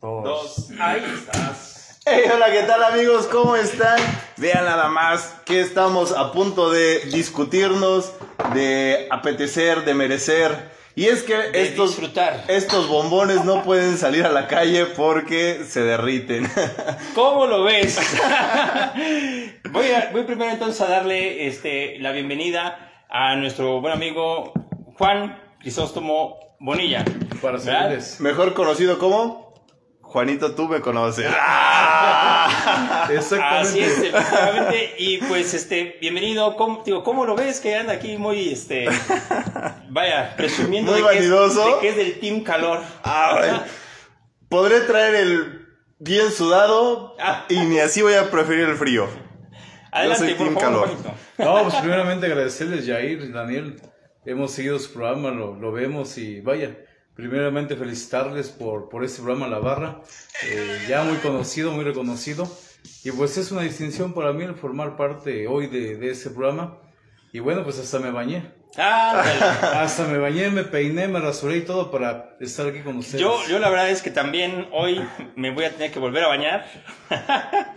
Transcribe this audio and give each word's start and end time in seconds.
dos. 0.00 0.70
Ahí 0.80 1.02
estás. 1.14 1.98
Hey, 2.04 2.22
hola, 2.34 2.50
¿qué 2.50 2.62
tal 2.62 2.82
amigos? 2.84 3.26
¿Cómo 3.26 3.56
están? 3.56 3.98
Vean 4.38 4.64
nada 4.64 4.88
más 4.88 5.34
que 5.44 5.60
estamos 5.60 6.12
a 6.12 6.32
punto 6.32 6.70
de 6.70 7.00
discutirnos, 7.12 8.12
de 8.54 9.08
apetecer, 9.10 9.84
de 9.84 9.94
merecer. 9.94 10.78
Y 10.94 11.06
es 11.06 11.22
que 11.22 11.34
De 11.36 11.62
estos, 11.62 11.90
disfrutar. 11.90 12.44
estos 12.48 12.88
bombones 12.88 13.44
no 13.44 13.62
pueden 13.62 13.96
salir 13.98 14.24
a 14.24 14.30
la 14.32 14.48
calle 14.48 14.86
porque 14.86 15.64
se 15.68 15.82
derriten. 15.82 16.50
¿Cómo 17.14 17.46
lo 17.46 17.62
ves? 17.62 17.98
voy, 19.70 19.90
a- 19.92 20.10
voy 20.12 20.22
primero 20.24 20.50
entonces 20.50 20.80
a 20.80 20.88
darle 20.88 21.46
este, 21.46 21.98
la 22.00 22.10
bienvenida 22.12 23.04
a 23.08 23.36
nuestro 23.36 23.80
buen 23.80 23.92
amigo 23.92 24.52
Juan 24.96 25.40
Crisóstomo 25.60 26.36
Bonilla. 26.58 27.04
Para 27.40 27.58
servirles. 27.60 28.18
Mejor 28.20 28.54
conocido 28.54 28.98
como 28.98 29.47
Juanito, 30.10 30.54
tú 30.54 30.68
me 30.68 30.80
conoces. 30.80 31.26
¡Ah! 31.38 33.06
Exactamente. 33.12 33.68
Así 33.68 33.80
es, 33.80 33.98
efectivamente. 33.98 34.94
Y 34.98 35.18
pues, 35.18 35.52
este, 35.52 35.98
bienvenido. 36.00 36.56
¿Cómo, 36.56 36.82
digo, 36.84 37.02
¿cómo 37.04 37.26
lo 37.26 37.36
ves? 37.36 37.60
Que 37.60 37.76
anda 37.76 37.92
aquí 37.92 38.16
muy, 38.16 38.48
este, 38.50 38.88
vaya, 39.90 40.34
presumiendo 40.36 40.92
Muy 40.92 41.02
de, 41.02 41.08
que 41.08 41.14
es, 41.18 41.30
vanidoso. 41.30 41.74
de 41.76 41.80
que 41.80 41.88
es 41.90 41.96
del 41.96 42.20
Team 42.20 42.40
Calor. 42.42 42.80
Ah, 43.04 43.34
bueno. 43.38 43.62
Podré 44.48 44.80
traer 44.80 45.14
el 45.16 45.66
bien 45.98 46.30
sudado 46.32 47.14
Ah. 47.20 47.44
y 47.50 47.58
ni 47.60 47.78
así 47.78 48.00
voy 48.00 48.14
a 48.14 48.30
preferir 48.30 48.66
el 48.66 48.76
frío. 48.76 49.06
Adelante, 49.92 50.24
soy 50.24 50.34
por 50.34 50.46
team 50.46 50.58
favor, 50.58 50.84
calor. 50.84 50.88
Juanito. 50.88 51.14
No, 51.38 51.62
pues 51.64 51.74
primeramente 51.76 52.26
agradecerles, 52.26 52.86
Jair 52.86 53.20
y 53.20 53.30
Daniel. 53.32 53.80
Hemos 54.24 54.52
seguido 54.52 54.78
su 54.78 54.92
programa, 54.92 55.30
lo, 55.30 55.54
lo 55.54 55.70
vemos 55.72 56.16
y 56.16 56.40
vaya. 56.40 56.74
Primeramente 57.18 57.74
felicitarles 57.74 58.48
por, 58.48 58.88
por 58.88 59.04
este 59.04 59.22
programa 59.22 59.48
La 59.48 59.58
Barra, 59.58 60.02
eh, 60.44 60.78
ya 60.88 61.02
muy 61.02 61.16
conocido, 61.16 61.72
muy 61.72 61.82
reconocido. 61.82 62.48
Y 63.02 63.10
pues 63.10 63.36
es 63.38 63.50
una 63.50 63.62
distinción 63.62 64.14
para 64.14 64.32
mí 64.32 64.44
el 64.44 64.54
formar 64.54 64.96
parte 64.96 65.48
hoy 65.48 65.66
de, 65.66 65.96
de 65.96 66.12
este 66.12 66.30
programa. 66.30 66.78
Y 67.32 67.40
bueno, 67.40 67.64
pues 67.64 67.76
hasta 67.80 67.98
me 67.98 68.12
bañé. 68.12 68.52
Ándale. 68.76 69.32
Hasta 69.40 70.04
me 70.04 70.18
bañé, 70.18 70.48
me 70.50 70.62
peiné, 70.62 71.08
me 71.08 71.18
rasuré 71.18 71.56
y 71.56 71.62
todo 71.62 71.90
para 71.90 72.36
estar 72.38 72.68
aquí 72.68 72.82
con 72.82 72.98
ustedes. 72.98 73.20
Yo, 73.20 73.36
yo 73.48 73.58
la 73.58 73.68
verdad 73.68 73.90
es 73.90 74.00
que 74.00 74.12
también 74.12 74.68
hoy 74.70 75.04
me 75.34 75.50
voy 75.50 75.64
a 75.64 75.72
tener 75.72 75.90
que 75.90 75.98
volver 75.98 76.22
a 76.22 76.28
bañar. 76.28 76.70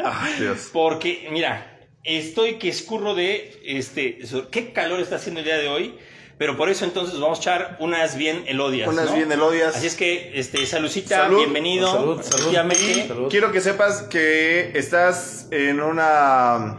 Ay, 0.06 0.36
Dios. 0.38 0.70
Porque, 0.72 1.30
mira, 1.32 1.80
estoy 2.04 2.60
que 2.60 2.70
escurro 2.70 3.16
de 3.16 3.60
este. 3.66 4.20
¿Qué 4.52 4.72
calor 4.72 5.00
está 5.00 5.16
haciendo 5.16 5.40
el 5.40 5.48
día 5.48 5.58
de 5.58 5.68
hoy? 5.68 5.98
Pero 6.42 6.58
por 6.58 6.70
eso 6.70 6.86
entonces 6.86 7.20
vamos 7.20 7.38
a 7.38 7.42
echar 7.42 7.78
unas 7.80 8.18
bien 8.18 8.46
elodias. 8.48 8.90
Unas 8.90 9.12
¿no? 9.12 9.16
bien 9.16 9.32
elodias. 9.32 9.76
Así 9.76 9.86
es 9.86 9.96
que, 9.96 10.32
este, 10.34 10.66
saludcita, 10.66 11.18
Salud. 11.18 11.38
bienvenido. 11.38 11.92
Salud, 11.92 12.20
salud. 12.24 12.56
Salud. 13.08 13.30
Quiero 13.30 13.52
que 13.52 13.62
sepas 13.62 14.02
que 14.02 14.72
estás 14.74 15.48
en 15.52 15.80
una, 15.80 16.78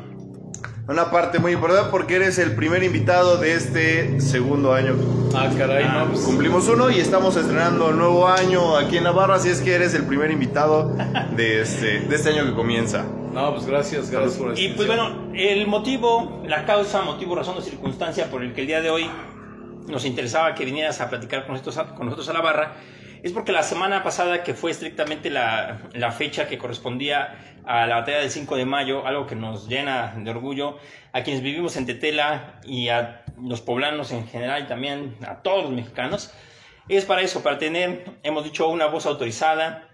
una 0.88 1.10
parte 1.12 1.38
muy 1.38 1.52
importante 1.52 1.90
porque 1.92 2.16
eres 2.16 2.38
el 2.38 2.56
primer 2.56 2.82
invitado 2.82 3.36
de 3.36 3.54
este 3.54 4.20
segundo 4.20 4.74
año. 4.74 4.96
Ah, 5.32 5.48
caray, 5.56 5.84
no, 5.84 6.08
pues, 6.08 6.22
Cumplimos 6.22 6.66
uno 6.66 6.90
y 6.90 6.98
estamos 6.98 7.36
estrenando 7.36 7.92
nuevo 7.92 8.26
año 8.26 8.76
aquí 8.76 8.96
en 8.96 9.04
Navarra, 9.04 9.36
así 9.36 9.48
es 9.48 9.60
que 9.60 9.76
eres 9.76 9.94
el 9.94 10.06
primer 10.06 10.32
invitado 10.32 10.92
de 11.36 11.60
este, 11.62 12.00
de 12.00 12.16
este 12.16 12.30
año 12.30 12.46
que 12.46 12.54
comienza. 12.54 13.04
no, 13.32 13.54
pues 13.54 13.64
gracias, 13.66 14.10
gracias 14.10 14.34
por 14.38 14.48
la 14.48 14.58
Y 14.58 14.70
pues 14.70 14.88
bueno, 14.88 15.30
el 15.34 15.68
motivo, 15.68 16.42
la 16.48 16.64
causa, 16.64 17.02
motivo, 17.02 17.36
razón 17.36 17.56
o 17.58 17.60
circunstancia 17.60 18.28
por 18.28 18.42
el 18.42 18.54
que 18.54 18.62
el 18.62 18.66
día 18.66 18.80
de 18.80 18.90
hoy 18.90 19.08
nos 19.86 20.04
interesaba 20.04 20.54
que 20.54 20.64
vinieras 20.64 21.00
a 21.00 21.08
platicar 21.08 21.46
con 21.46 21.56
nosotros, 21.56 21.92
con 21.92 22.06
nosotros 22.06 22.28
a 22.28 22.32
la 22.32 22.40
barra, 22.40 22.74
es 23.22 23.32
porque 23.32 23.52
la 23.52 23.62
semana 23.62 24.02
pasada, 24.02 24.42
que 24.42 24.54
fue 24.54 24.70
estrictamente 24.70 25.30
la, 25.30 25.78
la 25.92 26.10
fecha 26.10 26.48
que 26.48 26.58
correspondía 26.58 27.60
a 27.64 27.86
la 27.86 27.96
batalla 27.96 28.18
del 28.18 28.30
5 28.30 28.56
de 28.56 28.64
mayo, 28.64 29.06
algo 29.06 29.26
que 29.26 29.36
nos 29.36 29.68
llena 29.68 30.14
de 30.16 30.30
orgullo, 30.30 30.78
a 31.12 31.22
quienes 31.22 31.42
vivimos 31.42 31.76
en 31.76 31.86
Tetela 31.86 32.60
y 32.64 32.88
a 32.88 33.24
los 33.40 33.60
poblanos 33.60 34.10
en 34.10 34.26
general 34.26 34.64
y 34.64 34.66
también 34.66 35.16
a 35.26 35.42
todos 35.42 35.64
los 35.64 35.72
mexicanos, 35.72 36.32
es 36.88 37.04
para 37.04 37.22
eso, 37.22 37.42
para 37.42 37.58
tener, 37.58 38.04
hemos 38.24 38.42
dicho, 38.44 38.66
una 38.68 38.86
voz 38.86 39.06
autorizada, 39.06 39.88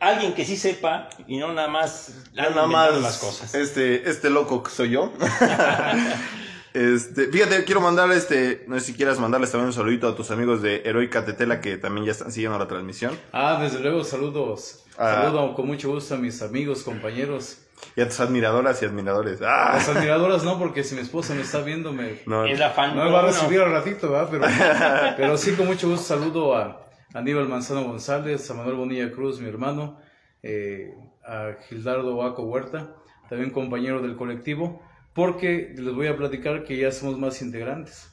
alguien 0.00 0.32
que 0.34 0.44
sí 0.44 0.56
sepa 0.56 1.08
y 1.26 1.38
no 1.38 1.52
nada 1.52 1.68
más 1.68 2.26
nada 2.34 2.66
más 2.66 3.00
las 3.00 3.18
cosas. 3.18 3.54
Este, 3.54 4.08
este 4.08 4.30
loco 4.30 4.62
que 4.62 4.70
soy 4.70 4.90
yo. 4.90 5.12
Este, 6.74 7.26
fíjate, 7.26 7.64
quiero 7.64 7.80
mandar 7.80 8.10
este, 8.12 8.64
no 8.66 8.78
sé 8.78 8.86
si 8.86 8.94
quieras 8.94 9.18
mandarles 9.18 9.50
también 9.50 9.66
un 9.66 9.72
saludito 9.72 10.08
a 10.08 10.16
tus 10.16 10.30
amigos 10.30 10.62
de 10.62 10.82
Heroica 10.84 11.24
Tetela 11.24 11.60
que 11.60 11.76
también 11.76 12.06
ya 12.06 12.12
están 12.12 12.32
siguiendo 12.32 12.58
la 12.58 12.66
transmisión. 12.66 13.18
Ah, 13.32 13.58
desde 13.60 13.80
luego, 13.80 14.04
saludos. 14.04 14.84
Ah. 14.96 15.22
Saludo 15.22 15.54
con 15.54 15.66
mucho 15.66 15.90
gusto 15.90 16.14
a 16.14 16.18
mis 16.18 16.40
amigos, 16.42 16.82
compañeros. 16.82 17.58
Y 17.96 18.00
a 18.00 18.08
tus 18.08 18.20
admiradoras 18.20 18.80
y 18.82 18.86
admiradores. 18.86 19.40
¡Ah! 19.42 19.72
Las 19.74 19.88
admiradoras 19.88 20.44
no, 20.44 20.58
porque 20.58 20.84
si 20.84 20.94
mi 20.94 21.00
esposa 21.00 21.34
me 21.34 21.42
está 21.42 21.60
viendo, 21.62 21.92
me, 21.92 22.20
No, 22.26 22.46
Es 22.46 22.58
la 22.58 22.70
fan. 22.70 22.96
no 22.96 23.04
me 23.04 23.10
va 23.10 23.20
a 23.20 23.26
recibir 23.26 23.60
al 23.60 23.72
ratito, 23.72 24.10
¿verdad? 24.10 24.28
Pero, 24.30 24.44
pero 25.16 25.36
sí, 25.36 25.52
con 25.52 25.66
mucho 25.66 25.88
gusto 25.88 26.04
saludo 26.04 26.56
a 26.56 26.86
Aníbal 27.12 27.48
Manzano 27.48 27.82
González, 27.84 28.48
a 28.50 28.54
Manuel 28.54 28.76
Bonilla 28.76 29.10
Cruz, 29.10 29.40
mi 29.40 29.48
hermano, 29.48 29.98
eh, 30.42 30.94
a 31.26 31.56
Gildardo 31.68 32.16
Vaco 32.16 32.44
Huerta, 32.44 32.94
también 33.28 33.50
compañero 33.50 34.00
del 34.00 34.16
colectivo, 34.16 34.80
porque 35.14 35.74
les 35.76 35.94
voy 35.94 36.06
a 36.06 36.16
platicar 36.16 36.64
que 36.64 36.76
ya 36.76 36.90
somos 36.90 37.18
más 37.18 37.42
integrantes. 37.42 38.08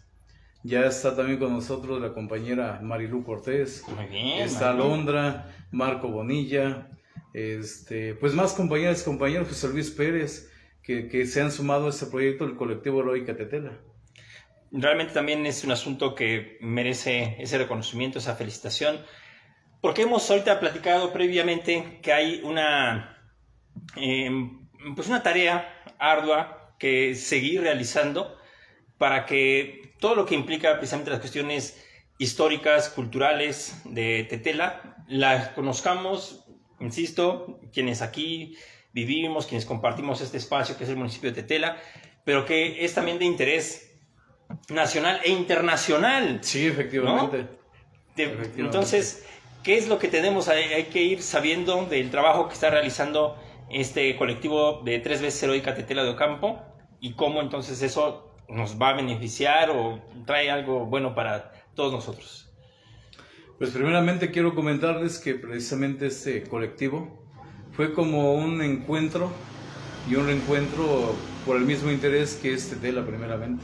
Ya 0.63 0.85
está 0.85 1.15
también 1.15 1.39
con 1.39 1.53
nosotros 1.53 2.01
la 2.01 2.13
compañera 2.13 2.79
Marilu 2.81 3.23
Cortés, 3.23 3.83
Muy 3.95 4.05
bien. 4.07 4.39
está. 4.41 4.71
Alondra, 4.71 5.49
Marco 5.71 6.09
Bonilla, 6.09 6.89
este, 7.33 8.13
pues 8.15 8.33
más 8.33 8.53
compañeras 8.53 9.01
y 9.01 9.05
compañeros, 9.05 9.47
José 9.47 9.69
Luis 9.69 9.89
Pérez, 9.89 10.51
que, 10.83 11.07
que 11.07 11.25
se 11.25 11.41
han 11.41 11.51
sumado 11.51 11.87
a 11.87 11.89
este 11.91 12.07
proyecto 12.07 12.45
del 12.45 12.57
colectivo 12.57 12.99
Heroica 12.99 13.37
Tetela. 13.37 13.79
Realmente 14.71 15.13
también 15.13 15.45
es 15.45 15.63
un 15.63 15.71
asunto 15.71 16.13
que 16.13 16.57
merece 16.59 17.37
ese 17.39 17.57
reconocimiento, 17.57 18.19
esa 18.19 18.35
felicitación, 18.35 18.99
porque 19.81 20.01
hemos 20.01 20.29
ahorita 20.29 20.59
platicado 20.59 21.13
previamente 21.13 21.99
que 22.01 22.11
hay 22.11 22.41
una, 22.43 23.17
eh, 23.95 24.29
pues 24.95 25.07
una 25.07 25.23
tarea 25.23 25.73
ardua 25.97 26.58
que 26.79 27.13
seguir 27.15 27.61
realizando 27.61 28.35
para 28.97 29.25
que 29.25 29.93
todo 29.99 30.15
lo 30.15 30.25
que 30.25 30.35
implica 30.35 30.77
precisamente 30.77 31.11
las 31.11 31.19
cuestiones 31.19 31.85
históricas, 32.17 32.89
culturales 32.89 33.81
de 33.85 34.25
Tetela, 34.29 34.97
las 35.07 35.49
conozcamos, 35.49 36.45
insisto, 36.79 37.59
quienes 37.73 38.01
aquí 38.01 38.57
vivimos, 38.93 39.45
quienes 39.45 39.65
compartimos 39.65 40.21
este 40.21 40.37
espacio 40.37 40.77
que 40.77 40.83
es 40.83 40.89
el 40.89 40.97
municipio 40.97 41.31
de 41.31 41.41
Tetela, 41.41 41.77
pero 42.25 42.45
que 42.45 42.83
es 42.83 42.93
también 42.93 43.19
de 43.19 43.25
interés 43.25 43.91
nacional 44.69 45.19
e 45.23 45.29
internacional. 45.29 46.39
Sí, 46.41 46.67
efectivamente. 46.67 47.37
De- 48.15 48.23
Efectivamente. 48.23 48.59
entonces, 48.61 49.25
¿qué 49.63 49.77
es 49.77 49.87
lo 49.87 49.97
que 49.99 50.07
tenemos? 50.09 50.49
Hay, 50.49 50.63
hay 50.73 50.85
que 50.85 51.01
ir 51.03 51.21
sabiendo 51.21 51.85
del 51.85 52.09
trabajo 52.11 52.47
que 52.47 52.53
está 52.53 52.69
realizando 52.69 53.37
este 53.69 54.15
colectivo 54.17 54.81
de 54.83 54.99
tres 54.99 55.21
veces 55.21 55.41
heroica 55.43 55.75
Tetela 55.75 56.03
de 56.03 56.09
Ocampo 56.09 56.59
y 56.99 57.13
cómo 57.13 57.41
entonces 57.41 57.81
eso 57.81 58.31
nos 58.47 58.81
va 58.81 58.89
a 58.89 58.93
beneficiar 58.93 59.69
o 59.69 60.01
trae 60.25 60.49
algo 60.49 60.85
bueno 60.85 61.13
para 61.15 61.51
todos 61.75 61.91
nosotros. 61.91 62.51
Pues 63.57 63.71
primeramente 63.71 64.31
quiero 64.31 64.55
comentarles 64.55 65.19
que 65.19 65.35
precisamente 65.35 66.07
este 66.07 66.43
colectivo 66.43 67.25
fue 67.73 67.93
como 67.93 68.33
un 68.33 68.61
encuentro 68.61 69.31
y 70.09 70.15
un 70.15 70.25
reencuentro 70.25 71.13
por 71.45 71.57
el 71.57 71.65
mismo 71.65 71.91
interés 71.91 72.35
que 72.41 72.53
es 72.53 72.69
Tetela 72.69 73.05
primeramente. 73.05 73.63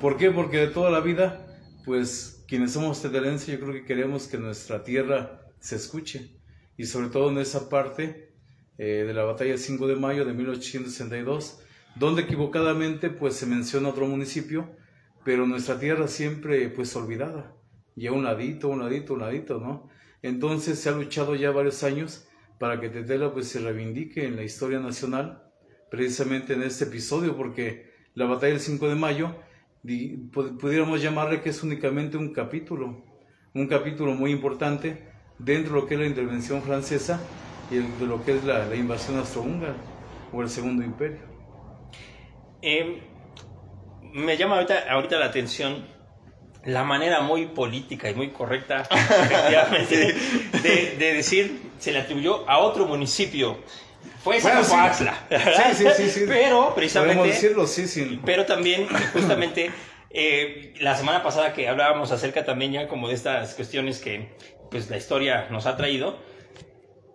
¿Por 0.00 0.16
qué? 0.16 0.30
Porque 0.30 0.58
de 0.58 0.66
toda 0.68 0.90
la 0.90 1.00
vida, 1.00 1.46
pues 1.84 2.44
quienes 2.46 2.72
somos 2.72 3.02
tetelenses 3.02 3.48
yo 3.48 3.60
creo 3.60 3.72
que 3.72 3.84
queremos 3.84 4.28
que 4.28 4.38
nuestra 4.38 4.84
tierra 4.84 5.40
se 5.58 5.76
escuche 5.76 6.36
y 6.76 6.84
sobre 6.84 7.08
todo 7.08 7.30
en 7.30 7.38
esa 7.38 7.68
parte 7.68 8.34
eh, 8.78 9.04
de 9.06 9.14
la 9.14 9.24
batalla 9.24 9.50
del 9.50 9.58
5 9.58 9.86
de 9.86 9.96
mayo 9.96 10.24
de 10.24 10.34
1862, 10.34 11.60
donde 11.96 12.22
equivocadamente 12.22 13.10
pues 13.10 13.34
se 13.34 13.46
menciona 13.46 13.88
otro 13.88 14.06
municipio, 14.06 14.68
pero 15.24 15.46
nuestra 15.46 15.78
tierra 15.78 16.08
siempre 16.08 16.68
pues 16.68 16.94
olvidada, 16.94 17.54
y 17.96 18.06
a 18.06 18.12
un 18.12 18.24
ladito, 18.24 18.68
un 18.68 18.80
ladito, 18.80 19.14
un 19.14 19.20
ladito, 19.20 19.58
¿no? 19.58 19.88
Entonces 20.22 20.78
se 20.78 20.88
ha 20.88 20.92
luchado 20.92 21.34
ya 21.34 21.50
varios 21.50 21.82
años 21.82 22.26
para 22.58 22.80
que 22.80 22.88
Tetela 22.88 23.32
pues 23.32 23.48
se 23.48 23.60
reivindique 23.60 24.26
en 24.26 24.36
la 24.36 24.42
historia 24.44 24.78
nacional, 24.80 25.42
precisamente 25.90 26.54
en 26.54 26.62
este 26.62 26.84
episodio, 26.84 27.36
porque 27.36 27.90
la 28.14 28.26
batalla 28.26 28.52
del 28.52 28.60
5 28.60 28.88
de 28.88 28.94
mayo, 28.94 29.36
di- 29.82 30.16
pu- 30.32 30.56
pudiéramos 30.58 31.02
llamarle 31.02 31.40
que 31.42 31.50
es 31.50 31.62
únicamente 31.62 32.16
un 32.16 32.32
capítulo, 32.32 33.04
un 33.54 33.66
capítulo 33.68 34.14
muy 34.14 34.32
importante 34.32 35.08
dentro 35.38 35.74
de 35.74 35.80
lo 35.80 35.86
que 35.86 35.94
es 35.94 36.00
la 36.00 36.06
intervención 36.06 36.62
francesa 36.62 37.20
y 37.70 37.76
de 37.76 38.06
lo 38.06 38.24
que 38.24 38.36
es 38.36 38.44
la 38.44 38.74
invasión 38.74 39.18
austrohúngara 39.18 39.76
o 40.32 40.42
el 40.42 40.48
Segundo 40.48 40.82
Imperio. 40.82 41.35
Eh, 42.68 43.00
me 44.12 44.36
llama 44.36 44.56
ahorita, 44.56 44.86
ahorita 44.90 45.20
la 45.20 45.26
atención 45.26 45.86
la 46.64 46.82
manera 46.82 47.20
muy 47.20 47.46
política 47.46 48.10
y 48.10 48.14
muy 48.14 48.30
correcta, 48.30 48.82
de, 49.88 50.96
de 50.98 51.14
decir, 51.14 51.70
se 51.78 51.92
le 51.92 52.00
atribuyó 52.00 52.48
a 52.50 52.58
otro 52.58 52.86
municipio. 52.86 53.58
Fue 54.24 54.40
Bueno, 54.40 54.64
sí. 54.64 54.70
Zacapoaxtla. 54.70 55.74
Sí, 55.74 55.84
sí, 55.96 56.10
sí. 56.10 56.24
Pero, 56.26 56.74
precisamente, 56.74 57.28
decirlo, 57.28 57.66
pero 58.24 58.46
también, 58.46 58.88
justamente, 59.12 59.70
eh, 60.10 60.74
la 60.80 60.96
semana 60.96 61.22
pasada 61.22 61.52
que 61.52 61.68
hablábamos 61.68 62.10
acerca 62.10 62.44
también 62.44 62.72
ya 62.72 62.88
como 62.88 63.06
de 63.06 63.14
estas 63.14 63.54
cuestiones 63.54 64.00
que 64.00 64.34
pues 64.72 64.90
la 64.90 64.96
historia 64.96 65.46
nos 65.50 65.66
ha 65.66 65.76
traído, 65.76 66.18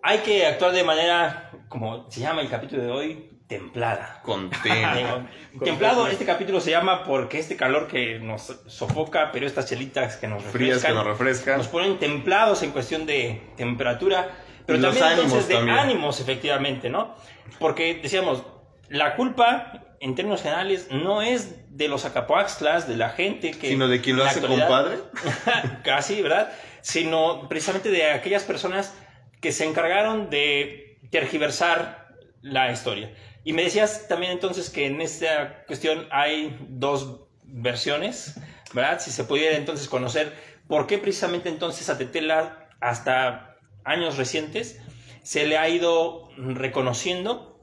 hay 0.02 0.20
que 0.20 0.46
actuar 0.46 0.72
de 0.72 0.82
manera, 0.82 1.50
como 1.68 2.10
se 2.10 2.20
llama 2.20 2.40
el 2.40 2.48
capítulo 2.48 2.82
de 2.82 2.90
hoy, 2.90 3.31
templada. 3.52 4.22
Digo, 4.64 5.26
Templado, 5.62 6.06
este 6.06 6.24
capítulo 6.24 6.60
se 6.60 6.70
llama 6.70 7.04
porque 7.04 7.38
este 7.38 7.56
calor 7.56 7.86
que 7.86 8.18
nos 8.18 8.60
sofoca, 8.66 9.30
pero 9.30 9.46
estas 9.46 9.68
chelitas 9.68 10.16
que 10.16 10.26
nos 10.26 10.42
refrescan, 10.42 10.60
Frías 10.60 10.84
que 10.84 10.92
nos 10.92 11.06
refrescan. 11.06 11.58
nos 11.58 11.68
ponen 11.68 11.98
templados 11.98 12.62
en 12.62 12.70
cuestión 12.70 13.04
de 13.04 13.42
temperatura, 13.56 14.30
pero 14.64 14.78
Y 14.78 14.82
los 14.82 14.96
también 14.96 15.12
ánimos 15.12 15.24
entonces 15.24 15.48
de 15.48 15.54
también. 15.56 15.78
ánimos, 15.78 16.20
efectivamente, 16.20 16.88
¿no? 16.88 17.14
Porque 17.58 18.00
decíamos, 18.02 18.42
la 18.88 19.16
culpa, 19.16 19.82
en 20.00 20.14
términos 20.14 20.40
generales, 20.40 20.88
no 20.90 21.20
es 21.20 21.76
de 21.76 21.88
los 21.88 22.06
acapoaxtlas, 22.06 22.88
de 22.88 22.96
la 22.96 23.10
gente 23.10 23.50
que... 23.50 23.68
Sino 23.68 23.86
de 23.88 24.00
quien 24.00 24.16
lo 24.16 24.24
hace 24.24 24.40
compadre. 24.40 24.96
Casi, 25.84 26.22
¿verdad? 26.22 26.50
Sino 26.80 27.48
precisamente 27.50 27.90
de 27.90 28.10
aquellas 28.12 28.44
personas 28.44 28.94
que 29.42 29.52
se 29.52 29.66
encargaron 29.66 30.30
de 30.30 30.98
tergiversar 31.10 32.02
la 32.42 32.72
historia. 32.72 33.12
Y 33.44 33.52
me 33.52 33.64
decías 33.64 34.06
también 34.08 34.32
entonces 34.32 34.70
que 34.70 34.86
en 34.86 35.00
esta 35.00 35.64
cuestión 35.66 36.06
hay 36.10 36.56
dos 36.68 37.22
versiones, 37.44 38.40
¿verdad? 38.72 39.00
Si 39.00 39.10
se 39.10 39.24
pudiera 39.24 39.56
entonces 39.56 39.88
conocer 39.88 40.32
por 40.68 40.86
qué 40.86 40.98
precisamente 40.98 41.48
entonces 41.48 41.88
a 41.88 41.98
Tetela 41.98 42.68
hasta 42.80 43.56
años 43.84 44.16
recientes 44.16 44.80
se 45.22 45.46
le 45.46 45.58
ha 45.58 45.68
ido 45.68 46.30
reconociendo, 46.36 47.60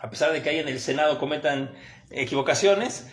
a 0.00 0.10
pesar 0.10 0.32
de 0.32 0.42
que 0.42 0.50
ahí 0.50 0.58
en 0.58 0.68
el 0.68 0.78
Senado 0.78 1.18
cometan 1.18 1.74
equivocaciones, 2.10 3.10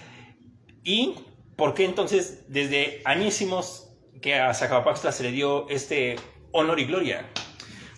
y 0.84 1.16
por 1.56 1.74
qué 1.74 1.86
entonces 1.86 2.46
desde 2.48 3.02
añísimos 3.06 3.90
que 4.22 4.36
a 4.36 4.54
Zacapaxtla 4.54 5.12
se 5.12 5.24
le 5.24 5.32
dio 5.32 5.68
este 5.70 6.18
honor 6.52 6.80
y 6.80 6.86
gloria. 6.86 7.30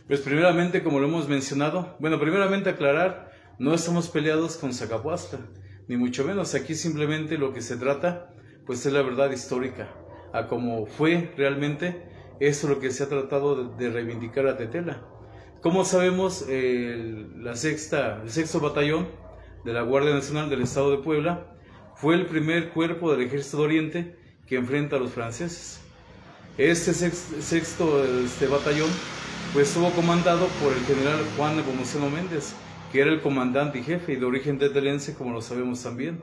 Pues 0.08 0.22
primeramente, 0.22 0.84
como 0.84 1.00
lo 1.00 1.08
hemos 1.08 1.28
mencionado, 1.28 1.96
bueno, 2.00 2.20
primeramente 2.20 2.70
aclarar, 2.70 3.33
no 3.64 3.74
estamos 3.74 4.10
peleados 4.10 4.58
con 4.58 4.74
Zacapuastra, 4.74 5.40
ni 5.88 5.96
mucho 5.96 6.26
menos. 6.26 6.54
Aquí 6.54 6.76
simplemente 6.76 7.38
lo 7.38 7.54
que 7.54 7.62
se 7.62 7.78
trata, 7.78 8.34
pues 8.66 8.86
es 8.86 8.92
la 8.92 9.02
verdad 9.02 9.32
histórica, 9.32 9.90
a 10.34 10.48
como 10.48 10.86
fue 10.86 11.34
realmente, 11.38 12.04
eso 12.40 12.68
es 12.68 12.74
lo 12.76 12.80
que 12.82 12.92
se 12.92 13.04
ha 13.04 13.10
tratado 13.10 13.56
de, 13.56 13.86
de 13.86 13.90
reivindicar 13.90 14.48
a 14.48 14.58
Tetela. 14.58 15.02
Como 15.62 15.86
sabemos, 15.86 16.48
el, 16.50 17.42
la 17.42 17.56
sexta, 17.56 18.22
el 18.22 18.30
sexto 18.30 18.60
batallón 18.60 19.08
de 19.64 19.72
la 19.72 19.84
Guardia 19.84 20.14
Nacional 20.14 20.50
del 20.50 20.62
Estado 20.62 20.92
de 20.92 20.98
Puebla 20.98 21.56
fue 21.96 22.16
el 22.16 22.26
primer 22.26 22.72
cuerpo 22.72 23.12
del 23.12 23.22
Ejército 23.26 23.58
de 23.60 23.64
Oriente 23.64 24.20
que 24.46 24.58
enfrenta 24.58 24.98
a 24.98 25.00
los 25.00 25.12
franceses. 25.12 25.80
Este 26.58 26.94
sex- 26.94 27.32
sexto 27.40 28.04
este 28.26 28.48
batallón 28.48 28.90
pues 29.54 29.70
estuvo 29.70 29.90
comandado 29.92 30.48
por 30.62 30.74
el 30.74 30.84
general 30.84 31.20
Juan 31.38 31.56
Nepomuceno 31.56 32.10
Méndez, 32.10 32.54
que 32.94 33.02
era 33.02 33.12
el 33.12 33.22
comandante 33.22 33.80
y 33.80 33.84
jefe 33.84 34.14
y 34.14 34.18
de 34.18 34.26
origen 34.26 34.60
tetelense, 34.60 35.16
como 35.16 35.34
lo 35.34 35.42
sabemos 35.42 35.82
también. 35.82 36.22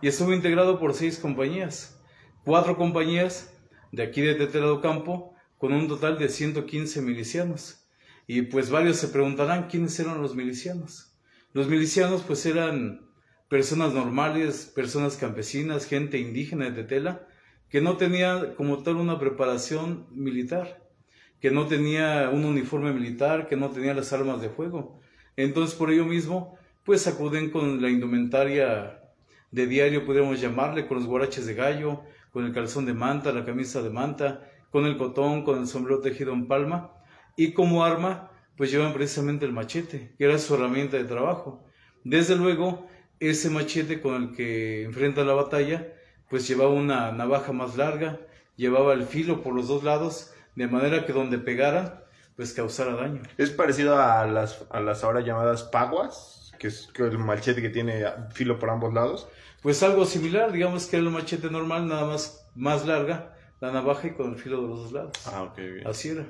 Y 0.00 0.08
estuvo 0.08 0.32
integrado 0.32 0.80
por 0.80 0.94
seis 0.94 1.18
compañías, 1.18 2.00
cuatro 2.46 2.78
compañías 2.78 3.52
de 3.92 4.04
aquí 4.04 4.22
de 4.22 4.34
Tetelado 4.34 4.80
Campo, 4.80 5.34
con 5.58 5.74
un 5.74 5.86
total 5.86 6.18
de 6.18 6.30
115 6.30 7.02
milicianos. 7.02 7.86
Y 8.26 8.40
pues 8.40 8.70
varios 8.70 8.96
se 8.96 9.08
preguntarán 9.08 9.68
quiénes 9.68 10.00
eran 10.00 10.22
los 10.22 10.34
milicianos. 10.34 11.14
Los 11.52 11.68
milicianos 11.68 12.22
pues 12.22 12.46
eran 12.46 13.06
personas 13.50 13.92
normales, 13.92 14.72
personas 14.74 15.18
campesinas, 15.18 15.84
gente 15.84 16.16
indígena 16.16 16.70
de 16.70 16.84
Tetela, 16.84 17.28
que 17.68 17.82
no 17.82 17.98
tenía 17.98 18.54
como 18.54 18.82
tal 18.82 18.96
una 18.96 19.18
preparación 19.18 20.06
militar, 20.10 20.88
que 21.38 21.50
no 21.50 21.66
tenía 21.66 22.30
un 22.32 22.46
uniforme 22.46 22.94
militar, 22.94 23.46
que 23.46 23.56
no 23.56 23.68
tenía 23.68 23.92
las 23.92 24.14
armas 24.14 24.40
de 24.40 24.48
fuego. 24.48 25.02
Entonces 25.38 25.76
por 25.76 25.92
ello 25.92 26.04
mismo, 26.04 26.58
pues 26.82 27.06
acuden 27.06 27.50
con 27.50 27.80
la 27.80 27.88
indumentaria 27.88 29.00
de 29.52 29.66
diario, 29.68 30.04
podríamos 30.04 30.40
llamarle, 30.40 30.88
con 30.88 30.96
los 30.96 31.06
guaraches 31.06 31.46
de 31.46 31.54
gallo, 31.54 32.02
con 32.32 32.44
el 32.44 32.52
calzón 32.52 32.86
de 32.86 32.92
manta, 32.92 33.30
la 33.30 33.44
camisa 33.44 33.80
de 33.80 33.90
manta, 33.90 34.50
con 34.70 34.84
el 34.84 34.96
cotón, 34.96 35.44
con 35.44 35.60
el 35.60 35.68
sombrero 35.68 36.00
tejido 36.00 36.32
en 36.32 36.48
palma, 36.48 36.90
y 37.36 37.52
como 37.52 37.84
arma, 37.84 38.32
pues 38.56 38.72
llevan 38.72 38.92
precisamente 38.92 39.46
el 39.46 39.52
machete, 39.52 40.12
que 40.18 40.24
era 40.24 40.38
su 40.38 40.56
herramienta 40.56 40.96
de 40.96 41.04
trabajo. 41.04 41.64
Desde 42.02 42.34
luego, 42.34 42.88
ese 43.20 43.48
machete 43.48 44.00
con 44.00 44.20
el 44.20 44.32
que 44.32 44.82
enfrenta 44.82 45.22
la 45.22 45.34
batalla, 45.34 45.86
pues 46.28 46.48
llevaba 46.48 46.72
una 46.72 47.12
navaja 47.12 47.52
más 47.52 47.76
larga, 47.76 48.18
llevaba 48.56 48.92
el 48.92 49.04
filo 49.04 49.40
por 49.44 49.54
los 49.54 49.68
dos 49.68 49.84
lados, 49.84 50.34
de 50.56 50.66
manera 50.66 51.06
que 51.06 51.12
donde 51.12 51.38
pegara, 51.38 52.07
pues 52.38 52.52
causara 52.52 52.94
daño. 52.94 53.20
Es 53.36 53.50
parecido 53.50 54.00
a 54.00 54.24
las, 54.24 54.64
a 54.70 54.78
las 54.78 55.02
ahora 55.02 55.22
llamadas 55.22 55.64
paguas, 55.64 56.52
que 56.60 56.68
es 56.68 56.88
el 56.96 57.18
machete 57.18 57.60
que 57.60 57.68
tiene 57.68 58.04
filo 58.30 58.60
por 58.60 58.70
ambos 58.70 58.94
lados. 58.94 59.28
Pues 59.60 59.82
algo 59.82 60.04
similar, 60.04 60.52
digamos 60.52 60.86
que 60.86 60.98
era 60.98 61.04
el 61.04 61.10
machete 61.10 61.50
normal, 61.50 61.88
nada 61.88 62.06
más 62.06 62.48
más 62.54 62.86
larga, 62.86 63.34
la 63.60 63.72
navaja 63.72 64.06
y 64.06 64.10
con 64.12 64.34
el 64.34 64.38
filo 64.38 64.62
de 64.62 64.68
los 64.68 64.78
dos 64.84 64.92
lados. 64.92 65.12
Ah, 65.26 65.42
ok, 65.42 65.56
bien. 65.56 65.86
Así 65.88 66.10
era. 66.10 66.28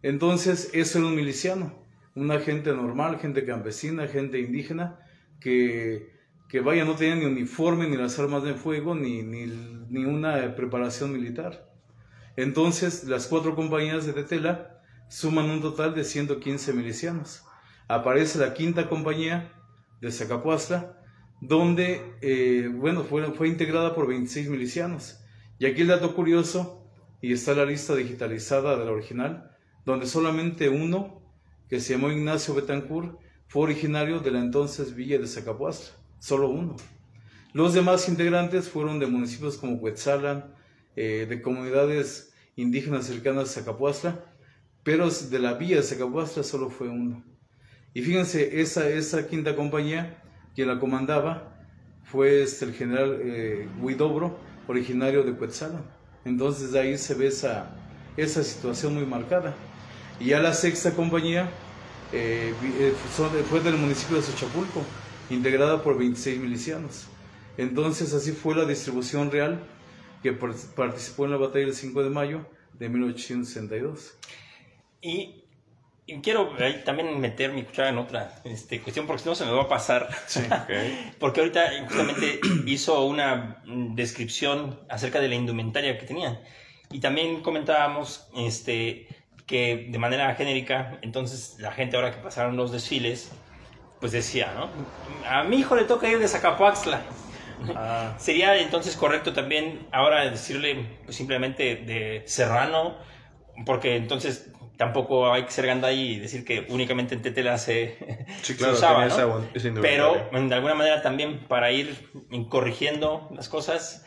Entonces, 0.00 0.70
eso 0.72 1.00
era 1.00 1.06
un 1.06 1.14
miliciano, 1.14 1.84
una 2.14 2.40
gente 2.40 2.72
normal, 2.72 3.18
gente 3.18 3.44
campesina, 3.44 4.08
gente 4.08 4.38
indígena, 4.38 5.00
que, 5.38 6.14
que 6.48 6.60
vaya, 6.60 6.86
no 6.86 6.96
tenía 6.96 7.16
ni 7.16 7.26
uniforme, 7.26 7.86
ni 7.86 7.98
las 7.98 8.18
armas 8.18 8.42
de 8.42 8.54
fuego, 8.54 8.94
ni, 8.94 9.22
ni, 9.22 9.44
ni 9.90 10.06
una 10.06 10.56
preparación 10.56 11.12
militar. 11.12 11.68
Entonces, 12.36 13.04
las 13.04 13.26
cuatro 13.26 13.54
compañías 13.54 14.06
de 14.06 14.14
Tetela 14.14 14.75
suman 15.08 15.50
un 15.50 15.60
total 15.60 15.94
de 15.94 16.04
115 16.04 16.72
milicianos. 16.72 17.44
Aparece 17.88 18.38
la 18.38 18.54
quinta 18.54 18.88
compañía 18.88 19.52
de 20.00 20.10
Zacapuastla, 20.10 21.00
donde, 21.40 22.14
eh, 22.20 22.70
bueno, 22.72 23.04
fue, 23.04 23.32
fue 23.32 23.48
integrada 23.48 23.94
por 23.94 24.06
26 24.06 24.48
milicianos. 24.48 25.20
Y 25.58 25.66
aquí 25.66 25.82
el 25.82 25.88
dato 25.88 26.14
curioso, 26.14 26.82
y 27.20 27.32
está 27.32 27.54
la 27.54 27.64
lista 27.64 27.94
digitalizada 27.94 28.76
de 28.76 28.84
la 28.84 28.92
original, 28.92 29.50
donde 29.84 30.06
solamente 30.06 30.68
uno, 30.68 31.22
que 31.68 31.80
se 31.80 31.94
llamó 31.94 32.10
Ignacio 32.10 32.54
Betancourt, 32.54 33.18
fue 33.48 33.62
originario 33.62 34.20
de 34.20 34.30
la 34.32 34.40
entonces 34.40 34.94
villa 34.94 35.18
de 35.18 35.26
Zacapuastla, 35.26 35.96
solo 36.18 36.48
uno. 36.48 36.76
Los 37.52 37.72
demás 37.72 38.08
integrantes 38.08 38.68
fueron 38.68 38.98
de 38.98 39.06
municipios 39.06 39.56
como 39.56 39.76
Huetzalan, 39.76 40.52
eh, 40.96 41.26
de 41.28 41.40
comunidades 41.40 42.34
indígenas 42.56 43.06
cercanas 43.06 43.50
a 43.50 43.60
Zacapuastla, 43.60 44.24
pero 44.86 45.10
de 45.10 45.38
la 45.40 45.54
villa 45.54 45.78
de 45.78 45.82
Zacapuastla 45.82 46.44
solo 46.44 46.70
fue 46.70 46.88
uno. 46.88 47.24
Y 47.92 48.02
fíjense, 48.02 48.60
esa, 48.60 48.88
esa 48.88 49.26
quinta 49.26 49.56
compañía, 49.56 50.22
quien 50.54 50.68
la 50.68 50.78
comandaba, 50.78 51.58
fue 52.04 52.40
este, 52.44 52.66
el 52.66 52.72
general 52.72 53.18
eh, 53.20 53.68
originario 54.68 55.24
de 55.24 55.32
Cuetzalan. 55.32 55.84
Entonces 56.24 56.70
de 56.70 56.78
ahí 56.78 56.98
se 56.98 57.14
ve 57.14 57.26
esa, 57.26 57.74
esa 58.16 58.44
situación 58.44 58.94
muy 58.94 59.04
marcada. 59.04 59.56
Y 60.20 60.26
ya 60.26 60.38
la 60.38 60.52
sexta 60.52 60.92
compañía 60.92 61.50
eh, 62.12 62.54
eh, 62.78 62.94
fue 63.50 63.58
del 63.58 63.78
municipio 63.78 64.18
de 64.18 64.22
Xochapulco, 64.22 64.84
integrada 65.30 65.82
por 65.82 65.98
26 65.98 66.38
milicianos. 66.38 67.08
Entonces 67.56 68.14
así 68.14 68.30
fue 68.30 68.54
la 68.54 68.64
distribución 68.64 69.32
real 69.32 69.66
que 70.22 70.32
par- 70.32 70.54
participó 70.76 71.24
en 71.24 71.32
la 71.32 71.38
batalla 71.38 71.64
del 71.64 71.74
5 71.74 72.04
de 72.04 72.10
mayo 72.10 72.46
de 72.78 72.88
1862. 72.88 74.14
Y, 75.00 75.44
y 76.06 76.20
quiero 76.20 76.52
ahí 76.58 76.82
también 76.84 77.18
meter 77.20 77.52
mi 77.52 77.62
cuchara 77.62 77.88
en 77.88 77.98
otra 77.98 78.40
este, 78.44 78.80
cuestión, 78.80 79.06
porque 79.06 79.22
si 79.22 79.28
no 79.28 79.34
se 79.34 79.44
me 79.44 79.52
va 79.52 79.62
a 79.62 79.68
pasar. 79.68 80.08
porque 81.18 81.40
ahorita 81.40 81.70
justamente 81.86 82.40
hizo 82.66 83.04
una 83.04 83.62
mm, 83.64 83.94
descripción 83.94 84.80
acerca 84.88 85.20
de 85.20 85.28
la 85.28 85.34
indumentaria 85.34 85.98
que 85.98 86.06
tenían. 86.06 86.40
Y 86.90 87.00
también 87.00 87.42
comentábamos 87.42 88.28
este, 88.36 89.08
que 89.46 89.88
de 89.90 89.98
manera 89.98 90.34
genérica, 90.34 90.98
entonces 91.02 91.56
la 91.58 91.72
gente 91.72 91.96
ahora 91.96 92.12
que 92.12 92.18
pasaron 92.18 92.56
los 92.56 92.72
desfiles, 92.72 93.32
pues 94.00 94.12
decía, 94.12 94.52
¿no? 94.54 94.68
A 95.28 95.44
mi 95.44 95.56
hijo 95.56 95.76
le 95.76 95.84
toca 95.84 96.08
ir 96.08 96.18
de 96.18 96.28
Zacapoaxtla. 96.28 97.00
Sería 98.18 98.56
entonces 98.58 98.96
correcto 98.96 99.32
también 99.32 99.86
ahora 99.92 100.28
decirle 100.28 100.98
pues, 101.04 101.16
simplemente 101.16 101.76
de 101.76 102.22
serrano, 102.26 102.96
porque 103.64 103.96
entonces 103.96 104.52
tampoco 104.76 105.32
hay 105.32 105.44
que 105.44 105.50
ser 105.50 105.66
gandai 105.66 105.98
y 105.98 106.18
decir 106.20 106.44
que 106.44 106.66
únicamente 106.70 107.14
en 107.14 107.22
Tetela 107.22 107.56
se, 107.58 107.96
Sí, 108.42 108.52
se 108.52 108.56
claro, 108.58 108.74
usaba, 108.74 109.06
¿no? 109.06 109.40
esa- 109.54 109.80
Pero 109.80 110.14
de 110.32 110.54
alguna 110.54 110.74
manera 110.74 111.02
también 111.02 111.46
para 111.48 111.70
ir 111.72 112.10
corrigiendo 112.48 113.28
las 113.34 113.48
cosas, 113.48 114.04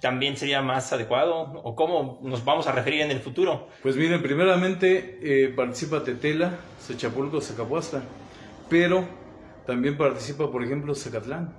también 0.00 0.36
sería 0.36 0.62
más 0.62 0.92
adecuado? 0.92 1.52
¿O 1.62 1.74
cómo 1.76 2.20
nos 2.22 2.44
vamos 2.44 2.66
a 2.66 2.72
referir 2.72 3.02
en 3.02 3.10
el 3.10 3.20
futuro? 3.20 3.68
Pues 3.82 3.96
miren, 3.96 4.22
primeramente 4.22 5.18
eh, 5.22 5.48
participa 5.48 6.02
Tetela, 6.02 6.56
Xochapulco, 6.86 7.40
Zacapuasta, 7.40 8.02
pero 8.70 9.06
también 9.66 9.98
participa, 9.98 10.50
por 10.50 10.64
ejemplo, 10.64 10.94
Zacatlán. 10.94 11.58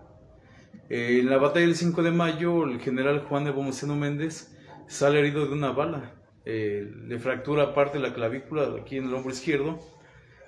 Eh, 0.90 1.20
en 1.22 1.30
la 1.30 1.38
batalla 1.38 1.66
del 1.68 1.76
5 1.76 2.02
de 2.04 2.12
mayo, 2.12 2.64
el 2.66 2.80
general 2.82 3.20
Juan 3.30 3.46
de 3.46 3.52
Bomoceno 3.52 3.96
Méndez 3.96 4.52
sale 4.88 5.20
herido 5.20 5.46
de 5.46 5.54
una 5.54 5.72
bala. 5.72 6.16
Eh, 6.46 6.92
le 7.08 7.20
fractura 7.20 7.74
parte 7.74 7.98
de 7.98 8.08
la 8.08 8.14
clavícula 8.14 8.76
aquí 8.80 8.98
en 8.98 9.06
el 9.06 9.14
hombro 9.14 9.32
izquierdo. 9.32 9.80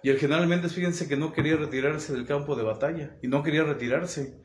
Y 0.02 0.10
el 0.10 0.18
general 0.18 0.48
Méndez, 0.48 0.74
fíjense 0.74 1.08
que 1.08 1.16
no 1.16 1.32
quería 1.32 1.56
retirarse 1.56 2.14
del 2.14 2.26
campo 2.26 2.56
de 2.56 2.64
batalla. 2.64 3.16
Y 3.22 3.28
no 3.28 3.44
quería 3.44 3.64
retirarse. 3.64 4.42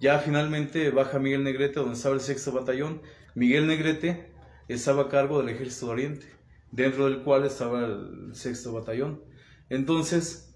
Ya 0.00 0.18
finalmente 0.18 0.90
baja 0.90 1.18
Miguel 1.18 1.44
Negrete, 1.44 1.80
donde 1.80 1.94
estaba 1.94 2.14
el 2.14 2.20
sexto 2.20 2.52
batallón. 2.52 3.02
Miguel 3.34 3.66
Negrete 3.66 4.32
estaba 4.68 5.02
a 5.02 5.08
cargo 5.08 5.38
del 5.40 5.54
ejército 5.54 5.86
de 5.86 5.92
Oriente, 5.92 6.26
dentro 6.70 7.04
del 7.04 7.22
cual 7.22 7.44
estaba 7.44 7.84
el 7.84 8.34
sexto 8.34 8.72
batallón. 8.72 9.22
Entonces, 9.68 10.54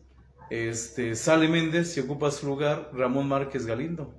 este, 0.51 1.15
sale 1.15 1.49
Méndez 1.49 1.97
y 1.97 2.01
ocupa 2.01 2.31
su 2.31 2.47
lugar 2.47 2.91
Ramón 2.93 3.29
Márquez 3.29 3.67
Galindo. 3.67 4.15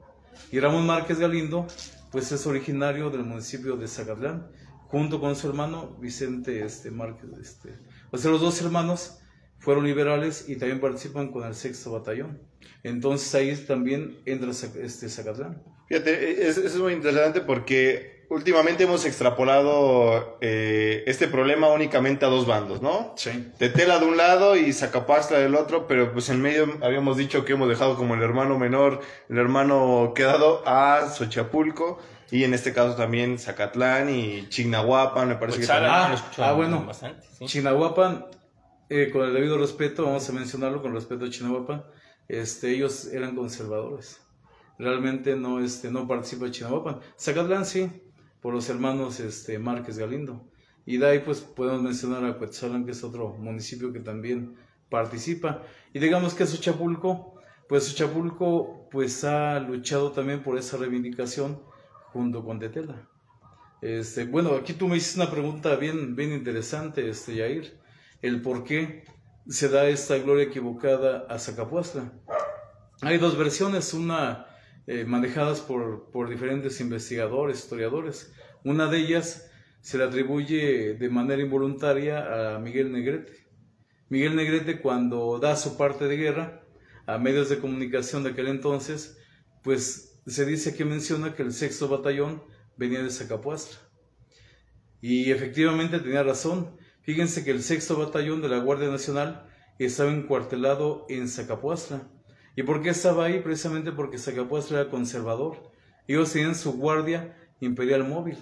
Y 0.51 0.59
Ramón 0.59 0.85
Márquez 0.85 1.19
Galindo, 1.19 1.67
pues 2.11 2.31
es 2.31 2.45
originario 2.47 3.09
del 3.09 3.23
municipio 3.23 3.75
de 3.75 3.87
Zacatlán, 3.87 4.47
junto 4.87 5.19
con 5.19 5.35
su 5.35 5.47
hermano 5.47 5.97
Vicente 5.99 6.63
este, 6.65 6.91
Márquez. 6.91 7.29
Este. 7.41 7.75
O 8.11 8.17
sea, 8.17 8.31
los 8.31 8.41
dos 8.41 8.61
hermanos 8.61 9.19
fueron 9.59 9.85
liberales 9.85 10.45
y 10.47 10.55
también 10.55 10.79
participan 10.79 11.31
con 11.31 11.45
el 11.45 11.55
sexto 11.55 11.91
batallón. 11.91 12.39
Entonces 12.83 13.33
ahí 13.35 13.55
también 13.55 14.19
entra 14.25 14.51
este 14.51 15.09
Zacatlán. 15.09 15.61
Fíjate, 15.87 16.47
eso 16.47 16.61
es 16.65 16.75
muy 16.77 16.93
interesante 16.93 17.41
porque 17.41 18.25
últimamente 18.29 18.83
hemos 18.83 19.05
extrapolado 19.05 20.37
eh, 20.41 21.03
este 21.07 21.27
problema 21.27 21.69
únicamente 21.69 22.25
a 22.25 22.29
dos 22.29 22.45
bandos, 22.45 22.81
¿no? 22.81 23.13
Sí. 23.15 23.51
Tetela 23.57 23.99
de 23.99 24.05
un 24.05 24.17
lado 24.17 24.55
y 24.55 24.73
Zacapastra 24.73 25.39
del 25.39 25.55
otro, 25.55 25.87
pero 25.87 26.11
pues 26.11 26.29
en 26.29 26.41
medio 26.41 26.77
habíamos 26.81 27.17
dicho 27.17 27.45
que 27.45 27.53
hemos 27.53 27.69
dejado 27.69 27.95
como 27.95 28.15
el 28.15 28.21
hermano 28.21 28.59
menor, 28.59 28.99
el 29.29 29.37
hermano 29.37 30.13
quedado 30.15 30.61
a 30.67 31.09
Xochapulco. 31.09 31.99
Y 32.31 32.43
en 32.43 32.53
este 32.53 32.73
caso 32.73 32.95
también 32.95 33.39
Zacatlán 33.39 34.09
y 34.09 34.47
Chignahuapan, 34.49 35.29
me 35.29 35.35
parece 35.35 35.61
que 35.61 35.67
también. 35.67 35.91
Ah, 35.93 36.31
ah 36.37 36.53
bueno. 36.53 36.85
Bastante, 36.85 37.25
Chignahuapan, 37.45 38.25
eh, 38.89 39.09
con 39.11 39.25
el 39.25 39.33
debido 39.33 39.57
respeto, 39.57 40.05
vamos 40.05 40.29
a 40.29 40.33
mencionarlo 40.33 40.81
con 40.81 40.93
respeto 40.93 41.25
a 41.25 41.29
Chignahuapan, 41.29 41.85
este, 42.27 42.71
ellos 42.71 43.07
eran 43.13 43.35
conservadores. 43.35 44.19
Realmente 44.77 45.35
no, 45.35 45.59
este, 45.59 45.89
no 45.89 46.07
participa 46.07 46.51
Chignahuapan. 46.51 46.99
Zacatlán 47.17 47.65
sí, 47.65 47.89
por 48.41 48.53
los 48.53 48.69
hermanos 48.69 49.19
este, 49.19 49.57
Márquez 49.59 49.97
Galindo. 49.97 50.45
Y 50.85 50.97
de 50.97 51.07
ahí 51.07 51.19
pues 51.19 51.41
podemos 51.41 51.81
mencionar 51.81 52.23
a 52.23 52.37
Cuetzalan, 52.37 52.85
que 52.85 52.91
es 52.91 53.03
otro 53.03 53.33
municipio 53.33 53.91
que 53.91 53.99
también 53.99 54.55
participa. 54.89 55.63
Y 55.93 55.99
digamos 55.99 56.33
que 56.33 56.45
Xochapulco, 56.45 57.35
pues 57.67 57.85
Xochapulco 57.85 58.87
pues 58.89 59.23
ha 59.25 59.59
luchado 59.59 60.11
también 60.11 60.43
por 60.43 60.57
esa 60.57 60.77
reivindicación 60.77 61.61
junto 62.13 62.43
con 62.43 62.59
Tetela. 62.59 63.07
Este, 63.81 64.25
bueno, 64.25 64.55
aquí 64.55 64.73
tú 64.73 64.87
me 64.87 64.97
hiciste 64.97 65.21
una 65.21 65.29
pregunta 65.29 65.75
bien, 65.75 66.15
bien 66.15 66.31
interesante, 66.31 67.09
este, 67.09 67.35
Yair, 67.35 67.79
el 68.21 68.41
por 68.41 68.63
qué 68.63 69.03
se 69.47 69.69
da 69.69 69.87
esta 69.87 70.17
gloria 70.17 70.45
equivocada 70.45 71.25
a 71.29 71.37
Zacapuastra. 71.37 72.11
Hay 73.01 73.17
dos 73.17 73.37
versiones, 73.37 73.93
una 73.93 74.47
eh, 74.87 75.05
manejadas 75.05 75.61
por, 75.61 76.11
por 76.11 76.29
diferentes 76.29 76.81
investigadores, 76.81 77.59
historiadores. 77.59 78.33
Una 78.63 78.87
de 78.87 78.97
ellas 78.97 79.51
se 79.81 79.97
le 79.97 80.05
atribuye 80.05 80.95
de 80.95 81.09
manera 81.09 81.41
involuntaria 81.41 82.55
a 82.55 82.59
Miguel 82.59 82.91
Negrete. 82.91 83.47
Miguel 84.09 84.35
Negrete 84.35 84.81
cuando 84.81 85.39
da 85.39 85.55
su 85.55 85.77
parte 85.77 86.07
de 86.07 86.17
guerra 86.17 86.63
a 87.05 87.17
medios 87.17 87.49
de 87.49 87.59
comunicación 87.59 88.23
de 88.23 88.31
aquel 88.31 88.47
entonces, 88.47 89.17
pues 89.63 90.06
se 90.31 90.45
dice 90.45 90.75
que 90.75 90.85
menciona 90.85 91.33
que 91.33 91.43
el 91.43 91.53
sexto 91.53 91.87
batallón 91.87 92.43
venía 92.75 93.01
de 93.01 93.09
Zacapuastra. 93.09 93.79
Y 95.01 95.31
efectivamente 95.31 95.99
tenía 95.99 96.23
razón. 96.23 96.75
Fíjense 97.01 97.43
que 97.43 97.51
el 97.51 97.63
sexto 97.63 97.97
batallón 97.97 98.41
de 98.41 98.49
la 98.49 98.57
Guardia 98.57 98.89
Nacional 98.89 99.47
estaba 99.79 100.11
encuartelado 100.11 101.05
en 101.09 101.29
Zacapuastra. 101.29 102.09
¿Y 102.55 102.63
por 102.63 102.81
qué 102.81 102.89
estaba 102.89 103.25
ahí? 103.25 103.39
Precisamente 103.39 103.91
porque 103.91 104.17
Zacapuastra 104.17 104.81
era 104.81 104.89
conservador. 104.89 105.71
Ellos 106.07 106.33
tenían 106.33 106.55
su 106.55 106.73
guardia 106.73 107.37
imperial 107.59 108.03
móvil. 108.03 108.37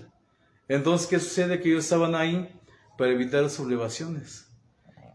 Entonces, 0.67 1.07
¿qué 1.07 1.19
sucede? 1.19 1.59
Que 1.59 1.69
ellos 1.69 1.83
estaban 1.83 2.15
ahí 2.15 2.49
para 2.97 3.11
evitar 3.11 3.49
sublevaciones. 3.49 4.47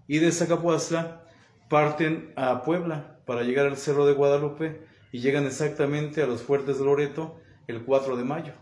Y 0.07 0.19
de 0.19 0.31
Zacapuastra 0.31 1.25
parten 1.69 2.33
a 2.37 2.63
Puebla 2.63 3.21
para 3.27 3.43
llegar 3.43 3.67
al 3.67 3.77
Cerro 3.77 4.07
de 4.07 4.13
Guadalupe 4.13 4.90
y 5.13 5.21
llegan 5.21 5.47
exactamente 5.47 6.23
a 6.23 6.27
los 6.27 6.43
fuertes 6.43 6.79
de 6.79 6.85
Loreto 6.85 7.41
el 7.67 7.83
4 7.83 8.17
de 8.17 8.25
mayo. 8.25 8.53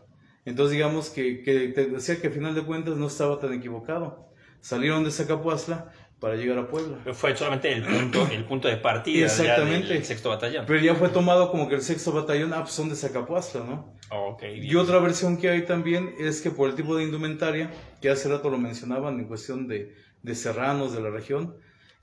Entonces 0.45 0.73
digamos 0.73 1.11
que, 1.11 1.43
que 1.43 1.69
te 1.69 1.87
decía 1.87 2.21
que 2.21 2.29
al 2.29 2.33
final 2.33 2.55
de 2.55 2.63
cuentas 2.63 2.97
no 2.97 3.07
estaba 3.07 3.39
tan 3.39 3.53
equivocado. 3.53 4.29
Salieron 4.61 5.05
de 5.05 5.11
Zacapuastra 5.11 5.93
para 6.21 6.35
llegar 6.35 6.59
a 6.59 6.69
Puebla. 6.69 6.99
Fue 7.13 7.37
solamente 7.37 7.73
el 7.73 7.85
punto, 7.85 8.27
el 8.33 8.45
punto 8.45 8.69
de 8.69 8.77
partida 8.77 9.27
Exactamente. 9.27 9.93
del 9.93 10.05
sexto 10.05 10.31
batallón. 10.31 10.65
Pero 10.67 10.81
ya 10.81 10.95
fue 10.95 11.11
tomado 11.11 11.51
como 11.51 11.69
que 11.69 11.77
el 11.77 11.83
sexto 11.83 12.13
batallón, 12.13 12.53
ah, 12.55 12.63
pues 12.63 12.73
son 12.75 12.89
de 12.89 12.97
Zacapuastra, 12.97 13.63
¿no? 13.63 13.95
okay, 14.11 14.59
y 14.65 14.75
otra 14.75 14.99
versión 14.99 15.37
que 15.37 15.49
hay 15.49 15.63
también 15.63 16.15
es 16.19 16.41
que 16.41 16.51
por 16.51 16.71
el 16.71 16.75
tipo 16.75 16.97
de 16.97 17.05
indumentaria, 17.05 17.71
que 18.01 18.11
hace 18.11 18.29
rato 18.29 18.51
lo 18.51 18.59
mencionaban 18.59 19.21
en 19.21 19.27
cuestión 19.27 19.69
de, 19.69 19.95
de 20.23 20.35
serranos 20.35 20.93
de 20.93 21.01
la 21.03 21.11
región, 21.11 21.57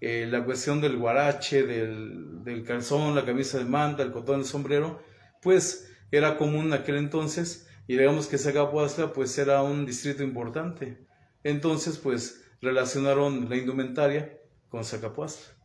eh, 0.08 0.28
la 0.28 0.46
cuestión 0.46 0.82
del 0.82 0.98
guarache, 0.98 1.64
del, 1.64 2.44
del, 2.44 2.64
calzón, 2.64 3.16
la 3.16 3.26
camisa 3.26 3.58
de 3.58 3.66
manta, 3.66 4.04
el 4.04 4.12
cotón, 4.12 4.42
el 4.42 4.46
sombrero, 4.46 5.02
pues 5.42 5.92
era 6.12 6.38
común 6.38 6.68
en 6.68 6.74
aquel 6.74 6.98
entonces 6.98 7.68
y 7.88 7.98
digamos 7.98 8.28
que 8.28 8.38
Zacapuastra 8.38 9.14
pues 9.14 9.36
era 9.40 9.64
un 9.64 9.84
distrito 9.84 10.22
importante. 10.22 11.04
Entonces 11.44 11.98
pues 11.98 12.44
relacionaron 12.62 13.50
la 13.50 13.58
indumentaria 13.58 14.38
con 14.70 14.86
Zacapuastra. 14.86 15.56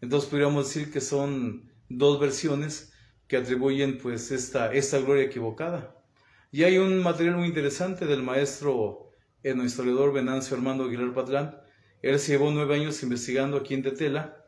Entonces 0.00 0.30
podríamos 0.30 0.68
decir 0.68 0.90
que 0.90 1.02
son 1.02 1.70
dos 1.90 2.18
versiones 2.18 2.94
que 3.28 3.36
atribuyen 3.36 3.98
pues 3.98 4.30
esta, 4.30 4.72
esta 4.72 5.00
gloria 5.00 5.24
equivocada. 5.24 6.02
Y 6.50 6.64
hay 6.64 6.78
un 6.78 7.02
material 7.02 7.36
muy 7.36 7.48
interesante 7.48 8.06
del 8.06 8.22
maestro 8.22 9.10
historiador 9.42 10.14
Venancio 10.14 10.56
Armando 10.56 10.84
Aguilar 10.84 11.12
Patlán. 11.12 11.61
Él 12.02 12.18
se 12.18 12.32
llevó 12.32 12.50
nueve 12.50 12.74
años 12.74 13.02
investigando 13.02 13.56
aquí 13.56 13.74
en 13.74 13.82
Tetela 13.82 14.44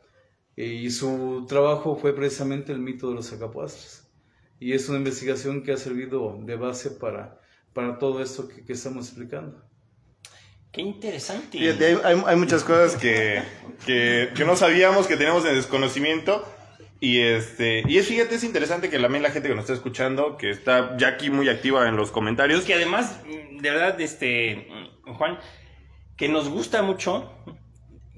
eh, 0.57 0.67
y 0.67 0.91
su 0.91 1.47
trabajo 1.49 1.97
fue 1.97 2.15
precisamente 2.15 2.73
el 2.73 2.81
mito 2.81 3.09
de 3.09 3.15
los 3.15 3.31
Zacapuastras. 3.31 4.09
Y 4.61 4.73
es 4.73 4.89
una 4.89 4.99
investigación 4.99 5.63
que 5.63 5.73
ha 5.73 5.77
servido 5.77 6.39
de 6.43 6.57
base 6.57 6.91
para, 6.91 7.41
para 7.73 7.99
todo 7.99 8.23
esto 8.23 8.49
que 8.49 8.73
estamos 8.73 9.09
explicando. 9.09 9.65
Qué 10.75 10.81
interesante. 10.81 11.59
hay, 12.03 12.37
muchas 12.37 12.65
cosas 12.65 12.97
que, 12.97 13.41
que, 13.87 14.45
no 14.45 14.57
sabíamos, 14.57 15.07
que 15.07 15.17
tenemos 15.17 15.45
en 15.45 15.55
desconocimiento. 15.55 16.45
Y 16.99 17.21
este, 17.21 17.85
y 17.87 17.99
es, 17.99 18.09
fíjate, 18.09 18.35
es 18.35 18.43
interesante 18.43 18.91
que 18.91 18.99
también 18.99 19.23
la 19.23 19.31
gente 19.31 19.49
que 19.49 19.55
nos 19.55 19.65
está 19.65 19.75
escuchando, 19.75 20.37
que 20.37 20.51
está 20.51 20.97
ya 20.97 21.09
aquí 21.09 21.31
muy 21.31 21.49
activa 21.49 21.89
en 21.89 21.97
los 21.97 22.11
comentarios. 22.11 22.65
Que 22.65 22.75
además, 22.75 23.21
de 23.25 23.71
verdad, 23.71 24.01
este, 24.01 24.67
Juan, 25.05 25.39
que 26.17 26.29
nos 26.29 26.49
gusta 26.49 26.83
mucho 26.83 27.33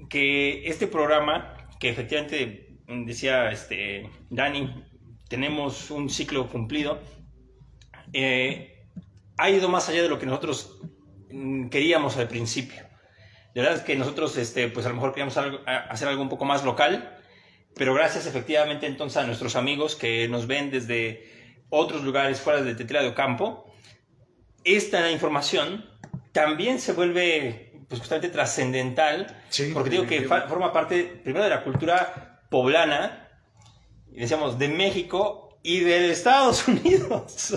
que 0.09 0.67
este 0.67 0.87
programa, 0.87 1.69
que 1.79 1.89
efectivamente 1.89 2.77
decía 2.87 3.51
este 3.51 4.09
Dani, 4.29 4.83
tenemos 5.27 5.91
un 5.91 6.09
ciclo 6.09 6.47
cumplido, 6.47 6.99
eh, 8.13 8.85
ha 9.37 9.49
ido 9.49 9.69
más 9.69 9.89
allá 9.89 10.03
de 10.03 10.09
lo 10.09 10.17
que 10.17 10.25
nosotros 10.25 10.77
Mm, 11.29 11.69
queríamos 11.69 12.17
al 12.17 12.27
principio. 12.27 12.83
De 13.53 13.61
verdad 13.61 13.77
es 13.77 13.83
que 13.83 13.95
nosotros, 13.95 14.37
este, 14.37 14.69
pues 14.69 14.85
a 14.85 14.89
lo 14.89 14.95
mejor 14.95 15.11
queríamos 15.11 15.37
hacer 15.37 16.07
algo 16.07 16.21
un 16.21 16.29
poco 16.29 16.45
más 16.45 16.63
local, 16.63 17.17
pero 17.75 17.93
gracias 17.93 18.25
efectivamente 18.27 18.85
entonces 18.85 19.17
a 19.17 19.25
nuestros 19.25 19.55
amigos 19.55 19.95
que 19.95 20.27
nos 20.27 20.47
ven 20.47 20.71
desde 20.71 21.27
otros 21.69 22.03
lugares 22.03 22.39
fuera 22.39 22.61
de 22.61 22.75
Tetela 22.75 23.01
de 23.01 23.09
Ocampo, 23.09 23.71
esta 24.63 25.11
información 25.11 25.85
también 26.31 26.79
se 26.79 26.93
vuelve 26.93 27.66
pues 27.87 27.99
justamente 27.99 28.29
trascendental, 28.29 29.41
porque 29.73 29.89
digo 29.89 30.05
que 30.05 30.23
forma 30.23 30.73
parte 30.73 31.03
primero 31.23 31.43
de 31.43 31.49
la 31.49 31.63
cultura 31.63 32.41
poblana, 32.49 33.29
y 34.11 34.21
decíamos, 34.21 34.57
de 34.57 34.67
México 34.67 35.59
y 35.63 35.81
de 35.81 36.11
Estados 36.11 36.67
Unidos. 36.67 37.55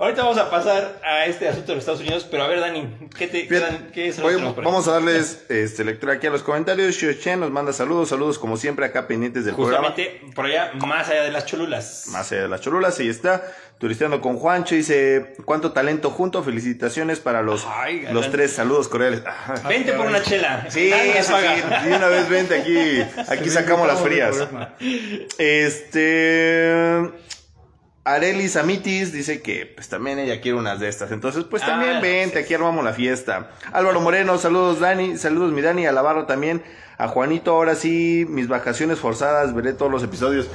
Ahorita 0.00 0.22
vamos 0.22 0.38
a 0.38 0.48
pasar 0.48 1.00
a 1.02 1.26
este 1.26 1.48
asunto 1.48 1.72
de 1.72 1.74
los 1.74 1.82
Estados 1.82 2.00
Unidos, 2.00 2.24
pero 2.30 2.44
a 2.44 2.46
ver, 2.46 2.60
Dani, 2.60 3.08
¿qué, 3.16 3.26
te, 3.26 3.48
qué 3.48 4.08
es 4.08 4.18
lo 4.18 4.54
Vamos 4.54 4.86
a 4.86 4.92
darles 4.92 5.44
este, 5.48 5.84
lectura 5.84 6.12
aquí 6.12 6.28
a 6.28 6.30
los 6.30 6.44
comentarios. 6.44 6.94
Xio 6.94 7.12
Chen 7.14 7.40
nos 7.40 7.50
manda 7.50 7.72
saludos, 7.72 8.10
saludos 8.10 8.38
como 8.38 8.56
siempre 8.56 8.86
acá 8.86 9.08
pendientes 9.08 9.44
del 9.44 9.54
Justamente 9.54 10.20
por 10.36 10.46
allá, 10.46 10.70
más 10.74 11.08
allá 11.08 11.24
de 11.24 11.32
las 11.32 11.46
cholulas. 11.46 12.06
Más 12.12 12.30
allá 12.30 12.42
de 12.42 12.48
las 12.48 12.60
cholulas, 12.60 13.00
ahí 13.00 13.08
está. 13.08 13.42
Turisteando 13.78 14.20
con 14.20 14.38
Juancho 14.38 14.74
dice, 14.74 15.36
¿cuánto 15.44 15.70
talento 15.72 16.10
junto? 16.10 16.42
Felicitaciones 16.42 17.20
para 17.20 17.42
los, 17.42 17.64
Ay, 17.64 18.06
los 18.12 18.28
tres 18.30 18.52
saludos 18.52 18.88
cordiales. 18.88 19.22
Vente 19.68 19.92
por 19.92 20.06
una 20.06 20.20
chela. 20.20 20.66
Sí, 20.68 20.90
Nadie 20.90 21.22
sí, 21.22 21.32
de 21.88 21.96
una 21.96 22.08
vez 22.08 22.28
vente 22.28 22.56
aquí, 22.60 23.00
aquí 23.30 23.48
sacamos 23.50 23.86
las 23.86 24.00
frías. 24.00 24.36
Este, 25.38 27.10
Arelis 28.04 28.56
Amitis 28.56 29.12
dice 29.12 29.42
que 29.42 29.66
pues 29.66 29.88
también 29.88 30.18
ella 30.18 30.40
quiere 30.40 30.58
unas 30.58 30.80
de 30.80 30.88
estas. 30.88 31.12
Entonces, 31.12 31.44
pues 31.44 31.62
también 31.62 31.96
Ah, 31.96 32.00
vente, 32.00 32.40
aquí 32.40 32.54
armamos 32.54 32.84
la 32.84 32.92
fiesta. 32.92 33.50
Álvaro 33.72 34.00
Moreno, 34.00 34.38
saludos 34.38 34.80
Dani, 34.80 35.16
saludos 35.16 35.52
mi 35.52 35.60
Dani, 35.62 35.86
a 35.86 35.92
la 35.92 36.02
Barra 36.02 36.26
también. 36.26 36.62
A 36.96 37.06
Juanito, 37.06 37.52
ahora 37.52 37.76
sí, 37.76 38.26
mis 38.28 38.48
vacaciones 38.48 38.98
forzadas, 38.98 39.54
veré 39.54 39.72
todos 39.72 39.92
los 39.92 40.02
episodios. 40.02 40.48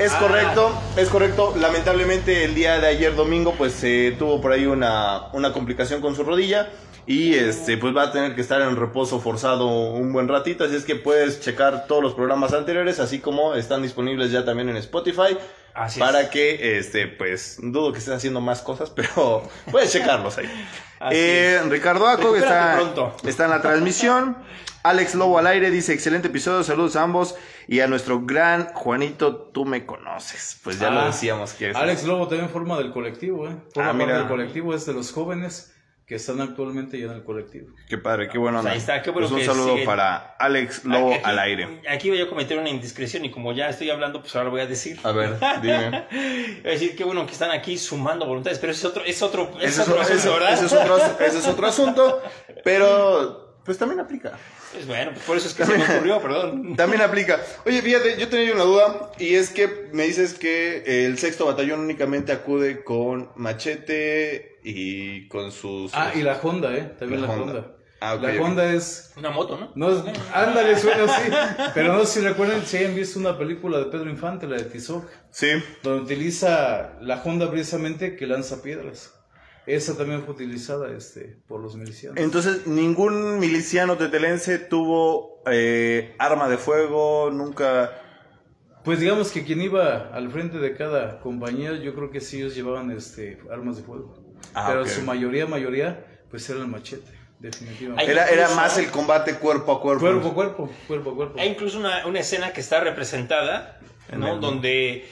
Es 0.00 0.12
Ah. 0.14 0.18
correcto, 0.18 0.72
es 0.96 1.08
correcto. 1.08 1.54
Lamentablemente 1.60 2.44
el 2.44 2.54
día 2.54 2.80
de 2.80 2.86
ayer 2.86 3.14
domingo 3.14 3.54
pues 3.56 3.72
se 3.74 4.12
tuvo 4.18 4.40
por 4.40 4.52
ahí 4.52 4.64
una, 4.66 5.28
una 5.32 5.52
complicación 5.52 6.00
con 6.00 6.16
su 6.16 6.24
rodilla 6.24 6.70
y 7.06 7.34
este 7.34 7.76
pues 7.76 7.94
va 7.94 8.04
a 8.04 8.12
tener 8.12 8.34
que 8.34 8.40
estar 8.40 8.62
en 8.62 8.76
reposo 8.76 9.20
forzado 9.20 9.66
un 9.66 10.12
buen 10.12 10.28
ratito, 10.28 10.64
así 10.64 10.76
es 10.76 10.84
que 10.84 10.96
puedes 10.96 11.40
checar 11.40 11.86
todos 11.86 12.02
los 12.02 12.14
programas 12.14 12.52
anteriores, 12.54 12.98
así 13.00 13.18
como 13.18 13.54
están 13.54 13.82
disponibles 13.82 14.30
ya 14.30 14.44
también 14.44 14.68
en 14.68 14.76
Spotify 14.76 15.36
Así 15.74 16.00
para 16.00 16.22
es. 16.22 16.28
que 16.30 16.78
este 16.78 17.06
pues 17.06 17.58
dudo 17.60 17.92
que 17.92 17.98
estés 17.98 18.14
haciendo 18.14 18.40
más 18.40 18.62
cosas, 18.62 18.90
pero 18.96 19.48
puedes 19.70 19.92
checarlos 19.92 20.38
ahí. 20.38 20.48
Eh, 21.12 21.60
Ricardo 21.68 22.06
Aco 22.06 22.32
que 22.32 22.40
está, 22.40 22.74
pronto. 22.76 23.16
está 23.24 23.44
en 23.44 23.50
la 23.50 23.62
transmisión. 23.62 24.36
Alex 24.82 25.14
Lobo 25.14 25.38
al 25.38 25.46
aire 25.46 25.70
dice, 25.70 25.92
excelente 25.92 26.28
episodio, 26.28 26.62
saludos 26.62 26.96
a 26.96 27.02
ambos. 27.02 27.34
Y 27.68 27.80
a 27.80 27.86
nuestro 27.86 28.22
gran 28.22 28.72
Juanito, 28.72 29.36
tú 29.36 29.64
me 29.64 29.86
conoces. 29.86 30.58
Pues 30.64 30.80
ya 30.80 30.90
lo 30.90 31.00
Ah, 31.00 31.06
decíamos 31.06 31.52
que 31.52 31.70
es. 31.70 31.76
Alex 31.76 32.02
Lobo 32.04 32.26
también 32.26 32.48
forma 32.50 32.76
del 32.78 32.90
colectivo, 32.92 33.46
¿eh? 33.46 33.54
Forma 33.74 33.90
Ah, 33.90 33.92
mira. 33.92 34.06
parte 34.06 34.18
del 34.20 34.28
colectivo, 34.28 34.74
es 34.74 34.86
de 34.86 34.92
los 34.94 35.12
jóvenes 35.12 35.72
que 36.10 36.16
están 36.16 36.40
actualmente 36.40 36.98
ya 36.98 37.06
en 37.06 37.12
el 37.12 37.22
colectivo. 37.22 37.68
Qué 37.88 37.96
padre, 37.96 38.28
qué 38.28 38.36
bueno. 38.36 38.60
Pues 38.62 38.72
ahí 38.72 38.78
está, 38.78 39.00
qué 39.00 39.10
bueno 39.12 39.28
Pues 39.28 39.46
un 39.46 39.54
que 39.54 39.60
saludo 39.60 39.84
para 39.84 40.16
Alex 40.40 40.84
Lobo 40.84 41.12
Aquí- 41.14 41.20
al 41.22 41.38
aire. 41.38 41.80
Aquí 41.88 42.10
voy 42.10 42.20
a 42.20 42.28
cometer 42.28 42.58
una 42.58 42.68
indiscreción 42.68 43.24
y 43.24 43.30
como 43.30 43.52
ya 43.52 43.68
estoy 43.68 43.90
hablando, 43.90 44.20
pues 44.20 44.34
ahora 44.34 44.50
voy 44.50 44.60
a 44.60 44.66
decir. 44.66 44.98
A 45.04 45.12
ver, 45.12 45.38
dime. 45.62 46.06
Voy 46.10 46.68
a 46.68 46.70
decir 46.70 46.96
qué 46.96 47.04
bueno 47.04 47.24
que 47.26 47.32
están 47.32 47.52
aquí 47.52 47.78
sumando 47.78 48.26
voluntades, 48.26 48.58
pero 48.58 48.72
ese 48.72 48.80
es 48.88 48.90
otro, 48.90 49.04
es 49.04 49.22
otro, 49.22 49.52
es 49.60 49.68
Ese 49.70 49.82
es, 49.82 49.88
otro 49.88 50.00
asunto, 50.00 50.32
¿verdad? 50.32 50.52
ese 50.52 50.66
es 50.66 50.72
otro, 50.72 50.96
ese 50.96 51.38
es 51.38 51.46
otro 51.46 51.66
asunto, 51.68 52.22
pero 52.64 53.49
pues 53.70 53.78
también 53.78 54.00
aplica. 54.00 54.32
Pues 54.72 54.84
bueno, 54.84 55.12
pues 55.12 55.24
por 55.24 55.36
eso 55.36 55.46
es 55.46 55.54
que 55.54 55.64
se 55.64 55.78
me 55.78 55.84
ocurrió, 55.84 56.20
perdón. 56.20 56.74
También 56.76 57.02
aplica. 57.02 57.40
Oye, 57.64 57.80
fíjate, 57.80 58.18
yo 58.18 58.28
tenía 58.28 58.52
una 58.52 58.64
duda 58.64 59.12
y 59.16 59.36
es 59.36 59.50
que 59.50 59.88
me 59.92 60.02
dices 60.02 60.34
que 60.34 61.06
el 61.06 61.18
sexto 61.18 61.46
batallón 61.46 61.78
únicamente 61.78 62.32
acude 62.32 62.82
con 62.82 63.30
machete 63.36 64.58
y 64.64 65.28
con 65.28 65.52
sus... 65.52 65.92
Ah, 65.94 66.10
y 66.16 66.22
la 66.22 66.36
Honda, 66.42 66.74
¿eh? 66.76 66.92
También 66.98 67.20
La 67.22 67.28
la, 67.28 67.32
Honda. 67.34 67.52
Honda. 67.52 67.76
Ah, 68.00 68.14
ok, 68.14 68.22
la. 68.22 68.42
Honda 68.42 68.72
es... 68.74 69.12
Una 69.16 69.30
moto, 69.30 69.56
¿no? 69.56 69.70
No 69.76 69.90
es, 69.92 70.02
ándale, 70.34 70.76
suena 70.76 71.04
así. 71.04 71.30
Pero 71.72 71.92
no 71.92 72.04
sé 72.04 72.18
si 72.20 72.26
recuerdan 72.26 72.66
si 72.66 72.78
hayan 72.78 72.96
visto 72.96 73.20
una 73.20 73.38
película 73.38 73.78
de 73.78 73.84
Pedro 73.84 74.10
Infante, 74.10 74.48
la 74.48 74.56
de 74.56 74.64
Tizoc, 74.64 75.08
Sí. 75.30 75.46
donde 75.84 76.02
utiliza 76.02 76.94
la 77.00 77.22
Honda 77.22 77.48
precisamente 77.48 78.16
que 78.16 78.26
lanza 78.26 78.62
piedras. 78.62 79.14
Esa 79.66 79.96
también 79.96 80.22
fue 80.22 80.34
utilizada 80.34 80.90
este, 80.96 81.38
por 81.46 81.60
los 81.60 81.76
milicianos. 81.76 82.18
Entonces, 82.18 82.66
ningún 82.66 83.38
miliciano 83.38 83.96
tetelense 83.96 84.58
tuvo 84.58 85.42
eh, 85.46 86.14
arma 86.18 86.48
de 86.48 86.58
fuego, 86.58 87.30
nunca... 87.30 87.92
Pues 88.84 88.98
digamos 88.98 89.30
que 89.30 89.44
quien 89.44 89.60
iba 89.60 90.08
al 90.08 90.30
frente 90.30 90.58
de 90.58 90.74
cada 90.74 91.20
compañía, 91.20 91.74
yo 91.74 91.94
creo 91.94 92.10
que 92.10 92.20
sí 92.20 92.38
ellos 92.38 92.54
llevaban 92.54 92.90
este, 92.90 93.38
armas 93.50 93.76
de 93.76 93.82
fuego. 93.82 94.14
Ah, 94.54 94.66
Pero 94.68 94.82
ok. 94.82 94.88
su 94.88 95.02
mayoría, 95.02 95.46
mayoría, 95.46 96.06
pues 96.30 96.48
era 96.48 96.60
el 96.60 96.66
machete, 96.66 97.12
definitivamente. 97.38 98.10
Era, 98.10 98.28
era 98.28 98.48
más 98.54 98.78
el 98.78 98.90
combate 98.90 99.34
cuerpo 99.34 99.72
a 99.72 99.82
cuerpo. 99.82 100.00
Cuerpo 100.00 100.28
a 100.28 100.34
cuerpo, 100.34 100.70
cuerpo 100.88 101.10
a 101.10 101.14
cuerpo. 101.14 101.38
Hay 101.38 101.50
incluso 101.50 101.78
una, 101.78 102.06
una 102.06 102.20
escena 102.20 102.54
que 102.54 102.60
está 102.60 102.80
representada, 102.80 103.78
¿no? 104.16 104.38
Donde 104.38 105.06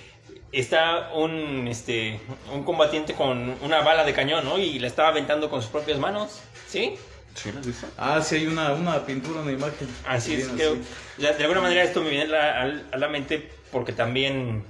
está 0.52 1.11
un, 1.14 1.68
este, 1.68 2.20
un 2.53 2.64
combatiente 2.64 3.14
con 3.14 3.57
una 3.62 3.81
bala 3.83 4.05
de 4.05 4.12
cañón, 4.14 4.44
¿no? 4.44 4.59
Y 4.59 4.79
la 4.79 4.87
estaba 4.87 5.09
aventando 5.09 5.51
con 5.51 5.61
sus 5.62 5.70
propias 5.70 5.99
manos, 5.99 6.40
¿sí? 6.68 6.96
Sí. 7.35 7.51
Ah, 7.96 8.20
sí, 8.20 8.37
hay 8.37 8.46
una, 8.49 8.73
una 8.73 9.05
pintura, 9.07 9.40
una 9.42 9.53
imagen. 9.53 9.88
Así 10.07 10.35
es, 10.35 10.49
creo. 10.49 10.73
así. 10.73 10.83
ya, 11.18 11.33
de 11.35 11.44
alguna 11.44 11.61
manera 11.61 11.85
esto 11.85 12.01
me 12.03 12.11
viene 12.11 12.25
a 12.25 12.29
la, 12.29 12.61
al- 12.62 12.87
a 12.90 12.96
la 12.96 13.09
mente 13.09 13.49
porque 13.70 13.92
también, 13.92 14.64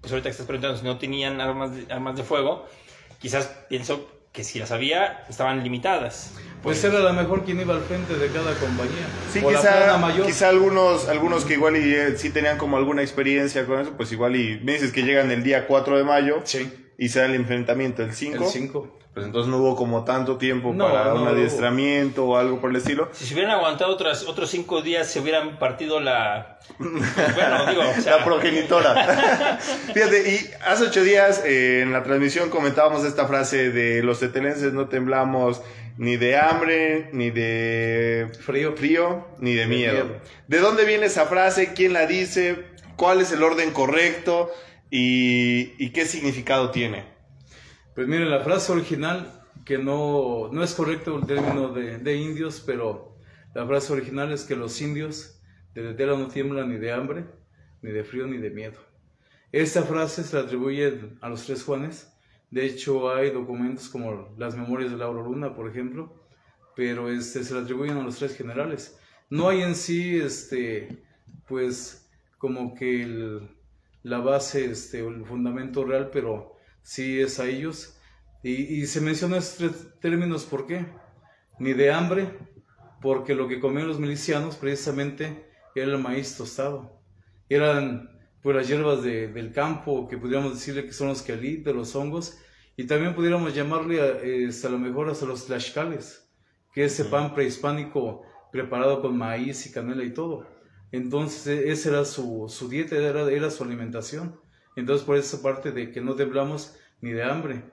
pues 0.00 0.12
ahorita 0.12 0.28
que 0.28 0.32
estás 0.32 0.46
preguntando 0.46 0.76
si 0.76 0.84
no 0.84 0.98
tenían 0.98 1.40
armas 1.40 1.74
de, 1.74 1.90
armas 1.92 2.16
de 2.16 2.22
fuego, 2.22 2.68
quizás 3.18 3.46
pienso 3.70 4.10
que 4.32 4.44
si 4.44 4.58
las 4.58 4.72
había, 4.72 5.24
estaban 5.30 5.62
limitadas. 5.62 6.34
Pues 6.66 6.84
era 6.84 6.98
la 6.98 7.12
mejor 7.12 7.44
quien 7.44 7.60
iba 7.60 7.74
al 7.74 7.80
frente 7.82 8.14
de 8.14 8.28
cada 8.28 8.52
compañía. 8.54 9.06
Sí, 9.32 9.40
o 9.42 9.50
la 9.50 9.58
quizá, 9.60 9.98
mayor. 9.98 10.26
quizá 10.26 10.48
algunos, 10.48 11.08
algunos 11.08 11.44
que 11.44 11.54
igual 11.54 11.76
y, 11.76 11.94
eh, 11.94 12.14
sí 12.16 12.30
tenían 12.30 12.58
como 12.58 12.76
alguna 12.76 13.02
experiencia 13.02 13.64
con 13.66 13.80
eso, 13.80 13.92
pues 13.96 14.10
igual 14.12 14.36
y 14.36 14.60
me 14.62 14.72
dices 14.72 14.92
que 14.92 15.02
llegan 15.02 15.30
el 15.30 15.42
día 15.42 15.66
4 15.66 15.96
de 15.96 16.04
mayo 16.04 16.40
Sí, 16.44 16.70
y 16.98 17.08
se 17.08 17.20
da 17.20 17.26
el 17.26 17.34
enfrentamiento 17.34 18.02
el 18.02 18.12
5. 18.12 18.44
el 18.44 18.50
5. 18.50 18.98
Pues 19.14 19.24
entonces 19.24 19.50
no 19.50 19.56
hubo 19.56 19.76
como 19.76 20.04
tanto 20.04 20.36
tiempo 20.36 20.74
No, 20.74 20.88
para 20.90 21.06
no 21.06 21.14
un 21.14 21.22
hubo. 21.22 21.30
adiestramiento 21.30 22.26
o 22.26 22.36
algo 22.36 22.60
por 22.60 22.68
el 22.68 22.76
estilo. 22.76 23.08
Si 23.12 23.24
se 23.24 23.32
hubieran 23.32 23.52
aguantado 23.52 23.90
otras, 23.94 24.24
otros 24.24 24.50
cinco 24.50 24.82
días, 24.82 25.06
se 25.10 25.20
hubieran 25.20 25.58
partido 25.58 26.00
la... 26.00 26.58
Bueno, 26.78 27.66
digo, 27.70 27.80
o 27.96 28.00
sea, 28.02 28.18
La 28.18 28.24
progenitora. 28.24 29.58
Fíjate, 29.94 30.30
y 30.30 30.50
hace 30.66 30.84
ocho 30.84 31.02
días 31.02 31.42
eh, 31.46 31.80
en 31.82 31.94
la 31.94 32.02
transmisión 32.02 32.50
comentábamos 32.50 33.04
esta 33.04 33.26
frase 33.26 33.70
de 33.70 34.02
los 34.02 34.20
tetelenses 34.20 34.74
no 34.74 34.88
temblamos 34.88 35.62
ni 35.98 36.16
de 36.16 36.36
hambre, 36.36 37.10
ni 37.12 37.30
de 37.30 38.28
Frío. 38.40 38.74
frío, 38.76 39.26
ni 39.38 39.54
de, 39.54 39.66
De 39.66 39.66
miedo. 39.66 40.04
miedo. 40.04 40.20
¿De 40.48 40.58
dónde 40.58 40.84
viene 40.84 41.06
esa 41.06 41.26
frase? 41.26 41.72
¿Quién 41.74 41.92
la 41.92 42.06
dice? 42.06 42.64
¿Cuál 42.96 43.20
es 43.20 43.32
el 43.32 43.42
orden 43.42 43.72
correcto? 43.72 44.50
¿Y, 44.90 45.72
y 45.84 45.90
qué 45.90 46.04
significado 46.06 46.70
tiene? 46.70 47.04
Pues 47.94 48.06
miren, 48.08 48.30
la 48.30 48.40
frase 48.40 48.72
original, 48.72 49.42
que 49.64 49.78
no, 49.78 50.48
no 50.52 50.62
es 50.62 50.74
correcto 50.74 51.16
el 51.18 51.26
término 51.26 51.70
de, 51.72 51.98
de 51.98 52.16
indios, 52.16 52.62
pero 52.64 53.16
la 53.54 53.66
frase 53.66 53.92
original 53.92 54.32
es 54.32 54.44
que 54.44 54.54
los 54.54 54.80
indios 54.80 55.40
de 55.74 55.82
Tetela 55.82 56.16
no 56.16 56.28
tiemblan 56.28 56.70
ni 56.70 56.76
de 56.78 56.92
hambre, 56.92 57.24
ni 57.82 57.90
de 57.90 58.04
frío, 58.04 58.26
ni 58.26 58.38
de 58.38 58.50
miedo. 58.50 58.78
Esta 59.52 59.82
frase 59.82 60.22
se 60.24 60.36
la 60.36 60.42
atribuye 60.42 61.00
a 61.20 61.28
los 61.28 61.46
tres 61.46 61.62
Juanes. 61.64 62.12
De 62.50 62.64
hecho, 62.64 63.12
hay 63.12 63.30
documentos 63.30 63.88
como 63.88 64.34
las 64.38 64.56
memorias 64.56 64.90
de 64.90 64.96
Laura 64.96 65.22
Luna, 65.22 65.54
por 65.54 65.68
ejemplo, 65.68 66.22
pero 66.74 67.10
este, 67.10 67.42
se 67.42 67.54
la 67.54 67.60
atribuyen 67.60 67.96
a 67.96 68.02
los 68.02 68.18
tres 68.18 68.36
generales. 68.36 68.98
No 69.28 69.48
hay 69.48 69.62
en 69.62 69.74
sí, 69.74 70.16
este, 70.16 71.04
pues, 71.48 72.08
como 72.38 72.74
que 72.74 73.40
la 74.02 74.18
base, 74.18 74.70
este, 74.70 75.00
el 75.00 75.24
fundamento 75.24 75.84
real, 75.84 76.10
pero 76.12 76.56
sí 76.82 77.20
es 77.20 77.40
a 77.40 77.46
ellos. 77.46 77.98
Y, 78.42 78.86
se 78.86 79.00
menciona 79.00 79.38
estos 79.38 79.98
términos, 79.98 80.44
¿por 80.44 80.66
qué? 80.66 80.86
Ni 81.58 81.72
de 81.72 81.90
hambre, 81.90 82.38
porque 83.02 83.34
lo 83.34 83.48
que 83.48 83.58
comían 83.58 83.88
los 83.88 83.98
milicianos 83.98 84.54
precisamente 84.54 85.50
era 85.74 85.92
el 85.92 85.98
maíz 85.98 86.36
tostado. 86.36 87.02
Eran 87.48 88.15
las 88.54 88.68
hierbas 88.68 89.02
de- 89.02 89.28
del 89.28 89.52
campo, 89.52 90.06
que 90.08 90.18
podríamos 90.18 90.54
decirle 90.54 90.84
que 90.84 90.92
son 90.92 91.08
los 91.08 91.26
de 91.26 91.72
los 91.74 91.94
hongos, 91.96 92.38
y 92.76 92.84
también 92.84 93.14
pudiéramos 93.14 93.54
llamarle 93.54 94.00
a, 94.00 94.06
este, 94.22 94.66
a 94.66 94.70
lo 94.70 94.78
mejor 94.78 95.08
hasta 95.08 95.26
los 95.26 95.46
tlaxcales, 95.46 96.30
que 96.72 96.84
es 96.84 96.92
ese 97.00 97.06
pan 97.10 97.34
prehispánico 97.34 98.22
preparado 98.52 99.00
con 99.00 99.16
maíz 99.16 99.66
y 99.66 99.72
canela 99.72 100.04
y 100.04 100.10
todo. 100.12 100.46
Entonces, 100.92 101.46
e- 101.46 101.70
esa 101.70 101.88
era 101.90 102.04
su, 102.04 102.46
su 102.48 102.68
dieta, 102.68 102.96
era, 102.96 103.30
era 103.30 103.50
su 103.50 103.64
alimentación. 103.64 104.40
Entonces, 104.76 105.04
por 105.06 105.16
esa 105.16 105.42
parte 105.42 105.72
de 105.72 105.90
que 105.90 106.00
no 106.00 106.14
temblamos 106.14 106.76
ni 107.00 107.12
de 107.12 107.22
hambre, 107.22 107.64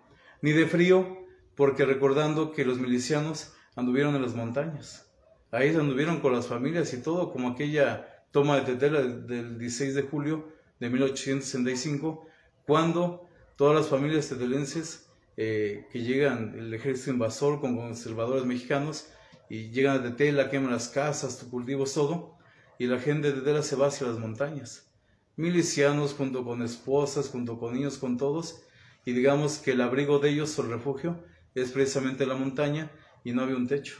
ni 0.42 0.52
de 0.54 0.66
frío, 0.66 1.18
porque 1.56 1.86
recordando 1.86 2.52
que 2.52 2.66
los 2.66 2.80
milicianos 2.80 3.54
anduvieron 3.76 4.16
en 4.16 4.22
las 4.22 4.36
montañas. 4.36 5.14
Ahí 5.52 5.70
anduvieron 5.76 6.20
con 6.22 6.34
las 6.34 6.48
familias 6.48 6.94
y 6.94 7.02
todo, 7.04 7.32
como 7.32 7.50
aquella 7.50 8.26
toma 8.32 8.56
de 8.56 8.62
Tetela 8.74 9.02
del 9.02 9.60
16 9.60 9.94
de 9.96 10.02
julio 10.04 10.53
de 10.84 10.90
1865, 10.90 12.28
cuando 12.66 13.30
todas 13.56 13.74
las 13.74 13.88
familias 13.88 14.28
tetelenses 14.28 15.08
eh, 15.38 15.88
que 15.94 16.02
llegan, 16.02 16.60
el 16.60 16.74
ejército 16.74 17.12
invasor 17.12 17.62
con 17.62 17.78
conservadores 17.78 18.44
mexicanos, 18.44 19.08
y 19.50 19.70
llegan 19.70 20.00
a 20.00 20.04
Tetela, 20.04 20.50
queman 20.50 20.72
las 20.72 20.90
casas, 20.90 21.40
tus 21.40 21.48
cultivos, 21.48 21.94
todo, 21.94 22.38
y 22.78 22.88
la 22.88 23.00
gente 23.00 23.32
de 23.32 23.40
Tetela 23.40 23.64
se 23.64 23.78
va 23.78 23.88
hacia 23.88 24.08
las 24.08 24.20
montañas. 24.20 24.92
Milicianos 25.38 26.16
junto 26.16 26.44
con 26.44 26.62
esposas, 26.62 27.30
junto 27.30 27.58
con 27.58 27.76
niños, 27.76 27.98
con 27.98 28.18
todos, 28.18 28.64
y 29.06 29.14
digamos 29.14 29.60
que 29.60 29.72
el 29.72 29.80
abrigo 29.80 30.20
de 30.20 30.32
ellos 30.32 30.60
o 30.60 30.64
el 30.64 30.70
refugio 30.70 31.24
es 31.56 31.72
precisamente 31.72 32.26
la 32.26 32.36
montaña 32.36 32.92
y 33.24 33.32
no 33.32 33.44
había 33.44 33.56
un 33.56 33.70
techo. 33.70 34.00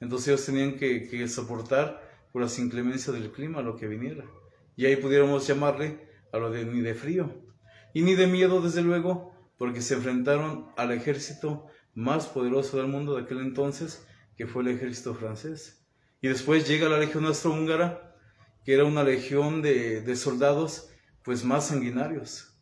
Entonces 0.00 0.26
ellos 0.26 0.46
tenían 0.46 0.78
que 0.78 1.28
soportar 1.28 2.02
por 2.32 2.42
las 2.42 2.58
inclemencias 2.58 3.14
del 3.14 3.30
clima 3.30 3.62
lo 3.62 3.76
que 3.76 3.86
viniera. 3.86 4.24
Y 4.76 4.86
ahí 4.86 4.96
pudiéramos 4.96 5.46
llamarle 5.46 6.07
a 6.32 6.38
lo 6.38 6.50
de 6.50 6.64
ni 6.64 6.80
de 6.80 6.94
frío. 6.94 7.42
Y 7.94 8.02
ni 8.02 8.14
de 8.14 8.26
miedo, 8.26 8.60
desde 8.60 8.82
luego, 8.82 9.32
porque 9.56 9.82
se 9.82 9.94
enfrentaron 9.94 10.68
al 10.76 10.92
ejército 10.92 11.66
más 11.94 12.26
poderoso 12.26 12.76
del 12.76 12.88
mundo 12.88 13.16
de 13.16 13.22
aquel 13.22 13.40
entonces, 13.40 14.06
que 14.36 14.46
fue 14.46 14.62
el 14.62 14.68
ejército 14.68 15.14
francés. 15.14 15.86
Y 16.20 16.28
después 16.28 16.68
llega 16.68 16.88
la 16.88 16.98
legión 16.98 17.26
austrohúngara, 17.26 18.16
que 18.64 18.74
era 18.74 18.84
una 18.84 19.02
legión 19.02 19.62
de, 19.62 20.00
de 20.00 20.16
soldados 20.16 20.90
pues 21.24 21.44
más 21.44 21.66
sanguinarios, 21.66 22.58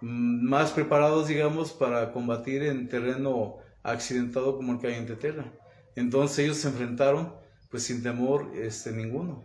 mm, 0.00 0.48
más 0.48 0.72
preparados, 0.72 1.28
digamos, 1.28 1.72
para 1.72 2.12
combatir 2.12 2.62
en 2.62 2.88
terreno 2.88 3.58
accidentado 3.82 4.56
como 4.56 4.72
el 4.72 4.78
que 4.78 4.88
hay 4.88 4.94
en 4.94 5.06
Tetela. 5.06 5.52
Entonces 5.96 6.38
ellos 6.40 6.56
se 6.56 6.68
enfrentaron 6.68 7.34
pues 7.70 7.84
sin 7.84 8.02
temor 8.02 8.52
este, 8.54 8.92
ninguno. 8.92 9.44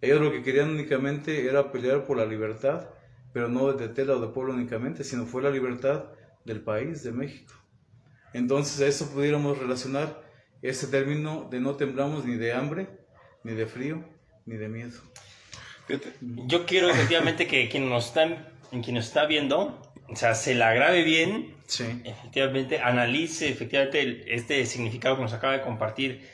Ellos 0.00 0.20
lo 0.20 0.30
que 0.30 0.42
querían 0.42 0.70
únicamente 0.70 1.46
era 1.48 1.72
pelear 1.72 2.04
por 2.06 2.16
la 2.16 2.24
libertad, 2.26 2.88
pero 3.32 3.48
no 3.48 3.72
de 3.72 3.86
Tetela 3.88 4.14
o 4.14 4.20
de 4.20 4.28
pueblo 4.28 4.54
únicamente, 4.54 5.04
sino 5.04 5.26
fue 5.26 5.42
la 5.42 5.50
libertad 5.50 6.04
del 6.44 6.60
país, 6.60 7.02
de 7.02 7.12
México. 7.12 7.52
Entonces 8.32 8.80
a 8.80 8.86
eso 8.86 9.10
pudiéramos 9.10 9.58
relacionar 9.58 10.22
ese 10.62 10.86
término 10.86 11.48
de 11.50 11.60
no 11.60 11.74
temblamos 11.76 12.24
ni 12.24 12.36
de 12.36 12.52
hambre, 12.52 12.88
ni 13.44 13.52
de 13.54 13.66
frío, 13.66 14.04
ni 14.46 14.56
de 14.56 14.68
miedo. 14.68 14.98
Yo 16.20 16.66
quiero 16.66 16.90
efectivamente 16.90 17.46
que 17.46 17.68
quien 17.68 17.88
nos 17.88 18.06
está, 18.08 18.50
quien 18.70 18.94
nos 18.94 19.06
está 19.06 19.26
viendo, 19.26 19.80
o 20.08 20.16
sea, 20.16 20.34
se 20.34 20.54
la 20.54 20.72
grabe 20.74 21.02
bien, 21.02 21.54
Sí. 21.66 21.84
efectivamente, 22.04 22.80
analice 22.80 23.48
efectivamente 23.48 24.00
el- 24.00 24.24
este 24.28 24.64
significado 24.66 25.16
que 25.16 25.22
nos 25.22 25.32
acaba 25.32 25.54
de 25.54 25.62
compartir 25.62 26.26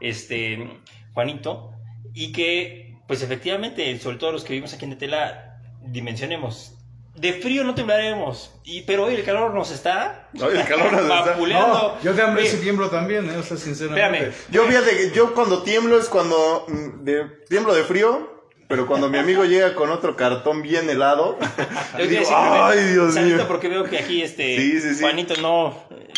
este 0.00 0.68
Juanito 1.12 1.72
y 2.14 2.32
que, 2.32 2.89
pues 3.10 3.22
efectivamente, 3.22 3.98
sobre 3.98 4.18
todo 4.18 4.30
los 4.30 4.44
que 4.44 4.52
vivimos 4.52 4.72
aquí 4.72 4.84
en 4.84 4.92
Tetela, 4.92 5.56
dimensionemos. 5.82 6.76
De 7.16 7.32
frío 7.32 7.64
no 7.64 7.74
temblaremos, 7.74 8.54
y, 8.62 8.82
pero 8.82 9.06
hoy 9.06 9.14
el 9.16 9.24
calor 9.24 9.52
nos 9.52 9.72
está 9.72 10.28
Hoy 10.40 10.56
el 10.56 10.64
calor 10.64 10.92
nos 10.92 11.02
está- 11.02 11.20
vapuleando. 11.32 11.96
No, 11.98 12.02
yo 12.04 12.14
de 12.14 12.22
hambre 12.22 12.46
sí 12.46 12.58
tiemblo 12.58 12.88
también, 12.88 13.28
¿eh? 13.28 13.36
o 13.36 13.42
sea, 13.42 13.56
sinceramente. 13.56 14.28
Espérame. 14.28 14.52
Yo 14.52 14.64
fíjate 14.66 15.10
yo 15.12 15.34
cuando 15.34 15.64
tiemblo 15.64 15.98
es 15.98 16.08
cuando 16.08 16.66
mm, 16.68 17.02
de, 17.02 17.24
tiemblo 17.48 17.74
de 17.74 17.82
frío, 17.82 18.44
pero 18.68 18.86
cuando 18.86 19.08
mi 19.08 19.18
amigo 19.18 19.44
llega 19.44 19.74
con 19.74 19.90
otro 19.90 20.14
cartón 20.14 20.62
bien 20.62 20.88
helado, 20.88 21.36
Yo 21.98 22.06
digo, 22.06 22.22
ay 22.32 22.78
Dios 22.92 23.16
mío, 23.16 23.44
porque 23.48 23.66
veo 23.68 23.82
que 23.82 23.98
aquí 23.98 24.22
este 24.22 24.56
Sí, 24.56 24.80
sí, 24.80 24.94
sí. 24.94 25.00
Juanito 25.02 25.34
no, 25.42 25.76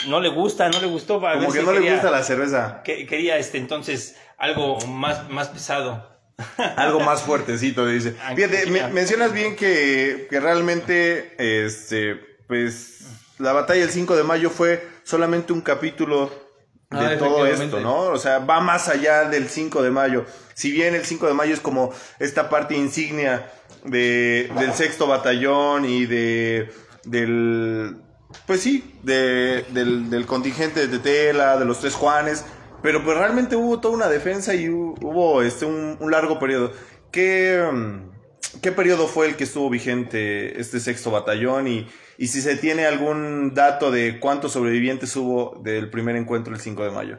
no 0.09 0.20
le 0.20 0.28
gusta, 0.28 0.68
no 0.68 0.78
le 0.78 0.88
gustó. 0.88 1.22
como 1.22 1.50
que 1.50 1.61
si 1.61 1.64
no 1.64 1.72
le 1.72 1.90
gusta 1.90 2.11
la 2.11 2.22
cerveza, 2.22 2.83
que- 2.85 3.07
quería 3.07 3.38
este 3.38 3.57
entonces 3.57 4.14
algo 4.37 4.78
más, 4.87 5.31
más 5.31 5.48
pesado. 5.48 6.12
algo 6.77 7.01
más 7.01 7.23
fuertecito 7.23 7.87
dice. 7.87 8.16
Ah, 8.23 8.33
Fíjate, 8.35 8.66
me- 8.66 8.88
mencionas 8.88 9.33
bien 9.33 9.57
que, 9.57 10.27
que 10.31 10.40
realmente, 10.40 11.35
este, 11.38 12.16
pues, 12.49 13.01
la 13.38 13.53
batalla 13.53 13.81
del 13.83 13.90
5 13.90 14.16
de 14.16 14.23
mayo 14.25 14.51
fue 14.51 14.87
solamente 15.05 15.53
un 15.53 15.61
capítulo 15.61 16.27
de 16.90 16.99
Ah, 16.99 17.16
todo 17.18 17.47
efectivamente. 17.47 17.64
esto, 17.64 17.81
¿no? 17.81 17.97
O 18.12 18.18
sea, 18.18 18.38
va 18.40 18.61
más 18.61 18.88
allá 18.88 19.25
del 19.29 19.49
5 19.49 19.83
de 19.83 19.90
mayo. 19.90 20.25
Si 20.55 20.71
bien 20.71 20.95
el 20.95 21.05
5 21.05 21.27
de 21.27 21.35
mayo 21.35 21.55
es 21.55 21.61
como 21.61 21.92
esta 22.18 22.49
parte 22.51 22.75
insignia 22.77 23.51
de, 23.85 24.51
del 24.59 24.73
sexto 24.75 25.07
batallón 25.07 25.85
y 25.87 26.07
de 26.07 26.71
del 27.05 27.97
pues 28.47 28.61
sí, 28.61 28.95
de, 29.03 29.64
del, 29.71 30.09
del 30.09 30.25
contingente 30.27 30.87
de 30.87 30.88
Tetela, 30.99 31.59
de 31.59 31.64
los 31.64 31.81
tres 31.81 31.95
Juanes, 31.95 32.45
pero 32.83 33.03
pues 33.05 33.16
realmente 33.16 33.57
hubo 33.57 33.81
toda 33.81 33.95
una 33.95 34.09
defensa 34.09 34.55
y 34.55 34.66
hu- 34.66 34.97
hubo 35.03 35.42
este 35.42 35.64
un, 35.64 35.97
un 36.01 36.11
largo 36.11 36.38
periodo. 36.38 36.73
¿Qué, 37.11 37.62
¿Qué 38.62 38.73
periodo 38.73 39.07
fue 39.07 39.29
el 39.29 39.37
que 39.37 39.45
estuvo 39.45 39.68
vigente 39.71 40.61
este 40.61 40.81
sexto 40.81 41.11
batallón? 41.11 41.68
Y, 41.68 41.88
y 42.18 42.29
si 42.29 42.40
se 42.40 42.57
tiene 42.57 42.87
algún 42.87 43.55
dato 43.55 43.90
de 43.90 44.18
cuántos 44.21 44.53
sobrevivientes 44.53 45.14
hubo 45.16 45.61
del 45.62 45.90
primer 45.90 46.16
encuentro 46.16 46.55
el 46.55 46.61
5 46.61 46.85
de 46.85 46.90
mayo. 46.90 47.18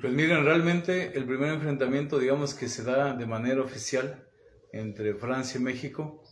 Pues 0.00 0.12
miren, 0.12 0.44
realmente 0.44 1.16
el 1.16 1.24
primer 1.24 1.50
enfrentamiento, 1.54 2.18
digamos, 2.18 2.54
que 2.54 2.68
se 2.68 2.82
da 2.82 3.12
de 3.14 3.26
manera 3.26 3.60
oficial 3.62 4.24
entre 4.72 5.14
Francia 5.14 5.60
y 5.60 5.62
México 5.62 6.22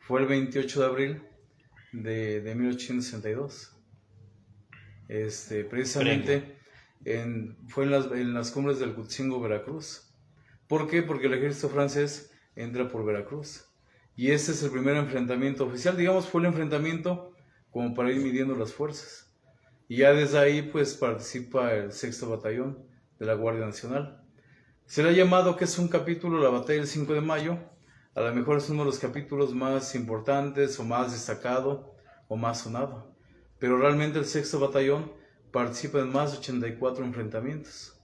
fue 0.00 0.20
el 0.20 0.26
28 0.26 0.80
de 0.80 0.86
abril 0.86 1.22
de, 1.92 2.40
de 2.40 2.54
1862. 2.56 3.70
Este, 5.08 5.64
precisamente 5.64 6.56
en- 7.04 7.56
fue 7.68 7.84
en 7.84 7.90
las, 7.90 8.06
en 8.12 8.34
las 8.34 8.50
cumbres 8.50 8.78
del 8.78 8.94
Cutzingo, 8.94 9.40
Veracruz. 9.40 10.10
¿Por 10.68 10.88
qué? 10.88 11.02
Porque 11.02 11.26
el 11.26 11.34
ejército 11.34 11.68
francés 11.68 12.32
entra 12.56 12.88
por 12.88 13.04
Veracruz. 13.04 13.66
Y 14.16 14.30
este 14.30 14.52
es 14.52 14.62
el 14.62 14.70
primer 14.70 14.96
enfrentamiento 14.96 15.64
oficial, 15.66 15.96
digamos, 15.96 16.28
fue 16.28 16.40
el 16.40 16.46
enfrentamiento 16.46 17.32
como 17.70 17.94
para 17.94 18.12
ir 18.12 18.22
midiendo 18.22 18.54
las 18.54 18.72
fuerzas. 18.72 19.34
Y 19.88 19.96
ya 19.98 20.12
desde 20.12 20.38
ahí 20.38 20.62
pues 20.62 20.94
participa 20.94 21.72
el 21.74 21.92
sexto 21.92 22.30
batallón 22.30 22.78
de 23.18 23.26
la 23.26 23.34
Guardia 23.34 23.66
Nacional. 23.66 24.22
Se 24.86 25.02
le 25.02 25.10
ha 25.10 25.12
llamado 25.12 25.56
que 25.56 25.64
es 25.64 25.78
un 25.78 25.88
capítulo, 25.88 26.40
la 26.42 26.50
batalla 26.50 26.78
del 26.78 26.86
5 26.86 27.12
de 27.14 27.20
mayo, 27.20 27.58
a 28.14 28.20
lo 28.20 28.34
mejor 28.34 28.58
es 28.58 28.70
uno 28.70 28.80
de 28.80 28.86
los 28.86 28.98
capítulos 28.98 29.52
más 29.54 29.94
importantes 29.94 30.78
o 30.78 30.84
más 30.84 31.12
destacado 31.12 31.96
o 32.28 32.36
más 32.36 32.60
sonado. 32.60 33.14
Pero 33.58 33.78
realmente 33.78 34.18
el 34.18 34.24
sexto 34.26 34.60
batallón 34.60 35.12
participa 35.54 36.00
en 36.00 36.10
más 36.10 36.32
de 36.32 36.38
84 36.38 37.04
enfrentamientos. 37.04 37.96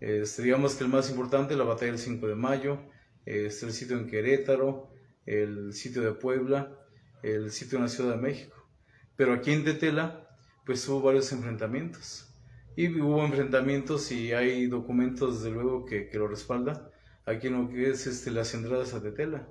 Este, 0.00 0.42
digamos 0.42 0.74
que 0.74 0.84
el 0.84 0.88
más 0.88 1.10
importante, 1.10 1.54
la 1.56 1.64
batalla 1.64 1.92
del 1.92 2.00
5 2.00 2.26
de 2.26 2.34
mayo, 2.34 2.78
es 3.26 3.62
el 3.62 3.74
sitio 3.74 3.98
en 3.98 4.06
Querétaro, 4.06 4.88
el 5.26 5.74
sitio 5.74 6.00
de 6.00 6.12
Puebla, 6.12 6.74
el 7.22 7.52
sitio 7.52 7.76
en 7.76 7.84
la 7.84 7.90
Ciudad 7.90 8.16
de 8.16 8.22
México. 8.22 8.66
Pero 9.14 9.34
aquí 9.34 9.52
en 9.52 9.62
Tetela, 9.62 10.26
pues 10.64 10.88
hubo 10.88 11.02
varios 11.02 11.30
enfrentamientos. 11.32 12.34
Y 12.76 12.98
hubo 12.98 13.22
enfrentamientos 13.22 14.10
y 14.10 14.32
hay 14.32 14.66
documentos, 14.66 15.42
desde 15.42 15.54
luego, 15.54 15.84
que, 15.84 16.08
que 16.08 16.18
lo 16.18 16.28
respaldan. 16.28 16.80
Aquí 17.26 17.48
en 17.48 17.62
lo 17.62 17.68
que 17.68 17.90
es 17.90 18.06
este, 18.06 18.30
las 18.30 18.54
entradas 18.54 18.94
a 18.94 19.02
Tetela, 19.02 19.46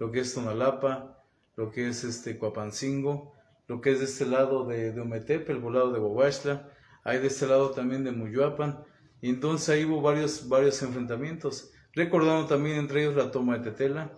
lo 0.00 0.10
que 0.10 0.20
es 0.20 0.32
Tonalapa, 0.32 1.22
lo 1.56 1.70
que 1.70 1.88
es 1.90 2.04
este, 2.04 2.38
Coapancingo, 2.38 3.33
lo 3.66 3.80
que 3.80 3.92
es 3.92 3.98
de 3.98 4.04
este 4.04 4.26
lado 4.26 4.66
de, 4.66 4.92
de 4.92 5.00
Ometepe, 5.00 5.52
el 5.52 5.58
volado 5.58 5.92
de 5.92 5.98
Bohuachla, 5.98 6.70
hay 7.04 7.18
de 7.18 7.28
este 7.28 7.46
lado 7.46 7.70
también 7.70 8.04
de 8.04 8.12
Muyuapan. 8.12 8.84
Y 9.20 9.30
entonces 9.30 9.68
ahí 9.70 9.84
hubo 9.84 10.02
varios, 10.02 10.48
varios 10.48 10.82
enfrentamientos, 10.82 11.72
recordando 11.92 12.46
también 12.46 12.76
entre 12.76 13.02
ellos 13.02 13.16
la 13.16 13.30
toma 13.30 13.58
de 13.58 13.70
Tetela, 13.70 14.12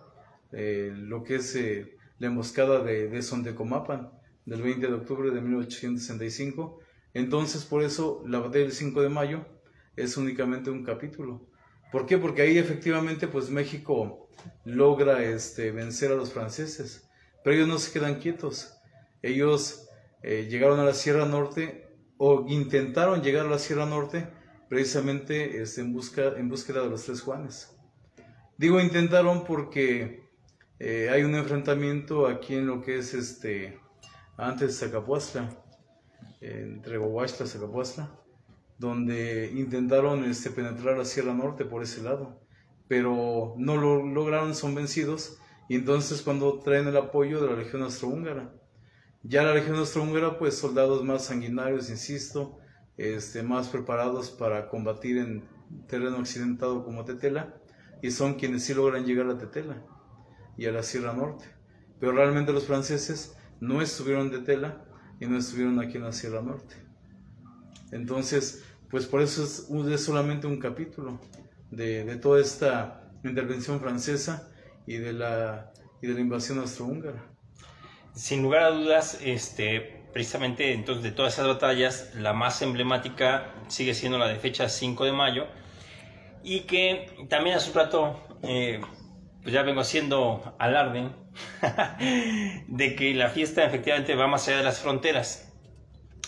eh, 0.51 0.91
lo 0.95 1.23
que 1.23 1.35
es 1.35 1.55
eh, 1.55 1.97
la 2.19 2.27
emboscada 2.27 2.83
de, 2.83 3.07
de 3.07 3.21
Sontecomapan 3.21 4.11
del 4.45 4.61
20 4.61 4.87
de 4.87 4.93
octubre 4.93 5.31
de 5.31 5.41
1865. 5.41 6.79
Entonces, 7.13 7.65
por 7.65 7.83
eso 7.83 8.23
la 8.27 8.39
batalla 8.39 8.63
del 8.63 8.73
5 8.73 9.01
de 9.01 9.09
mayo 9.09 9.45
es 9.95 10.17
únicamente 10.17 10.69
un 10.69 10.83
capítulo. 10.83 11.47
¿Por 11.91 12.05
qué? 12.05 12.17
Porque 12.17 12.41
ahí 12.41 12.57
efectivamente 12.57 13.27
pues 13.27 13.49
México 13.49 14.29
logra 14.65 15.23
este, 15.23 15.71
vencer 15.71 16.11
a 16.11 16.15
los 16.15 16.31
franceses, 16.33 17.09
pero 17.43 17.55
ellos 17.55 17.67
no 17.67 17.77
se 17.77 17.91
quedan 17.91 18.19
quietos. 18.19 18.76
Ellos 19.21 19.87
eh, 20.23 20.47
llegaron 20.49 20.79
a 20.79 20.85
la 20.85 20.93
Sierra 20.93 21.25
Norte 21.25 21.87
o 22.17 22.45
intentaron 22.47 23.21
llegar 23.21 23.45
a 23.45 23.49
la 23.49 23.59
Sierra 23.59 23.85
Norte 23.85 24.27
precisamente 24.69 25.61
este, 25.61 25.81
en, 25.81 25.93
busca, 25.93 26.37
en 26.37 26.49
búsqueda 26.49 26.81
de 26.81 26.89
los 26.89 27.03
tres 27.03 27.21
Juanes. 27.21 27.75
Digo 28.57 28.81
intentaron 28.81 29.43
porque 29.43 30.27
eh, 30.79 31.09
hay 31.11 31.23
un 31.23 31.35
enfrentamiento 31.35 32.27
aquí 32.27 32.55
en 32.55 32.67
lo 32.67 32.81
que 32.81 32.97
es 32.97 33.13
este 33.13 33.79
antes 34.37 34.67
de 34.67 34.87
Zacapuastla, 34.87 35.49
entre 36.41 36.97
Bohuachla 36.99 37.45
y 37.45 37.49
Zacapuastla, 37.49 38.11
donde 38.77 39.51
intentaron 39.55 40.23
este, 40.25 40.51
penetrar 40.51 40.97
la 40.97 41.05
Sierra 41.05 41.33
Norte 41.33 41.65
por 41.65 41.81
ese 41.81 42.03
lado, 42.03 42.39
pero 42.87 43.55
no 43.57 43.77
lo 43.77 44.05
lograron, 44.05 44.53
son 44.53 44.75
vencidos, 44.75 45.39
y 45.67 45.75
entonces 45.75 46.21
cuando 46.21 46.59
traen 46.59 46.87
el 46.87 46.97
apoyo 46.97 47.41
de 47.41 47.47
la 47.47 47.57
Legión 47.57 47.81
Austrohúngara. 47.81 48.53
Ya 49.29 49.43
la 49.43 49.53
Legión 49.53 49.75
Austrohúngara, 49.75 50.37
pues 50.39 50.57
soldados 50.57 51.03
más 51.03 51.25
sanguinarios, 51.25 51.89
insisto, 51.89 52.59
este, 52.95 53.43
más 53.43 53.67
preparados 53.67 54.31
para 54.31 54.69
combatir 54.69 55.17
en 55.17 55.43
terreno 55.85 56.15
accidentado 56.15 56.85
como 56.85 57.03
Tetela, 57.03 57.53
y 58.01 58.11
son 58.11 58.35
quienes 58.35 58.63
sí 58.63 58.73
logran 58.73 59.05
llegar 59.05 59.29
a 59.29 59.37
Tetela 59.37 59.83
y 60.55 60.65
a 60.65 60.71
la 60.71 60.81
Sierra 60.81 61.11
Norte. 61.11 61.43
Pero 61.99 62.13
realmente 62.13 62.53
los 62.53 62.67
franceses 62.67 63.35
no 63.59 63.81
estuvieron 63.81 64.31
de 64.31 64.39
Tetela 64.39 64.85
y 65.19 65.25
no 65.25 65.37
estuvieron 65.37 65.77
aquí 65.81 65.97
en 65.97 66.03
la 66.03 66.13
Sierra 66.13 66.41
Norte. 66.41 66.75
Entonces, 67.91 68.63
pues 68.89 69.07
por 69.07 69.21
eso 69.21 69.43
es, 69.43 69.67
es 69.91 70.01
solamente 70.01 70.47
un 70.47 70.57
capítulo 70.57 71.19
de, 71.69 72.05
de 72.05 72.15
toda 72.15 72.39
esta 72.39 73.11
intervención 73.25 73.81
francesa 73.81 74.49
y 74.85 74.97
de 74.97 75.11
la, 75.11 75.73
y 76.01 76.07
de 76.07 76.13
la 76.13 76.21
invasión 76.21 76.59
austrohúngara. 76.59 77.36
Sin 78.17 78.41
lugar 78.41 78.63
a 78.63 78.71
dudas, 78.71 79.19
este, 79.23 80.01
precisamente 80.11 80.73
entonces 80.73 81.03
de 81.03 81.11
todas 81.11 81.33
esas 81.33 81.45
batallas, 81.45 82.09
la 82.15 82.33
más 82.33 82.63
emblemática 82.63 83.53
sigue 83.67 83.93
siendo 83.93 84.17
la 84.17 84.27
de 84.27 84.37
fecha 84.37 84.69
5 84.69 85.05
de 85.05 85.11
mayo 85.11 85.45
y 86.43 86.61
que 86.61 87.27
también 87.29 87.57
hace 87.57 87.69
un 87.69 87.75
rato 87.75 88.19
eh, 88.41 88.81
pues 89.43 89.53
ya 89.53 89.61
vengo 89.61 89.81
haciendo 89.81 90.55
alarde 90.57 91.11
de 92.67 92.95
que 92.95 93.13
la 93.13 93.29
fiesta 93.29 93.63
efectivamente 93.63 94.15
va 94.15 94.25
más 94.25 94.47
allá 94.47 94.57
de 94.57 94.63
las 94.63 94.79
fronteras. 94.79 95.53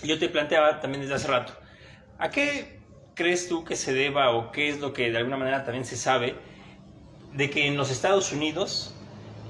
Yo 0.03 0.19
te 0.19 0.29
planteaba 0.29 0.81
también 0.81 1.01
desde 1.01 1.15
hace 1.15 1.27
rato, 1.27 1.53
¿a 2.19 2.29
qué 2.29 2.81
crees 3.15 3.49
tú 3.49 3.63
que 3.63 3.75
se 3.75 3.93
deba 3.93 4.29
o 4.29 4.51
qué 4.51 4.69
es 4.69 4.79
lo 4.79 4.93
que 4.93 5.09
de 5.09 5.17
alguna 5.17 5.37
manera 5.37 5.63
también 5.63 5.85
se 5.85 5.97
sabe 5.97 6.35
de 7.33 7.49
que 7.49 7.65
en 7.65 7.77
los 7.77 7.89
Estados 7.89 8.31
Unidos 8.31 8.95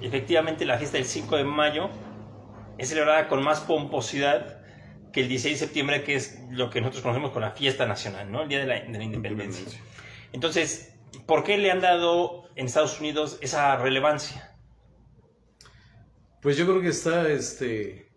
efectivamente 0.01 0.63
la 0.63 0.77
fiesta 0.77 0.95
del 0.95 1.05
5 1.05 1.35
de 1.35 1.43
mayo 1.43 1.89
es 2.79 2.89
celebrada 2.89 3.27
con 3.27 3.43
más 3.43 3.59
pomposidad 3.59 4.61
que 5.11 5.21
el 5.21 5.27
16 5.27 5.59
de 5.59 5.65
septiembre, 5.65 6.03
que 6.03 6.15
es 6.15 6.39
lo 6.49 6.69
que 6.69 6.81
nosotros 6.81 7.03
conocemos 7.03 7.31
como 7.31 7.41
la 7.41 7.51
fiesta 7.51 7.85
nacional, 7.85 8.31
¿no? 8.31 8.43
El 8.43 8.49
Día 8.49 8.59
de 8.59 8.65
la, 8.65 8.79
de 8.79 8.97
la 8.97 9.03
Independencia. 9.03 9.79
Entonces, 10.31 10.93
¿por 11.25 11.43
qué 11.43 11.57
le 11.57 11.71
han 11.71 11.81
dado 11.81 12.45
en 12.55 12.67
Estados 12.67 12.99
Unidos 12.99 13.37
esa 13.41 13.75
relevancia? 13.77 14.55
Pues 16.41 16.57
yo 16.57 16.65
creo 16.65 16.81
que 16.81 16.87
está 16.87 17.27
este, 17.27 18.11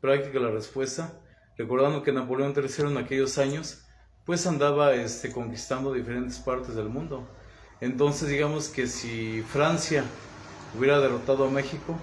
práctica 0.00 0.38
la 0.38 0.50
respuesta, 0.50 1.20
recordando 1.56 2.02
que 2.02 2.12
Napoleón 2.12 2.52
III 2.54 2.88
en 2.88 2.98
aquellos 2.98 3.38
años 3.38 3.86
pues 4.26 4.46
andaba 4.46 4.94
este, 4.94 5.30
conquistando 5.32 5.92
diferentes 5.92 6.38
partes 6.38 6.74
del 6.74 6.88
mundo. 6.88 7.28
Entonces 7.80 8.28
digamos 8.28 8.68
que 8.68 8.86
si 8.86 9.42
Francia 9.42 10.04
hubiera 10.76 11.00
derrotado 11.00 11.46
a 11.46 11.50
México, 11.50 11.98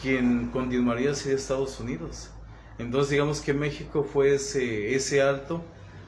quien 0.00 0.50
continuaría 0.50 1.14
sería 1.14 1.36
Estados 1.36 1.78
Unidos. 1.80 2.30
Entonces 2.78 3.10
digamos 3.10 3.40
que 3.40 3.52
México 3.52 4.02
fue 4.02 4.34
ese, 4.34 4.94
ese 4.94 5.20
alto 5.20 5.62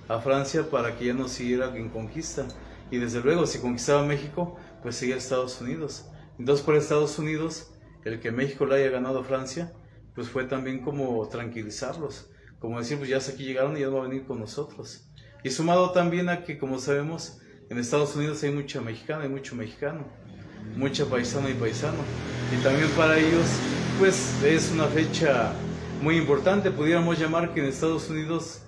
a 0.08 0.20
Francia 0.20 0.70
para 0.70 0.96
que 0.96 1.06
ya 1.06 1.14
no 1.14 1.28
siguiera 1.28 1.76
en 1.76 1.88
conquista. 1.90 2.46
Y 2.90 2.98
desde 2.98 3.20
luego, 3.20 3.46
si 3.46 3.58
conquistaba 3.58 4.04
México, 4.04 4.56
pues 4.82 4.96
seguía 4.96 5.16
Estados 5.16 5.60
Unidos. 5.60 6.06
Entonces 6.38 6.64
por 6.64 6.76
Estados 6.76 7.18
Unidos, 7.18 7.72
el 8.04 8.20
que 8.20 8.30
México 8.30 8.66
le 8.66 8.76
haya 8.76 8.90
ganado 8.90 9.20
a 9.20 9.24
Francia, 9.24 9.72
pues 10.14 10.28
fue 10.28 10.44
también 10.44 10.82
como 10.82 11.26
tranquilizarlos. 11.28 12.30
Como 12.58 12.78
decir, 12.78 12.98
pues 12.98 13.10
ya 13.10 13.16
hasta 13.16 13.32
aquí 13.32 13.44
llegaron 13.44 13.76
y 13.76 13.80
ya 13.80 13.86
no 13.86 13.94
va 13.94 14.04
a 14.04 14.08
venir 14.08 14.24
con 14.24 14.38
nosotros. 14.38 15.08
Y 15.42 15.50
sumado 15.50 15.90
también 15.90 16.28
a 16.28 16.44
que, 16.44 16.58
como 16.58 16.78
sabemos, 16.78 17.40
en 17.68 17.78
Estados 17.78 18.14
Unidos 18.14 18.42
hay 18.44 18.52
mucha 18.52 18.80
mexicana 18.80 19.24
y 19.24 19.28
mucho 19.28 19.56
mexicano, 19.56 20.06
mucha 20.76 21.06
paisana 21.06 21.50
y 21.50 21.54
paisano. 21.54 21.98
Y 22.56 22.62
también 22.62 22.88
para 22.90 23.18
ellos, 23.18 23.46
pues 23.98 24.42
es 24.44 24.70
una 24.72 24.86
fecha 24.86 25.52
muy 26.02 26.16
importante. 26.16 26.70
Pudiéramos 26.70 27.18
llamar 27.18 27.52
que 27.52 27.60
en 27.60 27.66
Estados 27.66 28.08
Unidos 28.10 28.62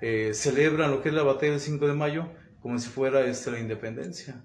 eh, 0.00 0.32
celebran 0.34 0.90
lo 0.90 1.02
que 1.02 1.08
es 1.08 1.14
la 1.14 1.22
batalla 1.22 1.52
del 1.52 1.60
5 1.60 1.86
de 1.86 1.94
mayo 1.94 2.28
como 2.60 2.78
si 2.78 2.88
fuera 2.88 3.22
este, 3.22 3.50
la 3.50 3.58
independencia. 3.58 4.42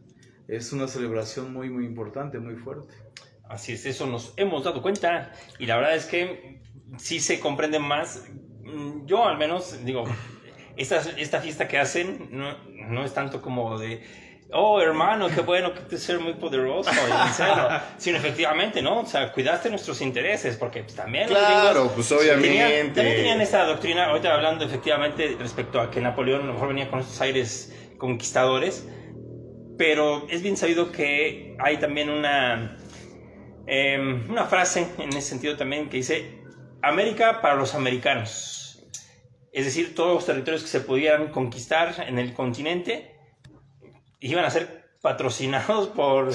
Es 0.47 0.71
una 0.71 0.87
celebración 0.87 1.53
muy, 1.53 1.69
muy 1.69 1.85
importante, 1.85 2.39
muy 2.39 2.55
fuerte. 2.55 2.93
Así 3.49 3.73
es, 3.73 3.85
eso 3.85 4.07
nos 4.07 4.33
hemos 4.37 4.63
dado 4.63 4.81
cuenta 4.81 5.31
y 5.59 5.65
la 5.65 5.77
verdad 5.77 5.95
es 5.95 6.05
que 6.05 6.61
sí 6.97 7.19
se 7.19 7.39
comprende 7.39 7.79
más. 7.79 8.23
Mm, 8.63 9.05
Yo 9.05 9.25
al 9.25 9.37
menos 9.37 9.83
digo, 9.85 10.05
esta, 10.75 10.97
esta 11.17 11.41
fiesta 11.41 11.67
que 11.67 11.77
hacen 11.77 12.29
no, 12.31 12.57
no 12.89 13.05
es 13.05 13.13
tanto 13.13 13.41
como 13.41 13.77
de, 13.77 14.01
oh 14.51 14.79
hermano, 14.81 15.27
qué 15.27 15.41
bueno 15.41 15.73
que 15.73 15.81
te 15.81 15.97
ser 15.97 16.19
muy 16.19 16.33
poderoso, 16.35 16.89
y 16.89 17.27
sincero", 17.27 17.69
sino 17.97 18.17
efectivamente, 18.17 18.81
¿no? 18.81 19.01
O 19.01 19.05
sea, 19.05 19.31
cuidaste 19.31 19.69
nuestros 19.69 20.01
intereses, 20.01 20.55
porque 20.57 20.83
pues, 20.83 20.95
también 20.95 21.29
los 21.29 21.37
Claro, 21.37 21.85
gringos 21.85 21.91
pues, 21.95 22.07
tenían- 22.09 22.65
obviamente. 22.67 22.95
también 22.95 23.15
tenían 23.17 23.41
esta 23.41 23.65
doctrina, 23.65 24.05
ahorita 24.05 24.33
hablando 24.33 24.65
efectivamente 24.65 25.35
respecto 25.39 25.79
a 25.81 25.91
que 25.91 25.99
Napoleón 26.01 26.41
a 26.43 26.45
lo 26.45 26.53
mejor 26.53 26.69
venía 26.69 26.89
con 26.89 26.99
estos 26.99 27.19
aires 27.21 27.73
conquistadores, 27.97 28.87
pero 29.77 30.25
es 30.29 30.41
bien 30.41 30.57
sabido 30.57 30.91
que 30.91 31.55
hay 31.59 31.77
también 31.77 32.09
una, 32.09 32.77
em, 33.67 34.29
una 34.29 34.45
frase 34.45 34.87
en 34.97 35.09
ese 35.09 35.21
sentido 35.29 35.55
también 35.57 35.89
que 35.89 35.97
dice, 35.97 36.41
América 36.81 37.41
para 37.41 37.55
los 37.55 37.75
americanos. 37.75 38.87
Es 39.51 39.65
decir, 39.65 39.93
todos 39.95 40.13
los 40.15 40.25
territorios 40.25 40.61
que 40.61 40.69
se 40.69 40.79
pudieran 40.81 41.27
conquistar 41.31 42.05
en 42.07 42.19
el 42.19 42.33
continente 42.33 43.16
iban 44.19 44.45
a 44.45 44.49
ser 44.49 44.87
patrocinados 45.01 45.89
por 45.89 46.31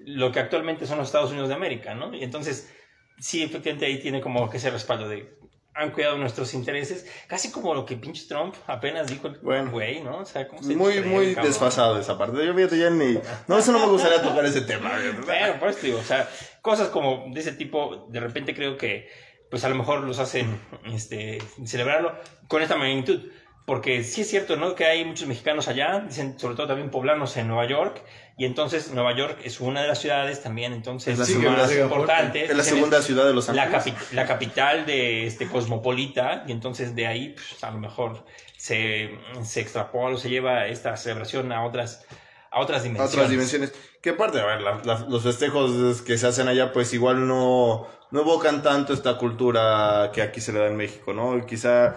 lo 0.00 0.32
que 0.32 0.40
actualmente 0.40 0.86
son 0.86 0.98
los 0.98 1.08
Estados 1.08 1.30
Unidos 1.30 1.48
de 1.48 1.54
América, 1.54 1.94
¿no? 1.94 2.14
Y 2.14 2.24
entonces, 2.24 2.74
sí, 3.18 3.42
efectivamente 3.42 3.86
ahí 3.86 3.98
tiene 4.00 4.20
como 4.20 4.48
que 4.48 4.56
ese 4.56 4.70
respaldo 4.70 5.08
de 5.08 5.36
han 5.76 5.90
cuidado 5.90 6.16
nuestros 6.16 6.54
intereses, 6.54 7.06
casi 7.26 7.50
como 7.50 7.74
lo 7.74 7.84
que 7.84 7.96
pinche 7.96 8.26
Trump 8.26 8.54
apenas 8.66 9.08
dijo 9.08 9.28
el 9.28 9.38
Bueno. 9.40 9.70
güey, 9.70 10.02
¿no? 10.02 10.20
O 10.20 10.24
sea, 10.24 10.48
¿cómo 10.48 10.62
se 10.62 10.74
Muy, 10.74 11.00
muy 11.02 11.34
desfasado 11.34 12.00
esa 12.00 12.16
parte. 12.16 12.44
Yo 12.44 12.54
fíjate 12.54 12.78
ya 12.78 12.88
ni... 12.88 13.18
No, 13.46 13.58
eso 13.58 13.72
no 13.72 13.80
me 13.80 13.86
gustaría 13.86 14.22
tocar 14.22 14.44
ese 14.46 14.62
tema. 14.62 14.92
Bueno, 15.24 15.74
te 15.74 15.86
digo, 15.86 15.98
o 15.98 16.02
sea, 16.02 16.28
cosas 16.62 16.88
como 16.88 17.26
de 17.30 17.40
ese 17.40 17.52
tipo, 17.52 18.06
de 18.08 18.20
repente 18.20 18.54
creo 18.54 18.78
que, 18.78 19.08
pues 19.50 19.64
a 19.64 19.68
lo 19.68 19.74
mejor 19.74 20.00
los 20.00 20.18
hacen 20.18 20.58
este, 20.86 21.38
celebrarlo 21.66 22.14
con 22.48 22.62
esta 22.62 22.76
magnitud. 22.76 23.30
Porque 23.66 24.04
sí 24.04 24.20
es 24.20 24.30
cierto, 24.30 24.56
¿no? 24.56 24.74
Que 24.76 24.84
hay 24.86 25.04
muchos 25.04 25.26
mexicanos 25.26 25.66
allá, 25.66 25.98
dicen 26.06 26.38
sobre 26.38 26.54
todo 26.54 26.68
también 26.68 26.88
poblanos 26.90 27.36
en 27.36 27.48
Nueva 27.48 27.66
York, 27.66 28.00
y 28.38 28.44
entonces 28.44 28.92
Nueva 28.92 29.14
York 29.16 29.38
es 29.42 29.60
una 29.60 29.82
de 29.82 29.88
las 29.88 29.98
ciudades 29.98 30.40
también, 30.42 30.72
entonces, 30.72 31.18
Es 31.18 31.36
la 31.36 31.50
más 31.50 31.72
importante. 31.76 32.44
Es 32.44 32.56
la 32.56 32.62
segunda 32.62 33.02
ciudad 33.02 33.26
de 33.26 33.34
Los 33.34 33.48
la, 33.48 33.64
Ángeles. 33.64 33.86
capi- 33.86 34.12
la 34.12 34.24
capital 34.26 34.86
de 34.86 35.26
este 35.26 35.48
cosmopolita, 35.48 36.44
y 36.46 36.52
entonces 36.52 36.94
de 36.94 37.08
ahí 37.08 37.30
pues, 37.30 37.62
a 37.64 37.72
lo 37.72 37.78
mejor 37.78 38.24
se, 38.56 39.10
se 39.42 39.60
extrapola 39.62 40.14
o 40.14 40.18
se 40.18 40.30
lleva 40.30 40.66
esta 40.68 40.96
celebración 40.96 41.50
a 41.50 41.64
otras, 41.64 42.06
a 42.52 42.60
otras 42.60 42.80
a 42.80 42.84
dimensiones. 42.84 43.14
otras 43.14 43.30
dimensiones. 43.30 43.72
Que 44.00 44.10
aparte, 44.10 44.38
a 44.40 44.46
ver, 44.46 44.60
la- 44.60 44.80
la- 44.84 45.06
los 45.08 45.24
festejos 45.24 46.02
que 46.02 46.16
se 46.18 46.28
hacen 46.28 46.46
allá, 46.46 46.72
pues 46.72 46.94
igual 46.94 47.26
no, 47.26 47.88
no 48.12 48.20
evocan 48.20 48.62
tanto 48.62 48.92
esta 48.92 49.18
cultura 49.18 50.12
que 50.14 50.22
aquí 50.22 50.40
se 50.40 50.52
le 50.52 50.60
da 50.60 50.66
en 50.68 50.76
México, 50.76 51.12
¿no? 51.12 51.44
Quizá 51.46 51.96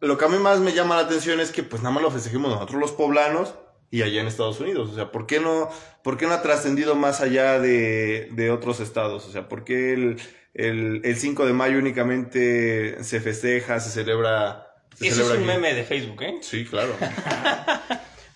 lo 0.00 0.18
que 0.18 0.24
a 0.24 0.28
mí 0.28 0.38
más 0.38 0.60
me 0.60 0.72
llama 0.72 0.96
la 0.96 1.02
atención 1.02 1.40
es 1.40 1.50
que 1.52 1.62
pues 1.62 1.82
nada 1.82 1.94
más 1.94 2.02
lo 2.02 2.10
festejemos 2.10 2.50
nosotros 2.50 2.80
los 2.80 2.92
poblanos 2.92 3.54
y 3.90 4.02
allá 4.02 4.20
en 4.20 4.26
Estados 4.28 4.60
Unidos. 4.60 4.90
O 4.90 4.94
sea, 4.94 5.10
¿por 5.12 5.26
qué 5.26 5.40
no, 5.40 5.68
por 6.02 6.16
qué 6.16 6.26
no 6.26 6.32
ha 6.34 6.42
trascendido 6.42 6.94
más 6.94 7.20
allá 7.20 7.58
de, 7.58 8.28
de 8.32 8.50
otros 8.50 8.80
estados? 8.80 9.26
O 9.26 9.32
sea, 9.32 9.48
¿por 9.48 9.64
qué 9.64 9.92
el, 9.94 10.20
el, 10.54 11.00
el 11.04 11.16
5 11.16 11.46
de 11.46 11.52
mayo 11.52 11.78
únicamente 11.78 13.02
se 13.04 13.20
festeja, 13.20 13.80
se 13.80 13.90
celebra? 13.90 14.66
Se 14.94 15.08
Eso 15.08 15.22
es 15.22 15.30
un 15.30 15.38
aquí? 15.38 15.44
meme 15.44 15.74
de 15.74 15.84
Facebook, 15.84 16.22
¿eh? 16.22 16.38
Sí, 16.40 16.64
claro. 16.66 16.96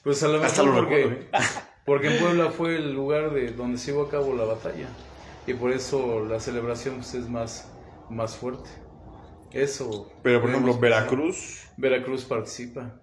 Pues 0.03 0.23
a 0.23 0.29
lo 0.29 0.41
mejor 0.41 0.47
Hasta 0.47 0.63
lo 0.63 0.73
porque, 0.73 0.97
recuerdo, 0.97 1.13
¿eh? 1.13 1.29
porque 1.85 2.09
en 2.09 2.19
Puebla 2.19 2.51
fue 2.51 2.77
el 2.77 2.93
lugar 2.93 3.33
de 3.33 3.53
donde 3.53 3.79
se 3.79 3.93
llevó 3.93 4.03
a 4.05 4.11
cabo 4.11 4.35
la 4.35 4.45
batalla 4.45 4.89
y 5.47 5.55
por 5.55 5.73
eso 5.73 6.21
la 6.25 6.41
celebración 6.41 6.97
pues, 6.97 7.15
es 7.15 7.29
más, 7.29 7.73
más 8.11 8.37
fuerte. 8.37 8.71
Eso. 9.55 10.13
Pero 10.23 10.41
por 10.41 10.51
ejemplo. 10.51 10.79
Veracruz. 10.79 11.69
Veracruz 11.77 12.25
participa. 12.25 13.01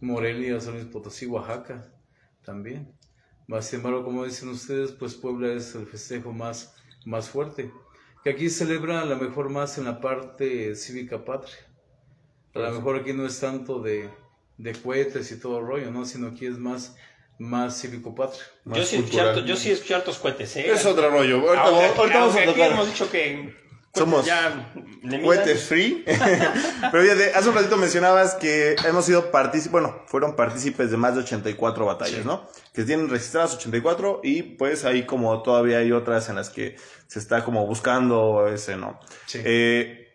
Morelia, 0.00 0.60
San 0.60 0.74
Luis 0.74 0.86
Potosí, 0.86 1.26
Oaxaca 1.26 1.88
también. 2.44 2.92
Más 3.46 3.66
sin 3.66 3.78
embargo, 3.78 4.04
como 4.04 4.24
dicen 4.24 4.48
ustedes, 4.48 4.92
pues 4.92 5.14
Puebla 5.14 5.52
es 5.52 5.74
el 5.74 5.86
festejo 5.86 6.32
más, 6.32 6.74
más 7.04 7.28
fuerte. 7.28 7.70
Que 8.24 8.30
aquí 8.30 8.50
celebra 8.50 9.02
a 9.02 9.04
lo 9.04 9.16
mejor 9.16 9.48
más 9.48 9.78
en 9.78 9.84
la 9.84 10.00
parte 10.00 10.74
cívica 10.74 11.24
patria. 11.24 11.56
A 12.54 12.58
lo 12.58 12.72
mejor 12.72 12.96
aquí 12.96 13.12
no 13.12 13.26
es 13.26 13.38
tanto 13.40 13.80
de, 13.80 14.10
de 14.58 14.72
cohetes 14.74 15.30
y 15.32 15.38
todo 15.38 15.58
el 15.58 15.66
rollo, 15.66 15.90
¿no? 15.90 16.04
Sino 16.04 16.28
aquí 16.28 16.46
es 16.46 16.58
más, 16.58 16.96
más 17.38 17.80
cívico 17.80 18.14
patria. 18.14 18.42
más 18.64 18.78
Yo 18.78 18.84
sí, 18.84 18.96
escuché 18.96 19.44
yo 19.44 19.56
sí 19.56 19.70
escuché 19.70 19.94
hartos 19.94 20.18
cohetes, 20.18 20.56
¿eh? 20.56 20.70
Es 20.70 20.84
otro 20.84 21.10
rollo. 21.10 21.48
Ahorita, 21.48 21.96
ahorita 21.96 22.18
vamos 22.18 22.34
a 22.34 22.38
aunque 22.38 22.40
aquí 22.40 22.52
tocar 22.52 22.72
hemos 22.72 22.88
dicho 22.88 23.10
que 23.10 23.54
Somos 23.94 24.24
ya 24.24 24.72
cohetes 25.22 25.64
free. 25.64 26.02
Pero 26.90 27.02
fíjate, 27.02 27.32
hace 27.34 27.48
un 27.48 27.54
ratito 27.54 27.76
mencionabas 27.76 28.34
que 28.36 28.74
hemos 28.86 29.04
sido 29.04 29.30
partícipes, 29.30 29.70
bueno, 29.70 30.02
fueron 30.06 30.34
partícipes 30.34 30.90
de 30.90 30.96
más 30.96 31.14
de 31.14 31.20
84 31.20 31.84
batallas, 31.84 32.24
¿no? 32.24 32.48
Que 32.72 32.84
tienen 32.84 33.10
registradas 33.10 33.54
84 33.54 34.20
y 34.22 34.42
pues 34.42 34.86
ahí 34.86 35.04
como 35.04 35.42
todavía 35.42 35.78
hay 35.78 35.92
otras 35.92 36.30
en 36.30 36.36
las 36.36 36.48
que 36.48 36.76
se 37.06 37.18
está 37.18 37.44
como 37.44 37.66
buscando 37.66 38.48
ese, 38.48 38.76
¿no? 38.76 38.98
Sí. 39.26 39.40
Eh, 39.44 40.08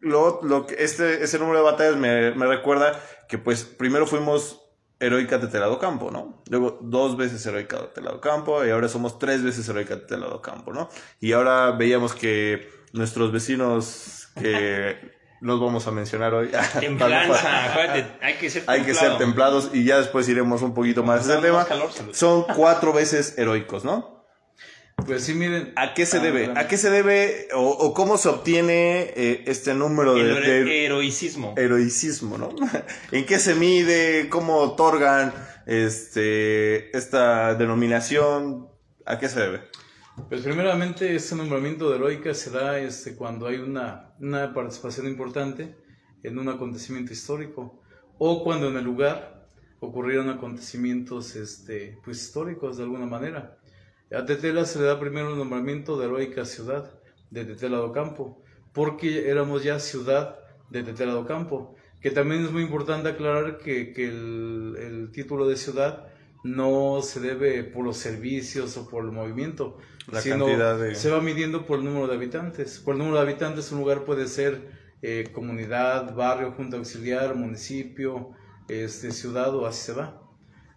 lo, 0.00 0.40
lo 0.42 0.66
que 0.66 0.76
este, 0.78 1.24
ese 1.24 1.38
número 1.38 1.58
de 1.58 1.64
batallas 1.64 1.96
me, 1.96 2.32
me 2.32 2.46
recuerda 2.46 3.00
que 3.28 3.38
pues 3.38 3.64
primero 3.64 4.06
fuimos 4.06 4.67
heroica 5.00 5.38
de 5.38 5.46
Telado 5.48 5.78
Campo, 5.78 6.10
¿no? 6.10 6.42
Luego 6.50 6.78
dos 6.82 7.16
veces 7.16 7.44
heroica 7.46 7.80
de 7.80 7.86
Telado 7.88 8.20
Campo 8.20 8.64
y 8.64 8.70
ahora 8.70 8.88
somos 8.88 9.18
tres 9.18 9.42
veces 9.42 9.68
heroica 9.68 9.96
de 9.96 10.02
Telado 10.02 10.42
Campo, 10.42 10.72
¿no? 10.72 10.88
Y 11.20 11.32
ahora 11.32 11.70
veíamos 11.72 12.14
que 12.14 12.68
nuestros 12.92 13.30
vecinos 13.32 14.28
que 14.40 14.96
nos 15.40 15.60
vamos 15.60 15.86
a 15.86 15.92
mencionar 15.92 16.34
hoy 16.34 16.50
Templanza, 16.80 17.64
acuérdate, 17.70 18.06
hay 18.20 18.34
que 18.34 18.50
ser 18.50 18.64
hay 18.66 18.82
que 18.82 18.94
ser 18.94 19.16
templado. 19.16 19.18
templados 19.18 19.70
y 19.72 19.84
ya 19.84 19.98
después 19.98 20.28
iremos 20.28 20.62
un 20.62 20.74
poquito 20.74 21.04
más 21.04 21.26
Más 21.26 21.40
tema. 21.40 21.64
calor. 21.64 21.90
Son 22.12 22.42
cuatro 22.56 22.92
veces 22.92 23.38
heroicos, 23.38 23.84
¿no? 23.84 24.17
Pues 25.06 25.24
sí, 25.24 25.34
miren. 25.34 25.72
¿A 25.76 25.94
qué 25.94 26.04
se 26.06 26.18
Ah, 26.18 26.20
debe? 26.22 26.52
¿A 26.54 26.68
qué 26.68 26.76
se 26.76 26.90
debe 26.90 27.48
o, 27.54 27.62
o 27.68 27.94
cómo 27.94 28.18
se 28.18 28.28
obtiene 28.28 29.12
eh, 29.16 29.44
este 29.46 29.74
número 29.74 30.14
de, 30.14 30.20
El 30.20 30.34
de 30.34 30.58
hero- 30.60 30.70
heroicismo. 30.70 31.54
heroicismo, 31.56 32.36
¿no? 32.36 32.50
¿En 33.12 33.24
qué 33.24 33.38
se 33.38 33.54
mide? 33.54 34.28
¿Cómo 34.28 34.56
otorgan 34.58 35.32
este 35.66 36.96
esta 36.96 37.54
denominación? 37.54 38.68
¿A 39.06 39.18
qué 39.18 39.28
se 39.28 39.40
debe? 39.40 39.60
Pues 40.28 40.42
primeramente 40.42 41.14
este 41.14 41.36
nombramiento 41.36 41.88
de 41.90 41.96
heroica 41.96 42.34
se 42.34 42.50
da 42.50 42.78
este, 42.78 43.14
cuando 43.14 43.46
hay 43.46 43.56
una, 43.56 44.14
una 44.18 44.52
participación 44.52 45.06
importante 45.06 45.76
en 46.24 46.38
un 46.38 46.48
acontecimiento 46.48 47.12
histórico 47.12 47.80
o 48.18 48.42
cuando 48.42 48.68
en 48.68 48.76
el 48.76 48.84
lugar 48.84 49.48
ocurrieron 49.80 50.28
acontecimientos 50.28 51.36
este, 51.36 51.98
pues, 52.04 52.20
históricos 52.20 52.76
de 52.78 52.82
alguna 52.82 53.06
manera. 53.06 53.57
A 54.14 54.24
Tetela 54.24 54.64
se 54.64 54.78
le 54.78 54.86
da 54.86 54.98
primero 54.98 55.30
el 55.30 55.38
nombramiento 55.38 55.98
de 55.98 56.06
heroica 56.06 56.44
ciudad 56.44 56.92
de 57.30 57.44
Tetela 57.44 57.78
do 57.78 57.92
Campo, 57.92 58.42
porque 58.72 59.28
éramos 59.30 59.62
ya 59.64 59.78
ciudad 59.78 60.38
de 60.70 60.82
Tetela 60.82 61.12
do 61.12 61.26
Campo, 61.26 61.74
que 62.00 62.10
también 62.10 62.44
es 62.44 62.50
muy 62.52 62.62
importante 62.62 63.08
aclarar 63.10 63.58
que, 63.58 63.92
que 63.92 64.04
el, 64.08 64.76
el 64.78 65.10
título 65.12 65.46
de 65.46 65.56
ciudad 65.56 66.06
no 66.44 67.00
se 67.02 67.20
debe 67.20 67.64
por 67.64 67.84
los 67.84 67.96
servicios 67.98 68.76
o 68.76 68.88
por 68.88 69.04
el 69.04 69.10
movimiento, 69.12 69.76
La 70.10 70.20
sino 70.20 70.46
cantidad 70.46 70.78
de- 70.78 70.94
se 70.94 71.10
va 71.10 71.20
midiendo 71.20 71.66
por 71.66 71.78
el 71.80 71.84
número 71.84 72.06
de 72.06 72.14
habitantes. 72.14 72.78
Por 72.78 72.94
el 72.94 72.98
número 73.00 73.16
de 73.16 73.22
habitantes 73.22 73.72
un 73.72 73.80
lugar 73.80 74.04
puede 74.04 74.26
ser 74.28 74.70
eh, 75.02 75.28
comunidad, 75.32 76.14
barrio, 76.14 76.52
junta 76.52 76.76
auxiliar, 76.78 77.34
municipio, 77.34 78.30
este, 78.68 79.10
ciudad 79.10 79.54
o 79.54 79.66
así 79.66 79.82
se 79.86 79.92
va. 79.92 80.22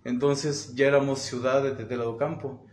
Entonces 0.03 0.73
ya 0.75 0.87
éramos 0.87 1.19
ciudad 1.19 1.63
de 1.63 1.71
Tetela 1.71 2.03
do 2.03 2.17
Campo. 2.17 2.65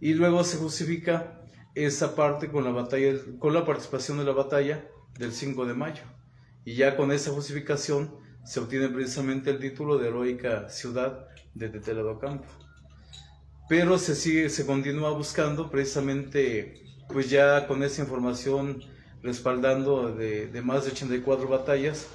Y 0.00 0.14
luego 0.14 0.44
se 0.44 0.58
justifica 0.58 1.40
esa 1.74 2.14
parte 2.14 2.50
con 2.50 2.64
la 2.64 2.70
batalla, 2.70 3.14
con 3.38 3.54
la 3.54 3.64
participación 3.64 4.18
de 4.18 4.24
la 4.24 4.32
batalla 4.32 4.84
del 5.18 5.32
5 5.32 5.66
de 5.66 5.74
mayo. 5.74 6.02
Y 6.64 6.74
ya 6.74 6.96
con 6.96 7.12
esa 7.12 7.30
justificación 7.30 8.14
se 8.44 8.60
obtiene 8.60 8.88
precisamente 8.88 9.50
el 9.50 9.58
título 9.58 9.98
de 9.98 10.08
heroica 10.08 10.68
ciudad 10.68 11.26
de 11.54 11.68
Tetela 11.68 12.02
do 12.02 12.18
Campo. 12.18 12.46
Pero 13.68 13.98
se 13.98 14.14
sigue, 14.14 14.50
se 14.50 14.66
continúa 14.66 15.10
buscando 15.10 15.70
precisamente, 15.70 16.84
pues 17.08 17.30
ya 17.30 17.66
con 17.66 17.82
esa 17.82 18.02
información 18.02 18.82
respaldando 19.22 20.14
de, 20.14 20.48
de 20.48 20.62
más 20.62 20.84
de 20.84 20.90
84 20.92 21.48
batallas, 21.48 22.06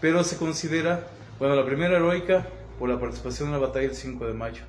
pero 0.00 0.22
se 0.22 0.36
considera, 0.36 1.08
bueno, 1.38 1.56
la 1.56 1.64
primera 1.64 1.96
heroica 1.96 2.46
por 2.78 2.90
la 2.90 3.00
participación 3.00 3.48
en 3.48 3.54
la 3.54 3.60
batalla 3.60 3.88
del 3.88 3.96
5 3.96 4.26
de 4.26 4.34
mayo. 4.34 4.64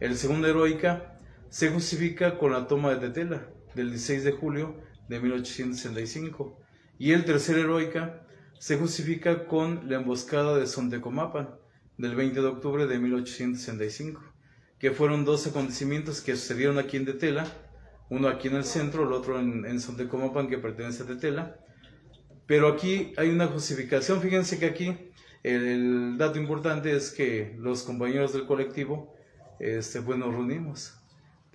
El 0.00 0.16
segundo 0.16 0.48
heroica 0.48 1.13
se 1.54 1.68
justifica 1.68 2.36
con 2.36 2.50
la 2.50 2.66
toma 2.66 2.92
de 2.92 2.96
Tetela 2.96 3.46
del 3.76 3.90
16 3.90 4.24
de 4.24 4.32
julio 4.32 4.74
de 5.08 5.20
1865 5.20 6.58
y 6.98 7.12
el 7.12 7.24
tercer 7.24 7.56
heroica 7.58 8.26
se 8.58 8.76
justifica 8.76 9.46
con 9.46 9.88
la 9.88 9.98
emboscada 9.98 10.58
de 10.58 10.66
Sontecomapan 10.66 11.50
del 11.96 12.16
20 12.16 12.40
de 12.40 12.46
octubre 12.48 12.88
de 12.88 12.98
1865, 12.98 14.20
que 14.80 14.90
fueron 14.90 15.24
dos 15.24 15.46
acontecimientos 15.46 16.22
que 16.22 16.34
sucedieron 16.34 16.76
aquí 16.80 16.96
en 16.96 17.04
Tetela, 17.04 17.46
uno 18.10 18.26
aquí 18.26 18.48
en 18.48 18.56
el 18.56 18.64
centro, 18.64 19.04
el 19.04 19.12
otro 19.12 19.38
en, 19.38 19.64
en 19.64 19.78
Sontecomapan 19.78 20.48
que 20.48 20.58
pertenece 20.58 21.04
a 21.04 21.06
Tetela, 21.06 21.56
pero 22.46 22.66
aquí 22.66 23.12
hay 23.16 23.28
una 23.28 23.46
justificación, 23.46 24.20
fíjense 24.20 24.58
que 24.58 24.66
aquí 24.66 25.12
el, 25.44 26.18
dato 26.18 26.36
importante 26.36 26.96
es 26.96 27.12
que 27.12 27.54
los 27.60 27.84
compañeros 27.84 28.32
del 28.32 28.44
colectivo 28.44 29.14
este, 29.60 30.02
pues 30.02 30.18
nos 30.18 30.34
reunimos. 30.34 31.03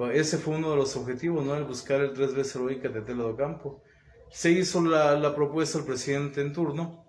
Ese 0.08 0.38
fue 0.38 0.56
uno 0.56 0.72
de 0.72 0.78
los 0.78 0.96
objetivos, 0.96 1.46
¿no? 1.46 1.56
El 1.56 1.66
buscar 1.66 2.00
el 2.00 2.14
tres 2.14 2.34
veces 2.34 2.56
heroica 2.56 2.88
de 2.88 3.02
Tela 3.02 3.24
do 3.24 3.36
Campo. 3.36 3.84
Se 4.32 4.50
hizo 4.52 4.82
la, 4.82 5.36
propuesta 5.36 5.78
al 5.78 5.86
presidente 5.86 6.40
en 6.40 6.54
turno, 6.54 7.06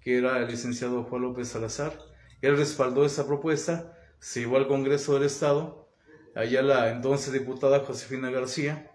que 0.00 0.18
era 0.18 0.38
el 0.38 0.48
licenciado 0.48 1.04
Juan 1.04 1.22
López 1.22 1.48
Salazar. 1.48 1.96
Él 2.40 2.56
respaldó 2.56 3.04
esa 3.04 3.26
propuesta, 3.26 3.96
se 4.18 4.40
llevó 4.40 4.56
al 4.56 4.66
Congreso 4.66 5.14
del 5.14 5.24
Estado. 5.24 5.88
Allá 6.34 6.62
la 6.62 6.90
entonces 6.90 7.32
diputada 7.32 7.80
Josefina 7.80 8.30
García 8.30 8.90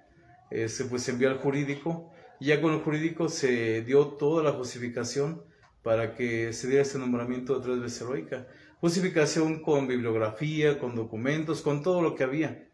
este, 0.49 0.83
pues 0.85 1.07
envió 1.07 1.29
al 1.29 1.37
jurídico. 1.37 2.11
Ya 2.41 2.61
con 2.61 2.73
el 2.73 2.81
jurídico 2.81 3.29
se 3.29 3.81
dio 3.83 4.07
toda 4.07 4.43
la 4.43 4.51
justificación 4.51 5.43
para 5.83 6.15
que 6.15 6.51
se 6.51 6.67
diera 6.67 6.81
este 6.81 6.99
nombramiento 6.99 7.55
de 7.55 7.63
tres 7.63 7.79
veces 7.79 8.01
heroica. 8.01 8.47
Justificación 8.81 9.61
con 9.61 9.87
bibliografía, 9.87 10.79
con 10.79 10.95
documentos, 10.95 11.61
con 11.61 11.81
todo 11.81 12.01
lo 12.01 12.13
que 12.13 12.23
había. 12.23 12.66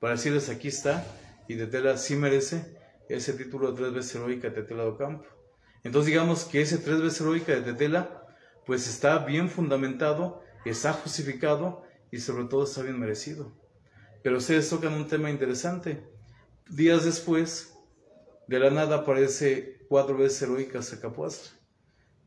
Para 0.00 0.14
decirles, 0.14 0.48
aquí 0.48 0.68
está, 0.68 1.04
y 1.48 1.56
Tetela 1.56 1.96
sí 1.96 2.14
merece 2.14 2.76
ese 3.08 3.32
título 3.32 3.72
de 3.72 3.78
tres 3.78 3.92
veces 3.92 4.14
heroica 4.14 4.48
de 4.48 4.54
Tetela 4.54 4.84
do 4.84 4.96
Campo. 4.96 5.26
Entonces 5.82 6.06
digamos 6.06 6.44
que 6.44 6.60
ese 6.60 6.78
tres 6.78 7.00
veces 7.00 7.20
heroica 7.20 7.54
de 7.54 7.62
Tetela, 7.62 8.26
pues 8.66 8.86
está 8.86 9.18
bien 9.20 9.48
fundamentado, 9.48 10.42
está 10.64 10.92
justificado 10.92 11.82
y 12.12 12.18
sobre 12.18 12.44
todo 12.44 12.64
está 12.64 12.82
bien 12.82 12.98
merecido. 12.98 13.52
Pero 14.22 14.38
ustedes 14.38 14.68
tocan 14.68 14.92
un 14.92 15.08
tema 15.08 15.30
interesante. 15.30 16.04
Días 16.68 17.04
después, 17.04 17.74
de 18.46 18.58
la 18.58 18.70
nada 18.70 18.96
aparece 18.96 19.86
cuatro 19.88 20.16
veces 20.16 20.42
heroica 20.42 20.82
Zacapuastra. 20.82 21.58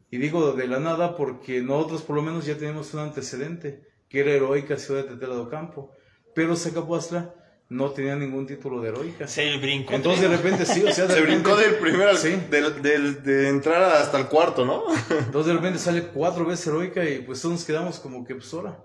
Y 0.09 0.17
digo 0.17 0.51
de 0.53 0.67
la 0.67 0.79
nada 0.79 1.15
porque 1.15 1.61
nosotros 1.61 2.01
por 2.01 2.15
lo 2.17 2.21
menos 2.21 2.45
ya 2.45 2.57
tenemos 2.57 2.93
un 2.93 3.01
antecedente, 3.01 3.87
que 4.09 4.19
era 4.19 4.31
heroica 4.31 4.77
ciudad 4.77 5.03
de 5.03 5.11
Tetela 5.11 5.35
do 5.35 5.49
Campo. 5.49 5.91
Pero 6.33 6.55
Zacapuastra 6.55 7.35
no 7.71 7.89
tenía 7.91 8.17
ningún 8.17 8.45
título 8.45 8.81
de 8.81 8.89
heroica. 8.89 9.27
Se 9.27 9.55
brincó. 9.57 9.93
Entonces 9.93 10.29
de 10.29 10.35
repente 10.35 10.65
sí, 10.65 10.83
o 10.83 10.91
sea, 10.93 11.05
de 11.07 11.13
Se 11.13 11.19
repente- 11.21 11.41
brincó 11.43 11.55
del 11.55 11.75
primero 11.75 12.09
al- 12.09 12.17
Sí. 12.17 12.35
del- 12.49 12.81
del- 12.81 13.23
de 13.23 13.47
entrar 13.47 13.81
hasta 13.81 14.19
el 14.19 14.27
cuarto, 14.27 14.65
¿no? 14.65 14.83
Entonces 15.09 15.47
de 15.47 15.53
repente 15.53 15.79
sale 15.79 16.03
cuatro 16.07 16.43
veces 16.45 16.67
heroica 16.67 17.03
y 17.07 17.19
pues 17.19 17.41
todos 17.41 17.53
nos 17.55 17.63
quedamos 17.65 17.99
como 17.99 18.25
que 18.25 18.35
pues 18.35 18.53
ahora. 18.53 18.77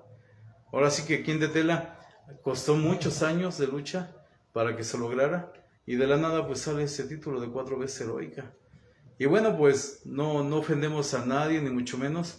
Ahora 0.73 0.91
sí 0.91 1.05
que 1.05 1.17
aquí 1.17 1.33
en 1.33 1.41
Tetela 1.41 1.99
costó 2.43 2.77
muchos 2.77 3.23
años 3.25 3.59
de 3.59 3.67
lucha 3.67 4.15
para 4.53 4.77
que 4.77 4.85
se 4.85 4.97
lograra 4.99 5.53
y 5.85 5.97
de 5.97 6.07
la 6.07 6.17
nada 6.17 6.47
pues 6.47 6.61
sale 6.61 6.85
ese 6.85 7.05
título 7.05 7.41
de 7.41 7.49
cuatro 7.49 7.77
veces 7.79 8.03
heroica. 8.03 8.53
Y 9.19 9.27
bueno 9.27 9.57
pues 9.57 10.03
no, 10.05 10.45
no 10.45 10.59
ofendemos 10.59 11.13
a 11.15 11.27
nadie 11.27 11.61
ni 11.61 11.71
mucho 11.71 11.99
menos, 11.99 12.39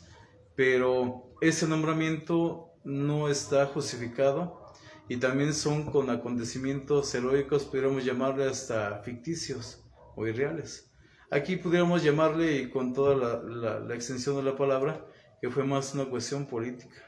pero 0.56 1.34
ese 1.42 1.68
nombramiento 1.68 2.70
no 2.86 3.28
está 3.28 3.66
justificado 3.66 4.66
y 5.10 5.18
también 5.18 5.54
son 5.54 5.86
con 5.86 6.10
acontecimientos 6.10 7.14
heroicos, 7.16 7.66
pudiéramos 7.66 8.04
llamarle 8.04 8.46
hasta 8.46 9.02
ficticios 9.04 9.84
o 10.16 10.28
irreales. 10.28 10.92
Aquí 11.30 11.58
pudiéramos 11.58 12.04
llamarle, 12.04 12.58
y 12.58 12.70
con 12.70 12.94
toda 12.94 13.44
la, 13.44 13.94
extensión 13.96 14.38
de 14.38 14.44
la 14.44 14.56
palabra, 14.56 15.06
que 15.42 15.50
fue 15.50 15.64
más 15.64 15.94
una 15.94 16.06
cuestión 16.06 16.46
política. 16.46 17.04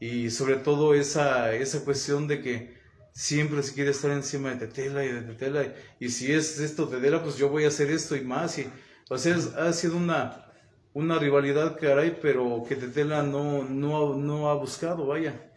Y 0.00 0.30
sobre 0.30 0.56
todo 0.56 0.94
esa, 0.94 1.52
esa 1.54 1.84
cuestión 1.84 2.26
de 2.26 2.42
que 2.42 2.80
siempre 3.12 3.62
se 3.62 3.74
quiere 3.74 3.90
estar 3.90 4.10
encima 4.10 4.50
de 4.50 4.66
Tetela 4.66 5.04
y 5.04 5.12
de 5.12 5.22
Tetela. 5.22 5.74
Y, 5.98 6.08
si 6.08 6.32
es 6.32 6.58
esto 6.60 6.88
Tetela, 6.88 7.22
pues 7.22 7.36
yo 7.36 7.48
voy 7.48 7.64
a 7.64 7.68
hacer 7.68 7.90
esto 7.90 8.16
y 8.16 8.22
más. 8.22 8.58
Y, 8.58 8.68
ha 9.10 9.72
sido 9.72 9.96
una, 9.96 10.46
una 10.92 11.18
rivalidad, 11.18 11.78
caray, 11.78 12.18
pero 12.22 12.64
que 12.68 12.76
Tetela 12.76 13.22
no, 13.22 13.64
no, 13.64 14.14
no 14.14 14.48
ha 14.48 14.54
buscado, 14.54 15.06
vaya. 15.06 15.49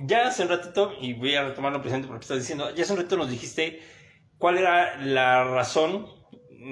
Ya 0.00 0.28
hace 0.28 0.42
un 0.42 0.48
ratito, 0.48 0.92
y 1.00 1.14
voy 1.14 1.34
a 1.34 1.42
retomar 1.44 1.72
lo 1.72 1.80
presente 1.82 2.06
porque 2.08 2.22
estás 2.22 2.38
diciendo, 2.38 2.74
ya 2.74 2.82
hace 2.84 2.92
un 2.92 2.98
ratito 2.98 3.16
nos 3.16 3.30
dijiste 3.30 3.80
cuál 4.38 4.58
era 4.58 4.96
la 4.98 5.44
razón 5.44 6.06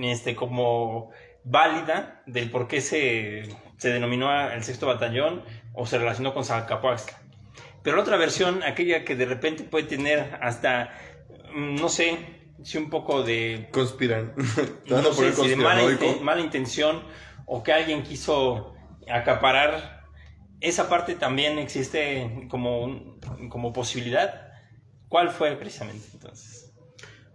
este, 0.02 0.34
como 0.36 1.10
válida 1.44 2.22
del 2.26 2.50
por 2.50 2.68
qué 2.68 2.80
se, 2.80 3.42
se 3.78 3.88
denominó 3.90 4.50
el 4.50 4.62
sexto 4.64 4.86
batallón 4.86 5.44
o 5.74 5.86
se 5.86 5.98
relacionó 5.98 6.34
con 6.34 6.44
Zacapuaxtla. 6.44 7.18
Pero 7.82 7.96
la 7.96 8.02
otra 8.02 8.16
versión, 8.16 8.62
aquella 8.64 9.04
que 9.04 9.14
de 9.14 9.26
repente 9.26 9.62
puede 9.64 9.84
tener 9.86 10.38
hasta, 10.42 10.92
mm, 11.54 11.76
no 11.76 11.88
sé, 11.88 12.18
si 12.64 12.78
un 12.78 12.90
poco 12.90 13.22
de 13.22 13.68
Conspiran. 13.70 14.32
No 14.86 15.12
sé 15.12 15.32
si 15.32 15.48
de 15.50 15.56
mala, 15.56 15.82
inten- 15.82 16.20
mala 16.20 16.40
intención 16.40 17.02
o 17.46 17.62
que 17.62 17.72
alguien 17.72 18.02
quiso 18.02 18.74
acaparar, 19.08 19.95
esa 20.60 20.88
parte 20.88 21.14
también 21.14 21.58
existe 21.58 22.46
como, 22.50 23.18
como 23.48 23.72
posibilidad. 23.72 24.52
¿Cuál 25.08 25.30
fue 25.30 25.56
precisamente 25.56 26.06
entonces? 26.12 26.72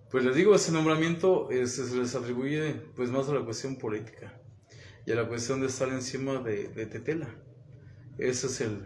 Pues 0.09 0.25
les 0.25 0.35
digo, 0.35 0.53
ese 0.53 0.71
nombramiento 0.71 1.47
se 1.65 1.95
les 1.95 2.15
atribuye 2.15 2.73
pues 2.95 3.09
más 3.09 3.29
a 3.29 3.33
la 3.33 3.45
cuestión 3.45 3.77
política 3.77 4.33
y 5.05 5.11
a 5.11 5.15
la 5.15 5.27
cuestión 5.27 5.61
de 5.61 5.67
estar 5.67 5.87
encima 5.89 6.39
de, 6.39 6.67
Tetela. 6.85 7.29
Ese 8.17 8.47
es 8.47 8.61
el, 8.61 8.81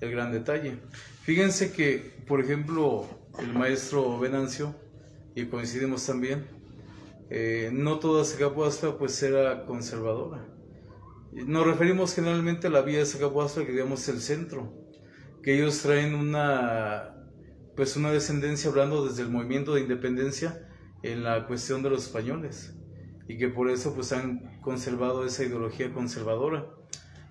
el 0.00 0.10
gran 0.10 0.32
detalle. 0.32 0.78
Fíjense 1.22 1.72
que, 1.72 2.22
por 2.26 2.40
ejemplo, 2.40 3.06
el 3.38 3.52
maestro 3.52 4.18
Venancio, 4.18 4.74
y 5.34 5.46
coincidimos 5.46 6.06
también, 6.06 6.46
eh, 7.30 7.70
no 7.72 7.98
toda 7.98 8.24
Zacapuastra 8.24 8.98
pues 8.98 9.22
era 9.22 9.64
conservadora. 9.64 10.44
Nos 11.32 11.64
referimos 11.64 12.14
generalmente 12.14 12.66
a 12.66 12.70
la 12.70 12.82
vía 12.82 12.98
de 12.98 13.06
Zacapuastra, 13.06 13.64
que 13.64 13.72
digamos 13.72 14.08
el 14.08 14.20
centro, 14.20 14.74
que 15.42 15.54
ellos 15.54 15.80
traen 15.82 16.14
una 16.14 17.16
pues 17.76 17.96
una 17.96 18.10
descendencia 18.10 18.68
hablando 18.68 19.06
desde 19.06 19.22
el 19.22 19.30
movimiento 19.30 19.74
de 19.74 19.80
independencia 19.80 20.68
en 21.02 21.22
la 21.22 21.46
cuestión 21.46 21.82
de 21.82 21.88
los 21.88 22.04
españoles 22.04 22.74
y 23.26 23.38
que 23.38 23.48
por 23.48 23.70
eso 23.70 23.94
pues 23.94 24.12
han 24.12 24.60
conservado 24.60 25.24
esa 25.24 25.44
ideología 25.44 25.92
conservadora. 25.92 26.66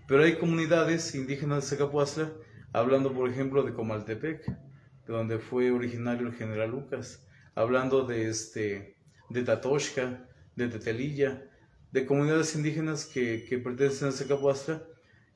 Pero 0.08 0.24
hay 0.24 0.38
comunidades 0.38 1.14
indígenas 1.14 1.70
de 1.70 1.78
Zacapuastra, 1.78 2.34
hablando 2.74 3.14
por 3.14 3.30
ejemplo 3.30 3.64
de 3.64 3.74
Comaltepec, 3.74 4.48
de 4.48 5.14
donde 5.14 5.40
fue 5.40 5.72
originario 5.72 6.28
el 6.28 6.34
general 6.34 6.72
Lucas. 6.72 7.28
hablando 7.54 8.06
de, 8.06 8.30
este, 8.30 8.96
de 9.30 9.44
Tatoshka, 9.44 10.26
de 10.56 10.68
Tetelilla, 10.70 11.49
de 11.92 12.06
comunidades 12.06 12.56
indígenas 12.56 13.06
que, 13.06 13.62
pertenecen 13.64 14.10
a 14.10 14.12
Zacapuastra 14.12 14.84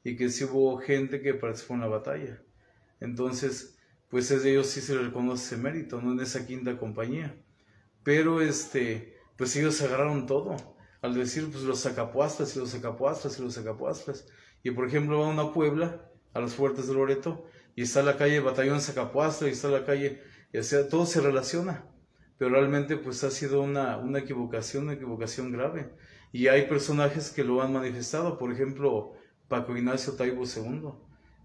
y 0.03 0.15
que 0.15 0.29
sí 0.29 0.43
hubo 0.43 0.77
gente 0.77 1.21
que 1.21 1.33
participó 1.33 1.73
en 1.75 1.81
la 1.81 1.87
batalla. 1.87 2.41
Entonces, 2.99 3.77
pues 4.09 4.29
es 4.31 4.43
de 4.43 4.51
ellos 4.51 4.67
sí 4.67 4.81
se 4.81 4.95
les 4.95 5.05
reconoce 5.05 5.55
ese 5.55 5.57
mérito, 5.57 6.01
no 6.01 6.13
en 6.13 6.19
esa 6.19 6.45
quinta 6.45 6.77
compañía. 6.77 7.35
Pero 8.03 8.41
este, 8.41 9.17
pues 9.37 9.55
ellos 9.55 9.81
agarraron 9.81 10.27
todo, 10.27 10.55
al 11.01 11.15
decir 11.15 11.49
pues 11.51 11.63
los 11.63 11.81
Zacapuastras 11.81 12.55
y 12.55 12.59
los 12.59 12.71
Zacapuastras 12.71 13.39
y 13.39 13.41
los 13.41 13.55
Zacapuastras. 13.55 14.27
Y 14.61 14.71
por 14.71 14.87
ejemplo 14.87 15.19
va 15.19 15.27
a 15.27 15.29
una 15.29 15.51
Puebla, 15.51 16.09
a 16.33 16.39
los 16.39 16.53
fuertes 16.53 16.87
de 16.87 16.93
Loreto, 16.93 17.45
y 17.75 17.83
está 17.83 18.03
la 18.03 18.17
calle 18.17 18.39
Batallón 18.39 18.81
Zacapuastra, 18.81 19.47
y 19.47 19.51
está 19.51 19.69
la 19.69 19.85
calle, 19.85 20.21
y 20.51 20.61
sea, 20.63 20.87
todo 20.87 21.05
se 21.05 21.21
relaciona. 21.21 21.85
Pero 22.37 22.51
realmente 22.51 22.97
pues 22.97 23.23
ha 23.23 23.31
sido 23.31 23.61
una, 23.61 23.97
una 23.97 24.19
equivocación, 24.19 24.83
una 24.83 24.93
equivocación 24.93 25.51
grave. 25.51 25.89
Y 26.33 26.47
hay 26.47 26.63
personajes 26.63 27.29
que 27.29 27.43
lo 27.43 27.61
han 27.61 27.71
manifestado, 27.71 28.39
por 28.39 28.51
ejemplo, 28.51 29.13
Paco 29.47 29.77
Ignacio 29.77 30.13
Taibo 30.13 30.45
II, 30.45 30.89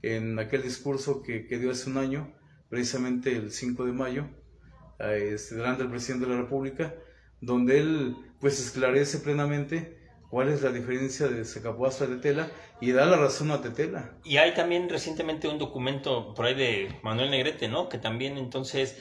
en 0.01 0.39
aquel 0.39 0.63
discurso 0.63 1.23
que, 1.23 1.43
dio 1.43 1.71
hace 1.71 1.91
un 1.91 1.99
año, 1.99 2.35
precisamente 2.71 3.37
el 3.37 3.53
5 3.53 3.85
de 3.85 3.93
mayo, 3.93 4.29
este, 4.99 5.57
delante 5.57 5.83
del 5.83 5.91
presidente 5.91 6.25
de 6.25 6.35
la 6.35 6.41
República, 6.41 6.95
donde 7.43 7.79
él 7.79 8.17
pues 8.41 8.59
esclarece 8.59 9.19
plenamente 9.19 9.99
cuál 10.31 10.49
es 10.49 10.63
la 10.63 10.71
diferencia 10.71 11.29
de 11.29 11.45
Secapuastra 11.45 12.07
de 12.07 12.17
Tetela 12.17 12.51
y 12.81 12.93
da 12.93 13.05
la 13.05 13.19
razón 13.19 13.51
a 13.51 13.61
Tetela. 13.61 14.15
Y 14.25 14.39
hay 14.39 14.55
también 14.55 14.89
recientemente 14.89 15.49
un 15.49 15.59
documento 15.59 16.33
por 16.33 16.47
ahí 16.47 16.55
de 16.55 16.99
Manuel 17.03 17.31
Negrete, 17.31 17.69
¿no? 17.69 17.91
Que 17.91 17.99
también 17.99 18.39
entonces 18.39 18.97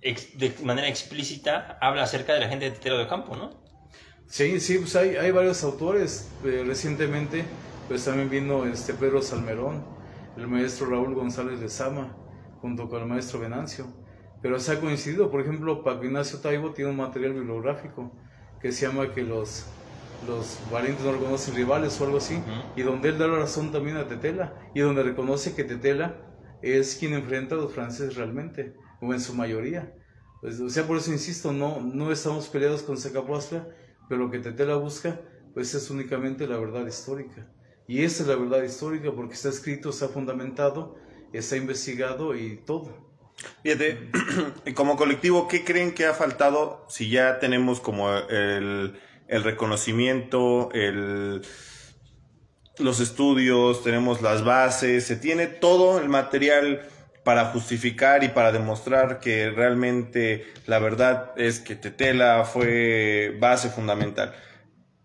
de 0.00 0.54
manera 0.62 0.88
explícita 0.88 1.76
habla 1.82 2.04
acerca 2.04 2.32
de 2.32 2.40
la 2.40 2.48
gente 2.48 2.64
de 2.64 2.70
Tetela 2.70 2.96
de 2.96 3.06
Campo, 3.06 3.36
¿no? 3.36 3.65
Sí, 4.28 4.60
sí, 4.60 4.78
pues 4.78 4.96
hay, 4.96 5.16
hay 5.16 5.30
varios 5.30 5.62
autores. 5.64 6.28
Eh, 6.44 6.64
recientemente, 6.66 7.44
pues 7.88 8.04
también 8.04 8.28
vino 8.28 8.66
este 8.66 8.92
Pedro 8.92 9.22
Salmerón, 9.22 9.84
el 10.36 10.48
maestro 10.48 10.86
Raúl 10.86 11.14
González 11.14 11.60
de 11.60 11.68
Sama, 11.68 12.16
junto 12.60 12.88
con 12.88 13.02
el 13.02 13.08
maestro 13.08 13.38
Venancio. 13.40 13.86
Pero 14.42 14.58
se 14.58 14.72
ha 14.72 14.80
coincidido, 14.80 15.30
por 15.30 15.40
ejemplo, 15.40 15.82
Paco 15.82 16.04
Ignacio 16.04 16.40
Taibo 16.40 16.72
tiene 16.72 16.90
un 16.90 16.96
material 16.96 17.32
bibliográfico 17.32 18.12
que 18.60 18.72
se 18.72 18.86
llama 18.86 19.12
que 19.12 19.22
los, 19.22 19.64
los 20.26 20.58
valientes 20.70 21.04
no 21.04 21.12
reconocen 21.12 21.54
rivales 21.54 22.00
o 22.00 22.04
algo 22.04 22.18
así, 22.18 22.38
y 22.74 22.82
donde 22.82 23.10
él 23.10 23.18
da 23.18 23.26
la 23.28 23.38
razón 23.38 23.72
también 23.72 23.96
a 23.96 24.06
Tetela, 24.08 24.54
y 24.74 24.80
donde 24.80 25.02
reconoce 25.02 25.54
que 25.54 25.64
Tetela 25.64 26.16
es 26.62 26.96
quien 26.96 27.14
enfrenta 27.14 27.54
a 27.54 27.58
los 27.58 27.72
franceses 27.72 28.16
realmente, 28.16 28.74
o 29.00 29.12
en 29.12 29.20
su 29.20 29.34
mayoría. 29.34 29.94
Pues, 30.40 30.60
o 30.60 30.68
sea, 30.68 30.86
por 30.86 30.98
eso 30.98 31.12
insisto, 31.12 31.52
no, 31.52 31.80
no 31.80 32.12
estamos 32.12 32.48
peleados 32.48 32.82
con 32.82 32.98
Secapuastra, 32.98 33.68
pero 34.08 34.24
lo 34.24 34.30
que 34.30 34.38
Tetela 34.38 34.76
busca, 34.76 35.20
pues 35.54 35.74
es 35.74 35.90
únicamente 35.90 36.46
la 36.46 36.58
verdad 36.58 36.86
histórica. 36.86 37.46
Y 37.88 38.02
esa 38.02 38.22
es 38.22 38.28
la 38.28 38.36
verdad 38.36 38.62
histórica 38.62 39.12
porque 39.12 39.34
está 39.34 39.48
escrito, 39.48 39.90
está 39.90 40.08
fundamentado, 40.08 40.96
está 41.32 41.56
investigado 41.56 42.34
y 42.34 42.56
todo. 42.56 43.06
Fíjate, 43.62 44.10
como 44.74 44.96
colectivo, 44.96 45.46
¿qué 45.48 45.64
creen 45.64 45.94
que 45.94 46.06
ha 46.06 46.14
faltado 46.14 46.84
si 46.88 47.10
ya 47.10 47.38
tenemos 47.38 47.80
como 47.80 48.10
el, 48.10 48.98
el 49.28 49.44
reconocimiento, 49.44 50.70
el, 50.72 51.42
los 52.78 53.00
estudios, 53.00 53.82
tenemos 53.82 54.22
las 54.22 54.44
bases, 54.44 55.06
se 55.06 55.16
tiene 55.16 55.46
todo 55.46 56.00
el 56.00 56.08
material 56.08 56.88
para 57.26 57.46
justificar 57.46 58.22
y 58.22 58.28
para 58.28 58.52
demostrar 58.52 59.18
que 59.18 59.50
realmente 59.50 60.46
la 60.66 60.78
verdad 60.78 61.32
es 61.36 61.58
que 61.58 61.74
Tetela 61.74 62.44
fue 62.44 63.36
base 63.40 63.68
fundamental. 63.68 64.32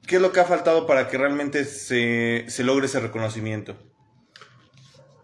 ¿Qué 0.05 0.17
es 0.17 0.21
lo 0.21 0.31
que 0.31 0.39
ha 0.39 0.45
faltado 0.45 0.85
para 0.85 1.07
que 1.07 1.17
realmente 1.17 1.65
se, 1.65 2.45
se 2.47 2.63
logre 2.63 2.85
ese 2.85 2.99
reconocimiento? 2.99 3.75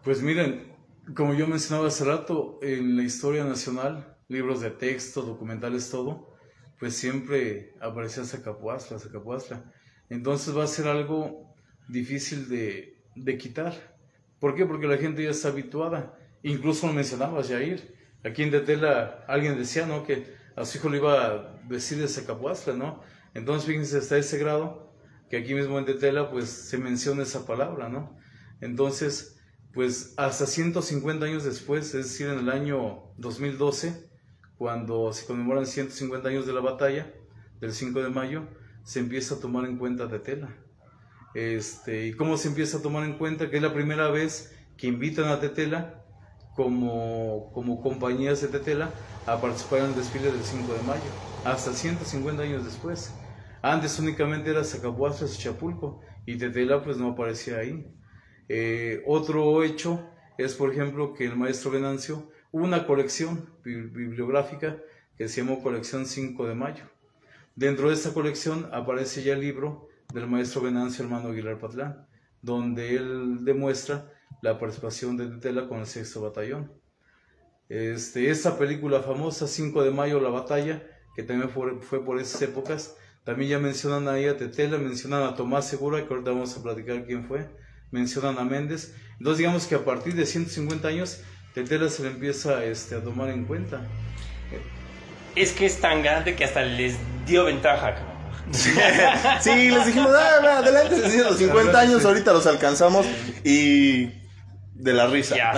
Pues 0.04 0.24
miren, 0.24 0.74
como 1.16 1.36
yo 1.36 1.46
mencionaba 1.46 1.88
hace 1.88 2.04
rato, 2.04 2.58
en 2.64 2.98
la 2.98 3.04
historia 3.04 3.44
nacional, 3.44 4.18
libros 4.28 4.62
de 4.62 4.72
texto, 4.72 5.22
documentales, 5.22 5.92
todo, 5.92 6.34
pues 6.80 6.96
siempre 6.96 7.76
aparecía 7.80 8.26
Zacapuastra, 8.26 8.98
Zacapuastra. 8.98 9.72
Entonces 10.10 10.58
va 10.58 10.64
a 10.64 10.68
ser 10.68 10.88
algo 10.88 11.54
difícil 11.88 12.50
de, 12.50 13.04
de 13.16 13.38
quitar. 13.38 13.76
¿Por 14.40 14.56
qué? 14.56 14.66
Porque 14.66 14.88
la 14.88 14.98
gente 14.98 15.24
ya 15.24 15.30
está 15.30 15.50
habituada. 15.50 16.18
Incluso 16.44 16.88
lo 16.88 16.94
mencionabas, 16.94 17.50
Jair. 17.50 17.96
Aquí 18.24 18.44
en 18.44 18.52
Tetela 18.52 19.24
alguien 19.28 19.58
decía, 19.58 19.86
¿no? 19.86 20.06
Que 20.06 20.36
a 20.56 20.66
su 20.66 20.78
hijo 20.78 20.90
le 20.90 20.98
iba 20.98 21.26
a 21.26 21.60
decir 21.68 22.00
de 22.00 22.08
Zacapuastra, 22.08 22.74
¿no? 22.74 23.02
Entonces, 23.34 23.68
fíjense, 23.68 23.98
hasta 23.98 24.18
ese 24.18 24.38
grado 24.38 24.94
que 25.30 25.38
aquí 25.38 25.54
mismo 25.54 25.78
en 25.78 25.86
Tetela, 25.86 26.32
pues 26.32 26.50
se 26.50 26.78
menciona 26.78 27.24
esa 27.24 27.46
palabra, 27.46 27.90
¿no? 27.90 28.18
Entonces, 28.62 29.40
pues 29.74 30.14
hasta 30.18 30.46
150 30.46 31.26
años 31.26 31.44
después, 31.44 31.94
es 31.94 32.06
decir, 32.06 32.28
en 32.28 32.40
el 32.40 32.50
año 32.50 33.04
2012, 33.18 34.10
cuando 34.58 35.14
se 35.14 35.26
conmemoran 35.26 35.66
150 35.66 36.30
años 36.30 36.48
de 36.48 36.54
la 36.54 36.62
batalla, 36.62 37.14
del 37.60 37.74
5 37.74 38.02
de 38.02 38.10
mayo, 38.10 38.48
se 38.84 39.00
empieza 39.00 39.36
a 39.36 39.40
tomar 39.40 39.66
en 39.66 39.78
cuenta 39.78 40.10
Tetela. 40.10 40.56
Este, 41.34 42.08
¿Y 42.08 42.14
cómo 42.14 42.38
se 42.38 42.48
empieza 42.48 42.78
a 42.78 42.82
tomar 42.82 43.04
en 43.04 43.18
cuenta? 43.18 43.50
Que 43.50 43.58
es 43.58 43.62
la 43.62 43.74
primera 43.74 44.10
vez 44.10 44.56
que 44.78 44.88
invitan 44.88 45.26
a 45.26 45.40
Tetela 45.40 46.04
como, 46.58 47.52
como 47.54 47.82
compañías 47.82 48.42
de 48.42 48.48
Tetela 48.48 48.92
a 49.28 49.40
participar 49.40 49.80
en 49.80 49.86
el 49.86 49.96
desfile 49.96 50.32
del 50.32 50.44
5 50.44 50.74
de 50.74 50.82
mayo, 50.82 51.10
hasta 51.46 51.72
150 51.72 52.42
años 52.42 52.66
después. 52.66 53.14
Antes 53.62 54.00
únicamente 54.00 54.50
era 54.50 54.64
Zacapuastra 54.64 55.28
y 55.28 55.38
Chapulco, 55.38 56.02
y 56.26 56.38
Tetela 56.38 56.84
pues 56.84 56.98
no 56.98 57.12
aparecía 57.12 57.60
ahí. 57.60 57.88
Eh, 58.50 59.04
otro 59.06 59.64
hecho 59.64 60.10
es, 60.38 60.56
por 60.56 60.74
ejemplo, 60.74 61.14
que 61.14 61.26
el 61.26 61.36
maestro 61.36 61.72
Venancio 61.72 62.32
una 62.52 62.88
colección 62.88 63.50
bibliográfica 63.64 64.78
que 65.16 65.28
se 65.28 65.42
llamó 65.42 65.62
Colección 65.62 66.06
5 66.06 66.48
de 66.48 66.56
Mayo. 66.56 66.86
Dentro 67.56 67.90
de 67.90 67.96
esta 67.96 68.14
colección 68.14 68.70
aparece 68.74 69.22
ya 69.22 69.34
el 69.34 69.42
libro 69.42 69.90
del 70.14 70.28
maestro 70.28 70.62
Venancio 70.62 71.04
Hermano 71.04 71.30
Aguilar 71.30 71.60
Patlán, 71.60 72.08
donde 72.42 72.96
él 72.96 73.46
demuestra 73.46 74.12
la 74.42 74.58
participación 74.60 75.18
de 75.18 75.28
Tetela 75.28 75.68
con 75.68 75.80
el 75.80 75.86
sexto 75.86 76.22
batallón. 76.22 76.72
Este, 77.70 78.30
esta 78.30 78.58
película 78.58 79.02
famosa, 79.02 79.48
5 79.48 79.84
de 79.84 79.92
mayo, 79.92 80.20
La 80.20 80.30
Batalla, 80.30 80.84
que 81.16 81.24
también 81.24 81.50
fue, 81.50 81.82
fue, 81.82 82.04
por 82.04 82.20
esas 82.20 82.42
épocas, 82.42 82.96
también 83.26 83.52
ya 83.52 83.60
mencionan 83.60 84.08
ahí 84.08 84.26
a 84.26 84.38
Tetela, 84.38 84.78
mencionan 84.78 85.24
a 85.24 85.36
Tomás 85.36 85.68
Segura, 85.68 86.06
que 86.06 86.14
ahorita 86.14 86.32
vamos 86.32 86.56
a 86.56 86.64
platicar 86.64 87.06
quién 87.06 87.26
fue, 87.26 87.50
mencionan 87.92 88.38
a 88.38 88.46
Méndez. 88.46 88.96
Entonces 89.18 89.40
digamos 89.40 89.66
que 89.68 89.76
a 89.76 89.84
partir 89.84 90.16
de 90.16 90.26
150 90.26 90.88
años, 90.88 91.22
Tetela 91.54 91.90
se 91.90 92.04
le 92.04 92.10
empieza 92.10 92.64
este, 92.64 92.96
a 92.96 93.04
tomar 93.04 93.30
en 93.30 93.46
cuenta. 93.46 93.82
Es 95.36 95.52
que 95.52 95.66
es 95.66 95.82
tan 95.82 96.02
grande 96.04 96.36
que 96.36 96.46
hasta 96.46 96.64
les 96.64 96.96
dio 97.26 97.46
ventaja, 97.46 97.96
sí, 98.52 99.70
les 99.70 99.86
dijimos, 99.86 100.12
ah, 100.16 100.60
adelante, 100.60 101.10
50 101.38 101.80
años, 101.80 102.06
ahorita 102.06 102.34
los 102.34 102.48
alcanzamos. 102.48 103.06
Y 103.44 104.10
de 104.78 104.94
la 104.94 105.08
risa. 105.08 105.36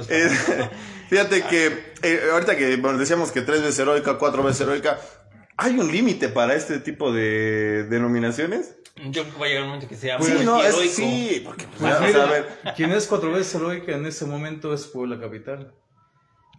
Fíjate 1.08 1.42
que 1.42 1.92
eh, 2.02 2.20
ahorita 2.32 2.56
que 2.56 2.76
decíamos 2.76 3.32
que 3.32 3.42
tres 3.42 3.60
veces 3.60 3.78
heroica, 3.78 4.18
cuatro 4.18 4.42
veces 4.42 4.62
heroica, 4.62 4.98
¿hay 5.56 5.78
un 5.78 5.90
límite 5.90 6.28
para 6.28 6.54
este 6.54 6.78
tipo 6.78 7.12
de 7.12 7.84
denominaciones? 7.84 8.76
Yo 8.96 9.22
creo 9.22 9.34
que 9.34 9.40
va 9.40 9.46
a 9.46 9.48
llegar 9.48 9.62
un 9.62 9.68
momento 9.68 9.88
que 9.88 9.96
sea 9.96 10.20
sí, 10.20 10.32
muy 10.32 10.44
no, 10.44 10.62
heroico. 10.62 10.82
Es, 10.82 10.94
sí, 10.94 11.42
porque 11.44 11.66
pues, 11.66 12.00
mira, 12.00 12.24
a 12.24 12.30
ver. 12.30 12.46
quien 12.76 12.92
es 12.92 13.06
cuatro 13.06 13.32
veces 13.32 13.54
heroica 13.54 13.92
en 13.92 14.06
ese 14.06 14.26
momento 14.26 14.72
es 14.72 14.86
Puebla 14.86 15.18
Capital. 15.18 15.74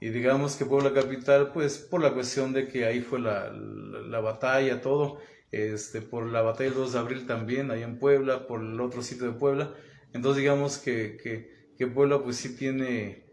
Y 0.02 0.10
digamos 0.10 0.56
que 0.56 0.66
Puebla 0.66 0.94
Capital, 0.94 1.52
pues 1.54 1.78
por 1.78 2.02
la 2.02 2.12
cuestión 2.14 2.52
de 2.52 2.68
que 2.68 2.86
ahí 2.86 3.02
fue 3.02 3.20
la, 3.20 3.52
la, 3.52 4.00
la 4.02 4.20
batalla, 4.20 4.82
todo, 4.82 5.20
este, 5.52 6.02
por 6.02 6.26
la 6.26 6.42
batalla 6.42 6.72
del 6.72 6.80
2 6.80 6.94
de 6.94 7.00
abril 7.00 7.28
también, 7.28 7.72
ahí 7.72 7.84
en 7.84 8.00
Puebla, 8.00 8.48
por 8.48 8.62
el 8.62 8.82
otro 8.82 9.02
sitio 9.02 9.28
de 9.28 9.34
Puebla. 9.34 9.72
Entonces 10.12 10.42
digamos 10.42 10.78
que, 10.78 11.18
que, 11.22 11.53
que 11.78 11.88
Puebla 11.88 12.24
pues 12.24 12.38
sí 12.38 12.56
tiene, 12.56 13.26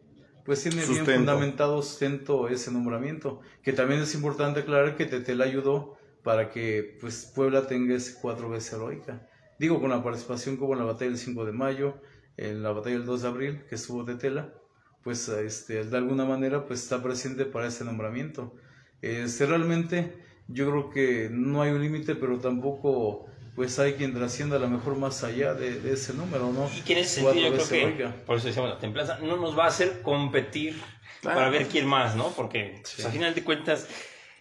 pues 0.45 0.63
tiene 0.63 0.85
bien 0.87 1.05
fundamentado 1.05 1.83
sustento 1.83 2.49
ese 2.49 2.73
nombramiento, 2.73 3.41
que 3.63 3.73
también 3.73 4.01
es 4.01 4.15
importante 4.15 4.61
aclarar 4.61 4.97
que 4.97 5.07
Tetela 5.07 5.45
ayudó 5.45 5.99
para 6.23 6.51
que 6.51 6.99
pues 7.01 7.33
Puebla 7.35 7.67
tenga 7.67 7.95
ese 7.95 8.19
cuatro 8.21 8.49
veces 8.49 8.75
heroica. 8.75 9.27
Digo, 9.59 9.81
con 9.81 9.91
la 9.91 10.03
participación 10.03 10.57
como 10.57 10.73
en 10.73 10.79
la 10.79 10.87
batalla 10.87 11.11
del 11.11 11.19
5 11.19 11.45
de 11.45 11.53
mayo, 11.53 12.01
en 12.37 12.63
la 12.63 12.73
batalla 12.73 12.97
del 12.97 13.07
2 13.07 13.23
de 13.23 13.29
abril, 13.29 13.65
que 13.69 13.75
estuvo 13.75 14.05
Tetela, 14.05 14.55
pues 15.03 15.29
este, 15.29 15.85
de 15.85 15.97
alguna 15.97 16.25
manera 16.25 16.67
pues 16.67 16.83
está 16.83 17.03
presente 17.03 17.45
para 17.45 17.69
ese 17.69 17.85
nombramiento. 17.85 18.55
Este, 19.03 19.47
realmente 19.47 20.15
yo 20.49 20.71
creo 20.71 20.91
que 20.91 21.29
no 21.31 21.63
hay 21.63 21.73
un 21.73 21.83
límite, 21.83 22.15
pero 22.15 22.39
tampoco 22.39 23.27
pues 23.55 23.79
hay 23.79 23.95
quien 23.95 24.15
trascienda 24.15 24.57
a 24.57 24.59
lo 24.59 24.69
mejor 24.69 24.97
más 24.97 25.25
allá 25.25 25.55
de, 25.55 25.93
ese 25.93 26.15
número, 26.15 26.53
¿no? 26.53 26.71
Y 26.77 26.83
que 26.83 26.93
en 26.93 26.99
ese 27.01 27.23
sentido 27.23 27.55
yo 27.55 27.65
creo 27.67 27.97
que, 27.97 28.07
por 28.27 28.37
eso 28.37 28.47
decíamos, 28.47 28.71
la 28.71 28.79
templanza 28.79 29.19
no 29.21 29.37
nos 29.37 29.59
va 29.59 29.65
a 29.65 29.69
hacer 29.69 30.03
competir 30.03 30.81
para 31.23 31.51
ver 31.51 31.67
quién 31.67 31.87
más, 31.87 32.17
¿no? 32.17 32.31
Porque 32.31 32.81
pues, 32.83 33.05
al 33.05 33.13
final 33.13 33.35
de 33.35 33.45
cuentas 33.45 33.87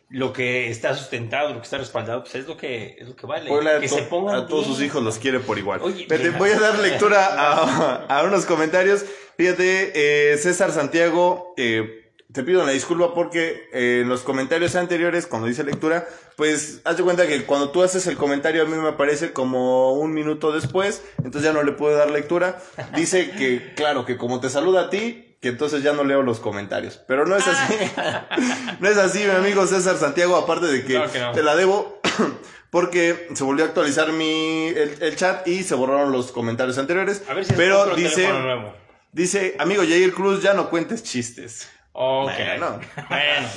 lo 0.10 0.34
que 0.34 0.70
está 0.70 0.96
sustentado, 0.96 1.50
lo 1.50 1.58
que 1.58 1.66
está 1.66 1.78
respaldado, 1.78 2.24
pues 2.24 2.36
es 2.36 2.48
lo 2.48 2.58
que, 2.58 2.96
es 3.00 3.08
lo 3.08 3.16
que 3.16 3.28
vale. 3.28 3.50
Puebla 3.50 3.80
que 3.80 3.88
se 3.88 4.02
pongan 4.04 4.36
a 4.36 4.48
todos 4.48 4.66
bien. 4.66 4.76
sus 4.76 4.84
hijos 4.84 5.04
los 5.04 5.20
quiere 5.20 5.40
por 5.40 5.58
igual. 5.60 5.82
Oye, 5.84 6.08
voy 6.38 6.50
a 6.50 6.60
dar 6.60 6.80
lectura 6.80 7.28
a, 7.38 8.06
a 8.06 8.24
unos 8.24 8.46
comentarios. 8.46 9.06
Fíjate, 9.38 10.34
eh, 10.34 10.38
César 10.38 10.72
Santiago, 10.72 11.54
eh, 11.58 12.09
te 12.32 12.44
pido 12.44 12.62
una 12.62 12.72
disculpa 12.72 13.14
porque 13.16 13.68
eh, 13.74 14.02
en 14.04 14.10
los 14.10 14.22
comentarios 14.22 14.76
anteriores, 14.76 15.26
cuando 15.26 15.48
dice 15.48 15.64
lectura, 15.64 16.08
pues 16.36 16.82
haz 16.84 16.98
de 16.98 17.04
cuenta 17.04 17.28
que 17.28 17.44
cuando 17.46 17.72
tú 17.72 17.82
haces 17.82 18.06
el 18.08 18.18
comentario 18.18 18.62
a 18.62 18.66
mí 18.66 18.78
me 18.78 18.90
aparece 18.90 19.34
como 19.34 19.94
un 19.94 20.14
minuto 20.14 20.52
después, 20.52 21.02
entonces 21.18 21.44
ya 21.44 21.54
no 21.54 21.64
le 21.64 21.72
puedo 21.72 21.98
dar 21.98 22.12
lectura. 22.12 22.62
Dice 22.96 23.32
que, 23.32 23.74
claro, 23.76 24.06
que 24.06 24.18
como 24.18 24.40
te 24.40 24.50
saluda 24.50 24.82
a 24.82 24.90
ti, 24.90 25.36
que 25.42 25.48
entonces 25.50 25.82
ya 25.82 25.94
no 25.94 26.04
leo 26.04 26.22
los 26.22 26.40
comentarios. 26.40 27.00
Pero 27.08 27.26
no 27.26 27.36
es 27.36 27.48
así. 27.48 27.74
no 28.80 28.88
es 28.88 28.98
así, 28.98 29.20
mi 29.24 29.32
amigo 29.32 29.66
César 29.66 29.98
Santiago, 29.98 30.36
aparte 30.36 30.68
de 30.68 30.84
que, 30.84 30.94
Claro 30.94 31.12
que 31.12 31.20
no. 31.20 31.32
te 31.32 31.42
la 31.44 31.56
debo. 31.56 32.00
Porque 32.70 33.28
se 33.34 33.44
volvió 33.44 33.66
a 33.66 33.70
actualizar 33.70 34.12
mi, 34.12 34.68
el, 34.68 34.98
el 35.02 35.16
chat 35.16 35.48
y 35.48 35.64
se 35.64 35.74
borraron 35.74 36.12
los 36.12 36.32
comentarios 36.32 36.78
anteriores. 36.78 37.24
A 37.28 37.34
ver 37.34 37.44
si 37.46 37.54
pero 37.54 37.96
dice, 37.96 38.32
nuevo. 38.32 38.76
dice, 39.12 39.56
amigo 39.58 39.82
Jair 39.82 40.14
Cruz, 40.14 40.44
ya 40.44 40.54
no 40.54 40.70
cuentes 40.70 41.02
chistes. 41.02 41.68
Ok. 41.94 42.32
Bueno. 43.10 43.50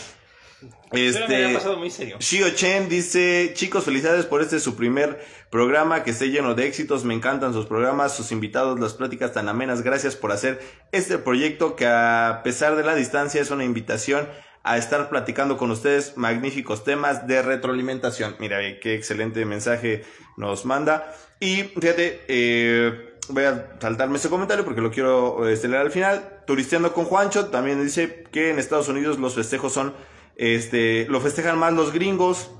Este, 0.93 1.59
muy 1.77 1.91
serio. 1.91 2.19
Shio 2.21 2.51
Chen 2.51 2.89
dice, 2.89 3.53
chicos, 3.55 3.85
felicidades 3.85 4.27
por 4.27 4.43
este 4.43 4.61
su 4.61 4.77
primer 4.77 5.25
programa 5.51 6.05
que 6.05 6.11
esté 6.11 6.31
lleno 6.31 6.55
de 6.55 6.67
éxitos. 6.67 7.05
Me 7.05 7.15
encantan 7.15 7.53
sus 7.55 7.67
programas, 7.67 8.15
sus 8.15 8.31
invitados, 8.31 8.79
las 8.79 8.93
pláticas 8.93 9.33
tan 9.33 9.49
amenas. 9.49 9.83
Gracias 9.83 10.17
por 10.17 10.33
hacer 10.33 10.61
este 10.93 11.19
proyecto 11.19 11.77
que 11.77 11.87
a 11.87 12.43
pesar 12.45 12.77
de 12.77 12.85
la 12.85 12.95
distancia 12.95 13.41
es 13.41 13.51
una 13.51 13.65
invitación 13.65 14.29
a 14.65 14.77
estar 14.77 15.09
platicando 15.09 15.57
con 15.57 15.71
ustedes 15.71 16.17
magníficos 16.17 16.85
temas 16.85 17.27
de 17.27 17.43
retroalimentación. 17.43 18.37
Mira, 18.39 18.59
qué 18.81 18.95
excelente 18.95 19.45
mensaje 19.45 20.05
nos 20.37 20.65
manda. 20.65 21.15
Y 21.41 21.63
fíjate, 21.65 22.21
eh, 22.29 23.12
voy 23.29 23.45
a 23.45 23.77
saltarme 23.81 24.19
ese 24.19 24.29
comentario 24.29 24.65
porque 24.65 24.81
lo 24.81 24.91
quiero 24.91 25.49
este, 25.49 25.69
leer 25.69 25.83
al 25.83 25.91
final. 25.91 26.41
Turisteando 26.47 26.93
con 26.93 27.05
Juancho 27.05 27.47
también 27.47 27.83
dice 27.83 28.25
que 28.33 28.51
en 28.51 28.59
Estados 28.59 28.89
Unidos 28.89 29.19
los 29.19 29.35
festejos 29.35 29.73
son 29.73 29.95
este, 30.37 31.07
lo 31.09 31.21
festejan 31.21 31.59
más 31.59 31.73
los 31.73 31.93
gringos 31.93 32.51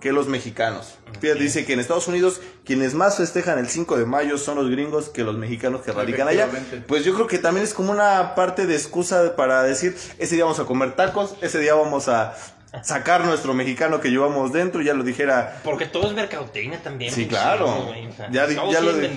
que 0.00 0.12
los 0.12 0.26
mexicanos. 0.26 0.98
Fíjate, 1.20 1.40
dice 1.40 1.64
que 1.64 1.74
en 1.74 1.80
Estados 1.80 2.08
Unidos 2.08 2.40
quienes 2.64 2.92
más 2.92 3.16
festejan 3.16 3.58
el 3.58 3.68
5 3.68 3.96
de 3.98 4.04
mayo 4.04 4.36
son 4.36 4.56
los 4.56 4.68
gringos 4.68 5.08
que 5.08 5.22
los 5.22 5.38
mexicanos 5.38 5.82
que 5.82 5.92
radican 5.92 6.26
allá. 6.26 6.48
Pues 6.88 7.04
yo 7.04 7.14
creo 7.14 7.28
que 7.28 7.38
también 7.38 7.64
es 7.64 7.72
como 7.72 7.92
una 7.92 8.34
parte 8.34 8.66
de 8.66 8.74
excusa 8.74 9.36
para 9.36 9.62
decir, 9.62 9.96
ese 10.18 10.34
día 10.34 10.44
vamos 10.44 10.58
a 10.58 10.64
comer 10.64 10.96
tacos, 10.96 11.36
ese 11.40 11.60
día 11.60 11.74
vamos 11.74 12.08
a 12.08 12.34
sacar 12.82 13.24
nuestro 13.24 13.52
mexicano 13.54 14.00
que 14.00 14.10
llevamos 14.10 14.52
dentro, 14.52 14.80
ya 14.80 14.94
lo 14.94 15.04
dijera 15.04 15.60
Porque 15.62 15.86
todo 15.86 16.06
es 16.08 16.14
mercadotecnia 16.14 16.82
también. 16.82 17.12
Sí, 17.12 17.26
claro. 17.26 17.66
güey, 17.86 18.06
o 18.06 18.12
sea, 18.12 18.30
Ya, 18.30 18.46
ya, 18.48 18.80
lo 18.80 18.92
di- 18.94 19.10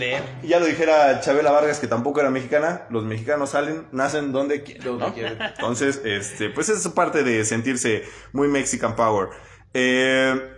ya 0.43 0.59
lo 0.59 0.65
dijera 0.65 1.21
Chabela 1.21 1.51
Vargas, 1.51 1.79
que 1.79 1.87
tampoco 1.87 2.19
era 2.19 2.29
mexicana. 2.29 2.83
Los 2.89 3.05
mexicanos 3.05 3.51
salen, 3.51 3.87
nacen 3.91 4.31
donde 4.33 4.63
quieren. 4.63 4.83
Donde 4.83 5.05
¿no? 5.07 5.13
quieren. 5.13 5.37
Entonces, 5.41 6.01
este, 6.03 6.49
pues 6.49 6.67
es 6.69 6.85
parte 6.89 7.23
de 7.23 7.45
sentirse 7.45 8.03
muy 8.33 8.47
Mexican 8.49 8.95
Power. 8.95 9.29
Eh, 9.73 10.51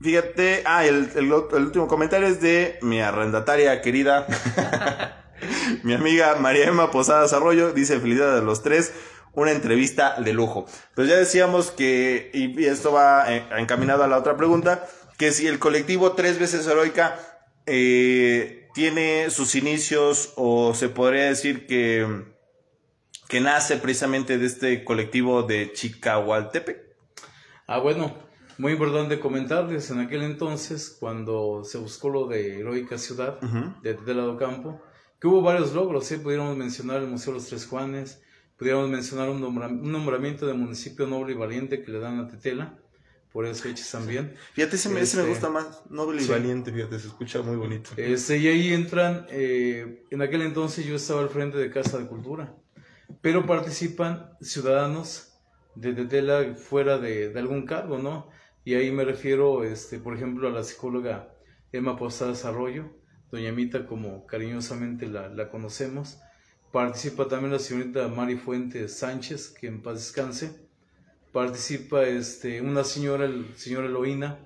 fíjate, 0.00 0.62
ah, 0.64 0.84
el, 0.86 1.10
el 1.16 1.32
último 1.32 1.86
comentario 1.86 2.26
es 2.28 2.40
de 2.40 2.78
mi 2.82 3.00
arrendataria 3.00 3.80
querida, 3.82 4.26
mi 5.82 5.94
amiga 5.94 6.36
María 6.36 6.66
Emma 6.66 6.90
Posadas 6.90 7.32
Arroyo. 7.32 7.72
Dice, 7.72 8.00
felicidades 8.00 8.40
a 8.40 8.44
los 8.44 8.62
tres. 8.62 8.92
Una 9.38 9.52
entrevista 9.52 10.20
de 10.20 10.32
lujo. 10.32 10.66
Pues 10.96 11.06
ya 11.06 11.14
decíamos 11.14 11.70
que, 11.70 12.28
y 12.34 12.64
esto 12.64 12.90
va 12.90 13.32
eh, 13.32 13.46
encaminado 13.56 14.02
a 14.02 14.08
la 14.08 14.18
otra 14.18 14.36
pregunta, 14.36 14.84
que 15.16 15.30
si 15.30 15.46
el 15.46 15.60
colectivo 15.60 16.14
Tres 16.14 16.40
Veces 16.40 16.66
Heroica 16.66 17.16
eh, 17.64 18.66
tiene 18.74 19.30
sus 19.30 19.54
inicios 19.54 20.32
o 20.34 20.74
se 20.74 20.88
podría 20.88 21.26
decir 21.26 21.68
que, 21.68 22.24
que 23.28 23.40
nace 23.40 23.76
precisamente 23.76 24.38
de 24.38 24.46
este 24.46 24.82
colectivo 24.82 25.44
de 25.44 25.72
Chicahualtepec. 25.72 26.96
Ah, 27.68 27.78
bueno, 27.78 28.18
muy 28.56 28.72
importante 28.72 29.20
comentarles, 29.20 29.88
en 29.92 30.00
aquel 30.00 30.24
entonces, 30.24 30.96
cuando 30.98 31.62
se 31.62 31.78
buscó 31.78 32.08
lo 32.08 32.26
de 32.26 32.58
Heroica 32.58 32.98
Ciudad, 32.98 33.40
de 33.82 33.94
Tetela 33.94 34.22
do 34.22 34.36
Campo, 34.36 34.82
que 35.20 35.28
hubo 35.28 35.42
varios 35.42 35.74
logros, 35.74 36.10
¿eh? 36.10 36.18
pudiéramos 36.18 36.56
mencionar 36.56 37.02
el 37.02 37.06
Museo 37.06 37.34
de 37.34 37.38
los 37.38 37.48
Tres 37.48 37.68
Juanes, 37.68 38.20
pudiéramos 38.58 38.88
mencionar 38.90 39.30
un, 39.30 39.42
un 39.42 39.92
nombramiento 39.92 40.46
de 40.46 40.54
municipio 40.54 41.06
noble 41.06 41.32
y 41.32 41.36
valiente 41.36 41.82
que 41.82 41.90
le 41.92 42.00
dan 42.00 42.18
a 42.20 42.28
Tetela, 42.28 42.78
por 43.32 43.46
eso 43.46 43.68
hechas 43.68 43.90
también. 43.90 44.34
Fíjate, 44.54 44.76
ese, 44.76 44.88
me- 44.88 45.00
ese 45.00 45.16
me 45.18 45.22
Este, 45.24 45.32
gusta 45.32 45.50
más, 45.50 45.82
noble 45.90 46.22
y 46.22 46.24
sí. 46.24 46.30
valiente, 46.30 46.72
fíjate, 46.72 46.98
se 46.98 47.08
escucha 47.08 47.42
muy 47.42 47.56
bonito. 47.56 47.90
Este, 47.96 48.38
y 48.38 48.48
ahí 48.48 48.72
entran, 48.72 49.26
eh, 49.30 50.04
en 50.10 50.22
aquel 50.22 50.42
entonces 50.42 50.84
yo 50.86 50.96
estaba 50.96 51.20
al 51.22 51.28
frente 51.30 51.58
de 51.58 51.70
Casa 51.70 51.98
de 51.98 52.06
Cultura, 52.06 52.54
pero 53.22 53.46
participan 53.46 54.32
ciudadanos 54.40 55.38
de 55.74 55.92
Tetela 55.94 56.54
fuera 56.56 56.98
de, 56.98 57.30
de 57.30 57.38
algún 57.38 57.64
cargo, 57.66 57.98
¿no? 57.98 58.28
Y 58.64 58.74
ahí 58.74 58.90
me 58.90 59.04
refiero, 59.04 59.64
este, 59.64 59.98
por 59.98 60.14
ejemplo, 60.16 60.48
a 60.48 60.50
la 60.50 60.64
psicóloga 60.64 61.32
Emma 61.72 61.96
Posadas 61.96 62.44
Arroyo, 62.44 62.90
doña 63.30 63.52
Mita 63.52 63.86
como 63.86 64.26
cariñosamente 64.26 65.06
la, 65.06 65.28
la 65.28 65.48
conocemos. 65.50 66.18
Participa 66.72 67.28
también 67.28 67.52
la 67.52 67.58
señorita 67.58 68.08
Mari 68.08 68.36
Fuentes 68.36 68.98
Sánchez, 68.98 69.48
que 69.58 69.66
en 69.66 69.82
paz 69.82 69.94
descanse 69.94 70.68
participa 71.32 72.04
este, 72.04 72.60
una 72.60 72.84
señora, 72.84 73.24
el 73.24 73.54
señor 73.54 73.84
Eloína 73.84 74.38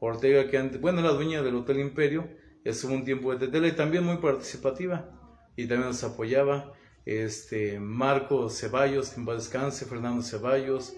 Ortega, 0.00 0.48
que 0.48 0.58
antes, 0.58 0.80
bueno, 0.80 1.00
era 1.00 1.10
dueña 1.10 1.42
del 1.42 1.56
Hotel 1.56 1.80
Imperio, 1.80 2.28
estuvo 2.64 2.92
un 2.92 3.04
tiempo 3.04 3.32
de 3.32 3.46
Tetela 3.46 3.68
y 3.68 3.72
también 3.72 4.04
muy 4.04 4.16
participativa 4.16 5.10
y 5.56 5.66
también 5.66 5.88
nos 5.88 6.02
apoyaba. 6.04 6.72
Este, 7.06 7.80
Marco 7.80 8.50
Ceballos, 8.50 9.10
que 9.10 9.20
en 9.20 9.26
paz 9.26 9.36
descanse, 9.36 9.86
Fernando 9.86 10.22
Ceballos, 10.22 10.96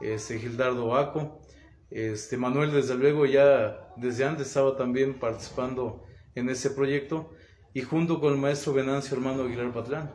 este, 0.00 0.38
Gildardo 0.38 0.94
Aco, 0.96 1.40
este, 1.90 2.36
Manuel, 2.36 2.72
desde 2.72 2.94
luego, 2.94 3.26
ya 3.26 3.92
desde 3.96 4.24
antes 4.24 4.48
estaba 4.48 4.76
también 4.76 5.18
participando 5.18 6.04
en 6.34 6.48
ese 6.48 6.70
proyecto 6.70 7.32
y 7.72 7.82
junto 7.82 8.20
con 8.20 8.34
el 8.34 8.38
maestro 8.40 8.72
Venancio 8.72 9.16
Hermano 9.16 9.44
Aguilar 9.44 9.72
Patlán. 9.72 10.12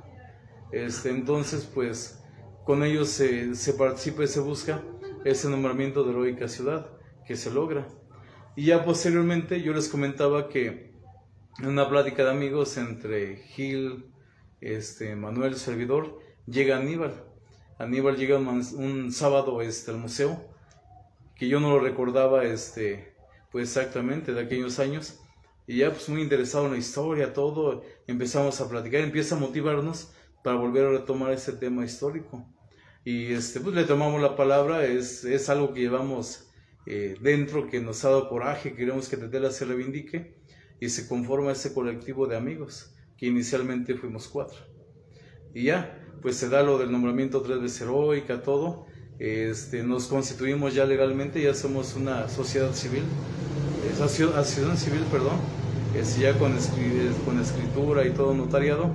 Este, 0.71 1.09
entonces, 1.09 1.69
pues, 1.73 2.21
con 2.65 2.83
ellos 2.83 3.09
se, 3.09 3.73
participa 3.77 4.23
y 4.23 4.27
se 4.27 4.39
busca 4.39 4.83
ese 5.23 5.49
nombramiento 5.49 6.03
de 6.03 6.11
heroica 6.11 6.47
ciudad 6.47 6.89
que 7.25 7.35
se 7.35 7.51
logra. 7.51 7.87
Y 8.55 8.65
ya 8.65 8.83
posteriormente 8.83 9.61
yo 9.61 9.73
les 9.73 9.87
comentaba 9.87 10.49
que 10.49 10.93
en 11.59 11.67
una 11.67 11.87
plática 11.89 12.23
de 12.23 12.31
amigos 12.31 12.77
entre 12.77 13.37
Gil, 13.37 14.11
este, 14.61 15.15
Manuel, 15.15 15.55
servidor, 15.55 16.19
llega 16.45 16.77
Aníbal. 16.77 17.23
Aníbal 17.77 18.17
llega 18.17 18.37
un, 18.37 18.47
un 18.47 19.11
sábado 19.11 19.61
este, 19.61 19.91
al 19.91 19.97
museo, 19.97 20.49
que 21.35 21.47
yo 21.47 21.59
no 21.59 21.69
lo 21.69 21.79
recordaba 21.79 22.43
este, 22.45 23.13
pues 23.51 23.69
exactamente 23.69 24.33
de 24.33 24.41
aquellos 24.41 24.79
años. 24.79 25.21
Y 25.67 25.77
ya 25.77 25.91
pues 25.91 26.07
muy 26.09 26.21
interesado 26.21 26.65
en 26.65 26.73
la 26.73 26.77
historia, 26.77 27.33
todo, 27.33 27.83
empezamos 28.07 28.61
a 28.61 28.69
platicar, 28.69 29.01
empieza 29.01 29.35
a 29.35 29.39
motivarnos 29.39 30.11
para 30.43 30.57
volver 30.57 30.85
a 30.85 30.91
retomar 30.91 31.33
ese 31.33 31.53
tema 31.53 31.83
histórico. 31.83 32.47
Y 33.03 33.33
este, 33.33 33.59
pues 33.59 33.75
le 33.75 33.83
tomamos 33.83 34.21
la 34.21 34.35
palabra, 34.35 34.85
es, 34.85 35.23
es 35.25 35.49
algo 35.49 35.73
que 35.73 35.81
llevamos 35.81 36.51
eh, 36.85 37.15
dentro, 37.19 37.67
que 37.67 37.79
nos 37.81 38.05
ha 38.05 38.09
dado 38.09 38.29
coraje, 38.29 38.75
queremos 38.75 39.09
que 39.09 39.17
Tetela 39.17 39.49
se 39.49 39.65
reivindique 39.65 40.35
y 40.79 40.89
se 40.89 41.07
conforma 41.07 41.51
ese 41.51 41.73
colectivo 41.73 42.27
de 42.27 42.37
amigos, 42.37 42.95
que 43.17 43.25
inicialmente 43.25 43.95
fuimos 43.95 44.27
cuatro. 44.27 44.57
Y 45.53 45.63
ya, 45.63 45.99
pues 46.21 46.35
se 46.35 46.49
da 46.49 46.61
lo 46.61 46.77
del 46.77 46.91
nombramiento 46.91 47.41
tres 47.41 47.61
veces 47.61 47.81
heroica, 47.81 48.41
todo. 48.41 48.85
Este, 49.17 49.83
nos 49.83 50.07
constituimos 50.07 50.75
ya 50.75 50.85
legalmente, 50.85 51.41
ya 51.41 51.53
somos 51.53 51.95
una 51.95 52.27
sociedad 52.27 52.73
civil, 52.73 53.03
asociación 54.03 54.77
civil, 54.77 55.01
perdón, 55.11 55.37
es 55.95 56.17
ya 56.17 56.37
con, 56.37 56.53
escri- 56.57 57.13
con 57.23 57.39
escritura 57.39 58.05
y 58.05 58.11
todo 58.11 58.33
notariado. 58.33 58.91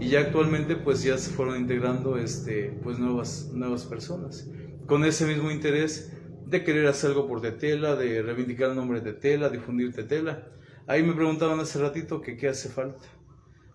Y 0.00 0.08
ya 0.08 0.20
actualmente 0.20 0.76
pues 0.76 1.02
ya 1.02 1.16
se 1.16 1.30
fueron 1.30 1.56
integrando 1.56 2.18
este, 2.18 2.78
pues 2.82 2.98
nuevas, 2.98 3.50
nuevas 3.54 3.84
personas, 3.84 4.50
con 4.86 5.04
ese 5.04 5.24
mismo 5.24 5.50
interés 5.50 6.12
de 6.46 6.62
querer 6.62 6.86
hacer 6.88 7.10
algo 7.10 7.26
por 7.26 7.40
Tetela, 7.40 7.96
de 7.96 8.20
reivindicar 8.20 8.70
el 8.70 8.76
nombre 8.76 9.00
de 9.00 9.12
Tetela, 9.12 9.48
difundir 9.48 9.94
Tetela. 9.94 10.48
Ahí 10.86 11.02
me 11.02 11.14
preguntaban 11.14 11.58
hace 11.60 11.78
ratito 11.78 12.20
que 12.20 12.36
qué 12.36 12.48
hace 12.48 12.68
falta 12.68 13.08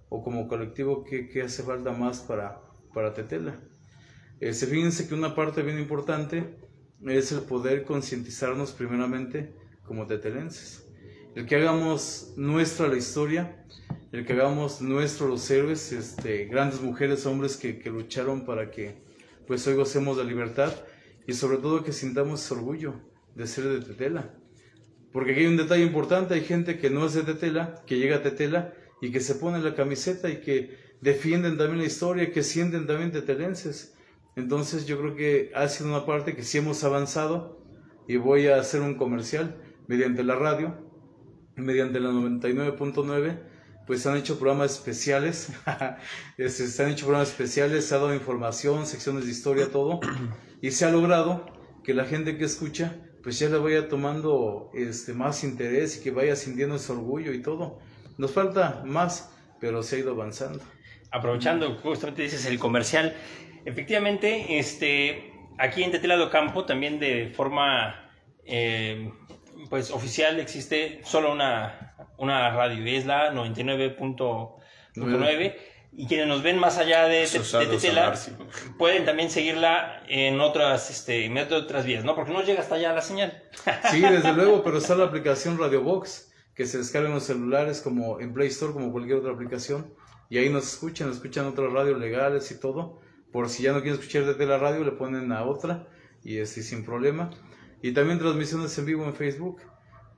o 0.10 0.24
como 0.24 0.48
colectivo 0.48 1.04
qué, 1.04 1.30
qué 1.30 1.42
hace 1.42 1.64
falta 1.64 1.94
más 1.94 2.20
para, 2.20 2.62
para 2.94 3.14
Tetela. 3.14 3.60
Este, 4.40 4.68
fíjense 4.68 5.08
que 5.08 5.16
una 5.16 5.34
parte 5.34 5.64
bien 5.64 5.80
importante 5.80 6.58
es 7.08 7.32
el 7.32 7.42
poder 7.42 7.86
concientizarnos 7.86 8.72
primeramente 8.74 9.56
como 9.90 10.06
tetelenses. 10.06 10.86
El 11.36 11.48
que 11.48 11.56
hagamos 11.56 12.34
nuestra 12.38 12.88
la 12.88 12.96
historia, 12.96 13.66
el 14.12 14.24
que 14.24 14.34
hagamos 14.34 14.82
nuestro 14.82 15.28
los 15.28 15.50
héroes, 15.50 15.92
este, 15.92 16.46
grandes 16.46 16.80
mujeres, 16.80 17.26
hombres 17.26 17.58
que, 17.58 17.82
lucharon 17.90 18.46
para 18.46 18.70
que 18.70 19.02
pues 19.48 19.66
hoy 19.66 19.74
gocemos 19.74 20.16
la 20.16 20.24
libertad 20.24 20.72
y 21.26 21.34
sobre 21.34 21.58
todo 21.58 21.84
que 21.84 21.92
sintamos 21.92 22.52
orgullo 22.52 23.02
de 23.34 23.48
ser 23.48 23.64
de 23.64 23.80
Tetela. 23.80 24.32
Porque 25.12 25.32
aquí 25.32 25.40
hay 25.40 25.48
un 25.48 25.58
detalle 25.58 25.84
importante, 25.84 26.36
hay 26.36 26.44
gente 26.44 26.78
que 26.78 26.92
no 26.92 27.08
es 27.08 27.16
de 27.16 27.24
Tetela, 27.24 27.82
que 27.88 27.98
llega 27.98 28.18
a 28.18 28.22
Tetela 28.22 28.76
y 29.02 29.12
que 29.12 29.22
se 29.22 29.34
pone 29.34 29.60
la 29.60 29.74
camiseta 29.74 30.30
y 30.30 30.42
que 30.42 30.78
defienden 31.02 31.58
también 31.58 31.80
la 31.80 31.88
historia, 31.88 32.32
que 32.32 32.44
sienten 32.44 32.86
también 32.86 33.12
tetelenses. 33.12 33.96
Entonces 34.36 34.86
yo 34.86 35.00
creo 35.00 35.16
que 35.16 35.52
ha 35.56 35.68
sido 35.68 35.90
una 35.90 36.06
parte 36.06 36.36
que 36.36 36.44
sí 36.44 36.60
hemos 36.60 36.84
avanzado 36.84 37.60
y 38.08 38.18
voy 38.18 38.48
a 38.48 38.60
hacer 38.60 38.82
un 38.82 38.94
comercial 38.96 39.56
mediante 39.90 40.24
la 40.24 40.36
radio, 40.36 40.78
mediante 41.56 42.00
la 42.00 42.12
99.9, 42.12 43.40
pues 43.88 44.04
se 44.04 44.10
han 44.10 44.18
hecho 44.18 44.38
programas 44.38 44.74
especiales, 44.74 45.52
se 46.48 46.84
han 46.84 46.92
hecho 46.92 47.08
programas 47.08 47.30
especiales, 47.30 47.86
se 47.86 47.96
ha 47.96 47.98
dado 47.98 48.14
información, 48.14 48.86
secciones 48.86 49.26
de 49.26 49.32
historia, 49.32 49.72
todo, 49.72 50.00
y 50.62 50.70
se 50.70 50.86
ha 50.86 50.92
logrado 50.92 51.48
que 51.84 51.96
la 51.96 52.06
gente 52.06 52.38
que 52.38 52.46
escucha 52.46 53.02
pues 53.24 53.40
ya 53.40 53.50
le 53.50 53.58
vaya 53.58 53.90
tomando 53.90 54.70
este, 54.76 55.14
más 55.14 55.44
interés 55.44 55.98
y 55.98 56.04
que 56.04 56.12
vaya 56.12 56.36
sintiendo 56.36 56.76
ese 56.76 56.92
orgullo 56.92 57.34
y 57.34 57.42
todo. 57.42 57.80
Nos 58.20 58.32
falta 58.32 58.84
más, 58.86 59.36
pero 59.60 59.82
se 59.82 59.96
ha 59.96 60.00
ido 60.00 60.12
avanzando. 60.12 60.64
Aprovechando, 61.10 61.78
justamente 61.80 62.22
dices 62.22 62.46
el 62.46 62.60
comercial, 62.60 63.16
efectivamente, 63.66 64.60
este, 64.60 65.34
aquí 65.58 65.84
en 65.84 65.92
Tetelado 65.92 66.30
Campo 66.30 66.66
también 66.66 67.00
de 67.00 67.34
forma 67.36 68.08
eh, 68.46 69.12
pues 69.70 69.92
oficial 69.92 70.40
existe 70.40 71.02
solo 71.04 71.32
una, 71.32 71.96
una 72.18 72.50
radio, 72.52 72.86
es 72.86 73.06
la 73.06 73.34
99.9 73.34 75.56
y 75.92 76.08
quienes 76.08 76.28
nos 76.28 76.44
ven 76.44 76.60
más 76.60 76.78
allá 76.78 77.06
de, 77.06 77.26
Tetela 77.26 78.14
pueden 78.78 79.06
también 79.06 79.32
seguirla 79.32 80.04
en 80.08 80.40
otras, 80.40 80.92
este, 80.92 81.26
en 81.26 81.38
otras 81.38 81.86
vías, 81.86 82.06
¿no? 82.06 82.16
Porque 82.16 82.32
no 82.32 82.44
llega 82.44 82.62
hasta 82.62 82.76
allá 82.76 82.94
la 82.94 83.02
señal. 83.02 83.44
Sí, 83.90 84.00
desde 84.00 84.34
luego, 84.34 84.64
pero 84.64 84.78
está 84.78 84.96
la 84.96 85.06
aplicación 85.06 85.58
Radio 85.58 85.82
Box 85.82 86.32
que 86.54 86.66
se 86.66 86.78
descarga 86.78 87.08
en 87.08 87.16
los 87.16 87.24
celulares 87.24 87.82
como 87.82 88.20
en 88.20 88.34
Play 88.34 88.50
Store, 88.50 88.74
como 88.74 88.92
cualquier 88.92 89.18
otra 89.18 89.32
aplicación, 89.32 89.94
y 90.30 90.38
ahí 90.38 90.50
nos 90.50 90.74
escuchan, 90.74 91.10
escuchan 91.10 91.48
otras 91.48 91.72
radios 91.72 92.00
legales 92.00 92.52
y 92.52 92.60
todo. 92.60 93.02
Por 93.32 93.50
si 93.50 93.64
ya 93.64 93.72
no 93.72 93.82
quieren 93.82 94.00
escuchar 94.00 94.26
desde 94.26 94.46
la 94.46 94.58
radio, 94.58 94.84
le 94.84 94.92
ponen 94.92 95.32
a 95.32 95.44
otra 95.44 95.88
y 96.24 96.40
así 96.40 96.62
sin 96.62 96.84
problema. 96.84 97.32
Y 97.82 97.94
también 97.94 98.20
transmisiones 98.20 98.78
en 98.78 98.86
vivo 98.86 99.06
en 99.06 99.14
Facebook. 99.14 99.62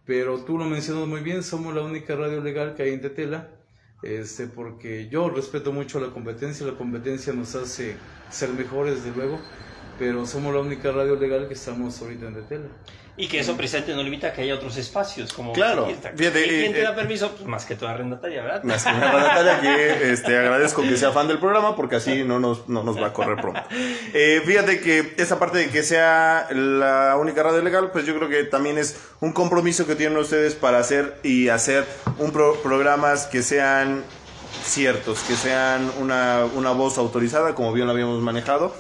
Pero 0.05 0.43
tú 0.43 0.57
lo 0.57 0.65
mencionas 0.65 1.07
muy 1.07 1.21
bien, 1.21 1.43
somos 1.43 1.75
la 1.75 1.81
única 1.81 2.15
radio 2.15 2.41
legal 2.41 2.73
que 2.75 2.83
hay 2.83 2.93
en 2.93 3.01
Tetela 3.01 3.49
este, 4.01 4.47
porque 4.47 5.09
yo 5.09 5.29
respeto 5.29 5.71
mucho 5.71 5.99
la 5.99 6.07
competencia, 6.07 6.65
la 6.65 6.73
competencia 6.73 7.33
nos 7.33 7.53
hace 7.55 7.95
ser 8.29 8.49
mejores, 8.49 9.03
desde 9.03 9.15
luego, 9.15 9.39
pero 9.99 10.25
somos 10.25 10.53
la 10.53 10.61
única 10.61 10.91
radio 10.91 11.15
legal 11.15 11.47
que 11.47 11.53
estamos 11.53 12.01
ahorita 12.01 12.27
en 12.27 12.33
Tetela. 12.33 12.67
Y 13.17 13.27
que 13.27 13.39
eso 13.39 13.55
precisamente 13.57 13.93
no 13.93 14.03
limita 14.03 14.27
a 14.27 14.33
que 14.33 14.41
haya 14.41 14.55
otros 14.55 14.77
espacios, 14.77 15.33
como 15.33 15.53
claro. 15.53 15.85
¿Quién 16.15 16.33
te 16.33 16.79
eh, 16.79 16.83
da 16.83 16.95
permiso? 16.95 17.31
Pues 17.31 17.45
más 17.45 17.65
que 17.65 17.75
toda 17.75 17.91
arrendataria, 17.91 18.41
¿verdad? 18.41 18.63
Más 18.63 18.83
que 18.83 18.89
arrendataria, 18.89 19.61
que 19.61 20.11
este, 20.11 20.37
agradezco 20.37 20.81
que 20.81 20.97
sea 20.97 21.11
fan 21.11 21.27
del 21.27 21.37
programa 21.37 21.75
porque 21.75 21.97
así 21.97 22.23
no 22.23 22.39
nos, 22.39 22.67
no 22.69 22.83
nos 22.83 22.99
va 22.99 23.07
a 23.07 23.13
correr 23.13 23.39
pronto. 23.41 23.61
Eh, 24.13 24.41
fíjate 24.45 24.79
que 24.79 25.13
esa 25.17 25.39
parte 25.39 25.59
de 25.59 25.69
que 25.69 25.83
sea 25.83 26.47
la 26.51 27.15
única 27.19 27.43
radio 27.43 27.61
legal, 27.61 27.91
pues 27.91 28.05
yo 28.05 28.15
creo 28.15 28.29
que 28.29 28.43
también 28.45 28.77
es 28.77 28.99
un 29.19 29.33
compromiso 29.33 29.85
que 29.85 29.95
tienen 29.95 30.17
ustedes 30.17 30.55
para 30.55 30.79
hacer 30.79 31.17
y 31.23 31.49
hacer 31.49 31.85
un 32.17 32.31
programas 32.31 33.27
que 33.27 33.43
sean 33.43 34.03
ciertos, 34.63 35.19
que 35.19 35.35
sean 35.35 35.91
una, 35.99 36.45
una 36.55 36.71
voz 36.71 36.97
autorizada, 36.97 37.55
como 37.55 37.73
bien 37.73 37.87
lo 37.87 37.93
habíamos 37.93 38.21
manejado 38.21 38.73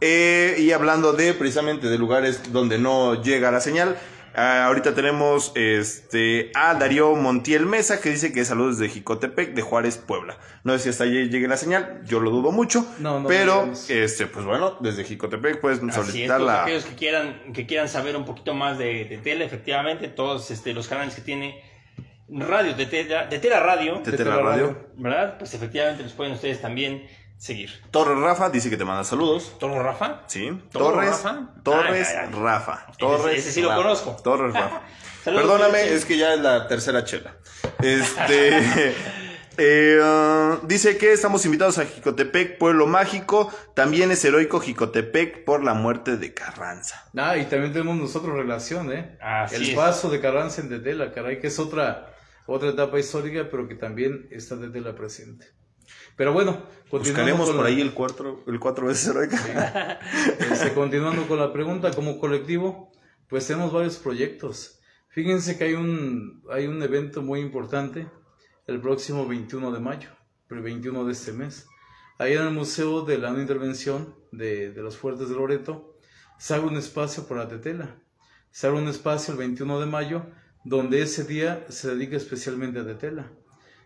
eh, 0.00 0.56
y 0.58 0.72
hablando 0.72 1.12
de 1.12 1.34
precisamente 1.34 1.88
de 1.88 1.98
lugares 1.98 2.52
donde 2.52 2.78
no 2.78 3.20
llega 3.22 3.50
la 3.50 3.60
señal, 3.60 3.96
ah, 4.34 4.66
ahorita 4.66 4.94
tenemos 4.94 5.52
este 5.54 6.52
a 6.54 6.74
Darío 6.74 7.14
Montiel 7.16 7.66
Mesa 7.66 8.00
que 8.00 8.10
dice 8.10 8.32
que 8.32 8.44
saludos 8.44 8.78
de 8.78 8.88
Jicotepec, 8.88 9.54
de 9.54 9.62
Juárez, 9.62 9.96
Puebla. 9.98 10.38
No 10.62 10.72
sé 10.74 10.84
si 10.84 10.88
hasta 10.90 11.04
allí 11.04 11.28
llegue 11.28 11.48
la 11.48 11.56
señal, 11.56 12.02
yo 12.04 12.20
lo 12.20 12.30
dudo 12.30 12.52
mucho, 12.52 12.86
pero 13.26 13.72
este 13.88 14.26
pues 14.26 14.44
bueno, 14.44 14.76
desde 14.80 15.04
Jicotepec 15.04 15.60
puedes 15.60 15.80
solicitar 15.92 16.40
la 16.40 16.62
aquellos 16.62 16.84
que 16.84 16.94
quieran 16.94 17.52
que 17.52 17.66
quieran 17.66 17.88
saber 17.88 18.16
un 18.16 18.24
poquito 18.24 18.54
más 18.54 18.78
de, 18.78 19.04
de 19.04 19.18
tele, 19.18 19.44
efectivamente, 19.44 20.08
todos 20.08 20.50
este, 20.50 20.72
los 20.74 20.86
canales 20.86 21.14
que 21.14 21.22
tiene 21.22 21.62
Radio 22.30 22.74
de 22.74 22.86
Tela, 22.86 23.26
de 23.26 23.38
Tela 23.38 23.60
Radio, 23.60 24.00
de 24.04 24.12
Tela 24.12 24.36
Radio, 24.36 24.76
¿verdad? 24.96 25.38
Pues 25.38 25.54
efectivamente 25.54 26.02
los 26.02 26.12
pueden 26.12 26.34
ustedes 26.34 26.60
también 26.60 27.06
seguir. 27.38 27.70
Torres 27.90 28.18
Rafa 28.18 28.50
dice 28.50 28.68
que 28.68 28.76
te 28.76 28.84
manda 28.84 29.04
saludos. 29.04 29.56
¿Torres 29.58 29.82
Rafa? 29.82 30.22
Sí. 30.26 30.50
Torres 30.70 31.22
Rafa. 31.22 31.48
Torres 31.62 32.08
Rafa. 32.32 32.86
Torres. 32.98 33.38
Ese, 33.38 33.52
sí 33.52 33.62
lo 33.62 33.74
conozco. 33.74 34.16
Torres 34.22 34.52
Rafa. 34.52 34.82
Perdóname, 35.24 35.92
es 35.92 36.04
que 36.04 36.18
ya 36.18 36.34
es 36.34 36.40
la 36.40 36.68
tercera 36.68 37.04
chela. 37.04 37.36
Este. 37.80 38.94
Eh, 39.60 39.98
uh, 40.00 40.64
dice 40.68 40.98
que 40.98 41.12
estamos 41.12 41.44
invitados 41.44 41.78
a 41.78 41.84
Jicotepec, 41.84 42.58
pueblo 42.58 42.86
mágico. 42.86 43.52
También 43.74 44.12
es 44.12 44.24
heroico 44.24 44.60
Jicotepec 44.60 45.44
por 45.44 45.64
la 45.64 45.74
muerte 45.74 46.16
de 46.16 46.32
Carranza. 46.32 47.10
Ah, 47.16 47.36
y 47.36 47.44
también 47.46 47.72
tenemos 47.72 47.96
nosotros 47.96 48.36
relación, 48.36 48.92
¿eh? 48.92 49.18
El 49.50 49.74
paso 49.74 50.10
de 50.10 50.20
Carranza 50.20 50.60
en 50.60 50.68
Tetela, 50.68 51.12
caray, 51.12 51.40
que 51.40 51.48
es 51.48 51.58
otra, 51.58 52.14
otra 52.46 52.68
etapa 52.68 53.00
histórica, 53.00 53.48
pero 53.50 53.66
que 53.66 53.74
también 53.74 54.28
está 54.30 54.54
desde 54.54 54.80
la 54.80 54.94
presente. 54.94 55.57
Pero 56.16 56.32
bueno, 56.32 56.64
continuamos 56.90 57.50
por 57.50 57.64
ahí 57.64 57.80
el 57.80 57.92
cuatro, 57.92 58.42
el 58.46 58.58
cuatro 58.58 58.86
veces 58.86 59.08
heroica. 59.08 59.98
Este, 60.50 60.72
continuando 60.74 61.26
con 61.26 61.38
la 61.38 61.52
pregunta, 61.52 61.90
como 61.92 62.18
colectivo, 62.18 62.92
pues 63.28 63.46
tenemos 63.46 63.72
varios 63.72 63.96
proyectos. 63.96 64.80
Fíjense 65.08 65.56
que 65.56 65.64
hay 65.64 65.74
un, 65.74 66.42
hay 66.50 66.66
un 66.66 66.82
evento 66.82 67.22
muy 67.22 67.40
importante 67.40 68.08
el 68.66 68.80
próximo 68.80 69.26
21 69.26 69.72
de 69.72 69.80
mayo, 69.80 70.10
el 70.50 70.60
21 70.60 71.04
de 71.04 71.12
este 71.12 71.32
mes. 71.32 71.66
Ahí 72.18 72.34
en 72.34 72.42
el 72.42 72.50
Museo 72.50 73.02
de 73.02 73.18
la 73.18 73.30
Intervención 73.30 74.14
de, 74.32 74.72
de 74.72 74.82
los 74.82 74.96
Fuertes 74.96 75.28
de 75.28 75.34
Loreto, 75.34 75.96
se 76.38 76.54
abre 76.54 76.68
un 76.68 76.76
espacio 76.76 77.26
para 77.26 77.48
Tetela. 77.48 77.96
Se 78.50 78.66
abre 78.66 78.80
un 78.80 78.88
espacio 78.88 79.32
el 79.32 79.38
21 79.38 79.80
de 79.80 79.86
mayo, 79.86 80.26
donde 80.64 81.02
ese 81.02 81.24
día 81.24 81.64
se 81.68 81.88
dedica 81.88 82.16
especialmente 82.16 82.78
a 82.80 82.84
Tetela. 82.84 83.32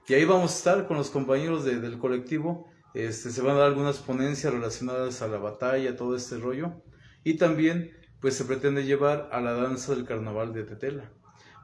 Y 0.08 0.14
ahí 0.14 0.24
vamos 0.24 0.52
a 0.52 0.56
estar 0.56 0.86
con 0.88 0.96
los 0.96 1.10
compañeros 1.10 1.64
del 1.64 1.98
colectivo. 1.98 2.68
Este, 2.92 3.30
se 3.30 3.40
van 3.40 3.54
a 3.54 3.60
dar 3.60 3.68
algunas 3.68 3.98
ponencias 3.98 4.52
relacionadas 4.52 5.22
a 5.22 5.28
la 5.28 5.38
batalla, 5.38 5.96
todo 5.96 6.16
este 6.16 6.38
rollo. 6.38 6.82
Y 7.22 7.34
también, 7.34 7.92
pues 8.20 8.34
se 8.34 8.44
pretende 8.44 8.84
llevar 8.84 9.28
a 9.30 9.40
la 9.40 9.52
danza 9.52 9.94
del 9.94 10.04
carnaval 10.04 10.52
de 10.52 10.64
Tetela. 10.64 11.12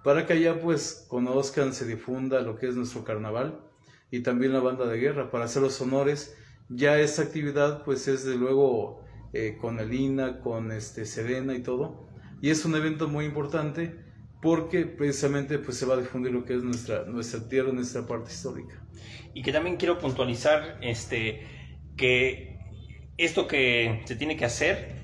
Para 0.05 0.24
que 0.24 0.34
allá, 0.34 0.61
pues, 0.61 1.07
conozcan, 1.09 1.72
se 1.72 1.84
difunda 1.84 2.41
lo 2.41 2.57
que 2.57 2.68
es 2.68 2.76
nuestro 2.76 3.05
carnaval 3.05 3.61
y 4.11 4.20
también 4.20 4.53
la 4.53 4.61
banda 4.61 4.86
de 4.86 4.99
guerra. 4.99 5.30
Para 5.32 5.47
hacer 5.47 5.62
los 5.62 5.80
honores, 5.80 6.36
ya 6.68 6.99
esta 7.01 7.22
actividad, 7.22 7.82
pues, 7.82 8.07
es 8.07 8.24
de 8.24 8.36
luego 8.36 9.05
eh, 9.32 9.59
con 9.61 9.80
Elina, 9.80 10.41
con 10.41 10.70
este, 10.70 11.07
Serena 11.07 11.55
y 11.57 11.62
todo. 11.62 12.09
Y 12.41 12.51
es 12.51 12.64
un 12.64 12.76
evento 12.76 13.09
muy 13.09 13.24
importante 13.24 14.07
porque 14.41 14.86
precisamente 14.86 15.59
pues 15.59 15.78
se 15.78 15.86
va 15.86 15.95
a 15.95 15.97
difundir 15.99 16.32
lo 16.32 16.45
que 16.45 16.55
es 16.55 16.62
nuestra, 16.62 17.05
nuestra 17.05 17.49
tierra, 17.49 17.72
nuestra 17.72 18.07
parte 18.07 18.30
histórica. 18.30 18.82
Y 19.34 19.43
que 19.43 19.53
también 19.53 19.76
quiero 19.76 19.99
puntualizar 19.99 20.78
este, 20.80 21.47
que 21.97 22.59
esto 23.16 23.49
que 23.49 24.03
se 24.05 24.16
tiene 24.16 24.36
que 24.36 24.45
hacer 24.45 24.99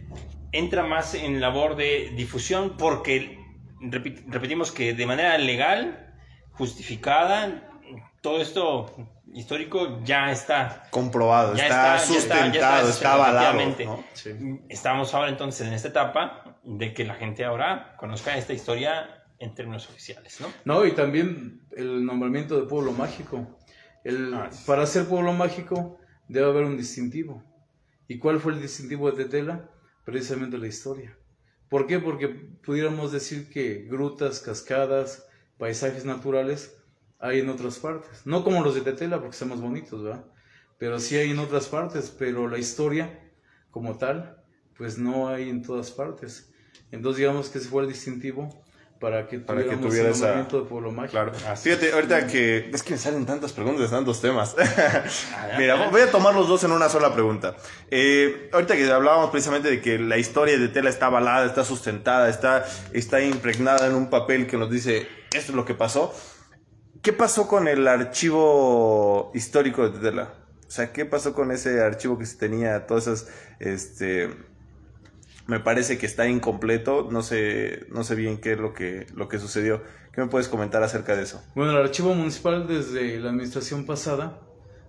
entra 0.52 0.84
más 0.84 1.14
en 1.14 1.40
labor 1.40 1.74
de 1.74 2.12
difusión 2.16 2.76
porque 2.76 3.38
repetimos 3.80 4.70
que 4.70 4.94
de 4.94 5.06
manera 5.06 5.36
legal, 5.36 6.14
justificada, 6.52 7.68
todo 8.20 8.40
esto 8.40 8.94
histórico 9.32 10.00
ya 10.04 10.30
está 10.30 10.86
comprobado, 10.90 11.54
está, 11.54 11.98
sustentado, 11.98 12.88
está, 12.88 13.14
avalado. 13.14 13.58
Estamos 14.68 15.12
ahora 15.12 15.28
entonces 15.28 15.66
en 15.66 15.74
esta 15.74 15.88
etapa 15.88 16.60
de 16.62 16.94
que 16.94 17.04
la 17.04 17.14
gente 17.14 17.44
ahora 17.44 17.96
conozca 17.98 18.36
esta 18.36 18.52
historia 18.52 19.23
en 19.44 19.54
términos 19.54 19.88
oficiales, 19.88 20.40
¿no? 20.40 20.48
No, 20.64 20.86
y 20.86 20.92
también 20.92 21.60
el 21.76 22.04
nombramiento 22.04 22.60
de 22.60 22.66
pueblo 22.66 22.92
mágico. 22.92 23.58
El, 24.02 24.32
ah, 24.34 24.50
Para 24.66 24.86
ser 24.86 25.06
pueblo 25.06 25.32
mágico 25.32 25.98
debe 26.28 26.46
haber 26.46 26.64
un 26.64 26.76
distintivo. 26.76 27.42
¿Y 28.08 28.18
cuál 28.18 28.40
fue 28.40 28.52
el 28.52 28.62
distintivo 28.62 29.10
de 29.10 29.24
Tetela? 29.24 29.70
Precisamente 30.04 30.58
la 30.58 30.66
historia. 30.66 31.16
¿Por 31.68 31.86
qué? 31.86 31.98
Porque 31.98 32.28
pudiéramos 32.28 33.12
decir 33.12 33.48
que 33.48 33.86
grutas, 33.90 34.40
cascadas, 34.40 35.26
paisajes 35.58 36.04
naturales 36.04 36.76
hay 37.18 37.40
en 37.40 37.48
otras 37.48 37.78
partes. 37.78 38.26
No 38.26 38.44
como 38.44 38.62
los 38.62 38.74
de 38.74 38.82
Tetela, 38.82 39.20
porque 39.20 39.36
son 39.36 39.50
más 39.50 39.60
bonitos, 39.60 40.02
¿verdad? 40.02 40.24
Pero 40.78 40.98
sí 40.98 41.16
hay 41.16 41.30
en 41.30 41.38
otras 41.38 41.68
partes, 41.68 42.14
pero 42.18 42.48
la 42.48 42.58
historia 42.58 43.32
como 43.70 43.96
tal, 43.96 44.42
pues 44.76 44.98
no 44.98 45.28
hay 45.28 45.48
en 45.48 45.62
todas 45.62 45.90
partes. 45.90 46.52
Entonces 46.90 47.18
digamos 47.18 47.48
que 47.48 47.58
ese 47.58 47.68
fue 47.68 47.82
el 47.82 47.88
distintivo 47.88 48.63
para 49.04 49.26
que 49.26 49.38
Para 49.38 49.62
que 49.62 49.76
tuviera 49.76 50.08
nombramiento 50.08 50.62
de 50.62 50.66
pueblo 50.66 50.90
mágico. 50.90 51.12
Claro. 51.12 51.56
Fíjate, 51.56 51.92
ahorita 51.92 52.26
que 52.26 52.70
es 52.72 52.82
que 52.82 52.92
me 52.92 52.98
salen 52.98 53.26
tantas 53.26 53.52
preguntas, 53.52 53.90
tantos 53.90 54.22
temas. 54.22 54.56
Mira, 55.58 55.90
voy 55.90 56.00
a 56.00 56.10
tomar 56.10 56.34
los 56.34 56.48
dos 56.48 56.64
en 56.64 56.72
una 56.72 56.88
sola 56.88 57.12
pregunta. 57.12 57.54
Eh, 57.90 58.48
ahorita 58.50 58.74
que 58.76 58.90
hablábamos 58.90 59.28
precisamente 59.28 59.68
de 59.68 59.82
que 59.82 59.98
la 59.98 60.16
historia 60.16 60.58
de 60.58 60.68
Tela 60.68 60.88
está 60.88 61.06
avalada, 61.06 61.44
está 61.44 61.64
sustentada, 61.64 62.30
está, 62.30 62.64
está 62.94 63.20
impregnada 63.20 63.86
en 63.86 63.94
un 63.94 64.08
papel 64.08 64.46
que 64.46 64.56
nos 64.56 64.70
dice 64.70 65.06
esto 65.34 65.52
es 65.52 65.56
lo 65.56 65.66
que 65.66 65.74
pasó. 65.74 66.14
¿Qué 67.02 67.12
pasó 67.12 67.46
con 67.46 67.68
el 67.68 67.86
archivo 67.86 69.32
histórico 69.34 69.86
de 69.90 69.98
Tela? 69.98 70.32
O 70.66 70.70
sea, 70.70 70.94
¿qué 70.94 71.04
pasó 71.04 71.34
con 71.34 71.50
ese 71.50 71.82
archivo 71.82 72.16
que 72.16 72.24
se 72.24 72.38
tenía? 72.38 72.86
Todas 72.86 73.06
esas, 73.06 73.28
este, 73.60 74.30
me 75.46 75.60
parece 75.60 75.98
que 75.98 76.06
está 76.06 76.28
incompleto. 76.28 77.08
No 77.10 77.22
sé, 77.22 77.86
no 77.90 78.04
sé 78.04 78.14
bien 78.14 78.38
qué 78.38 78.52
es 78.52 78.58
lo 78.58 78.72
que, 78.74 79.06
lo 79.14 79.28
que 79.28 79.38
sucedió. 79.38 79.82
¿Qué 80.12 80.20
me 80.20 80.28
puedes 80.28 80.48
comentar 80.48 80.82
acerca 80.82 81.16
de 81.16 81.22
eso? 81.24 81.42
Bueno, 81.54 81.72
el 81.72 81.78
archivo 81.78 82.14
municipal 82.14 82.66
desde 82.68 83.18
la 83.18 83.30
administración 83.30 83.84
pasada, 83.84 84.40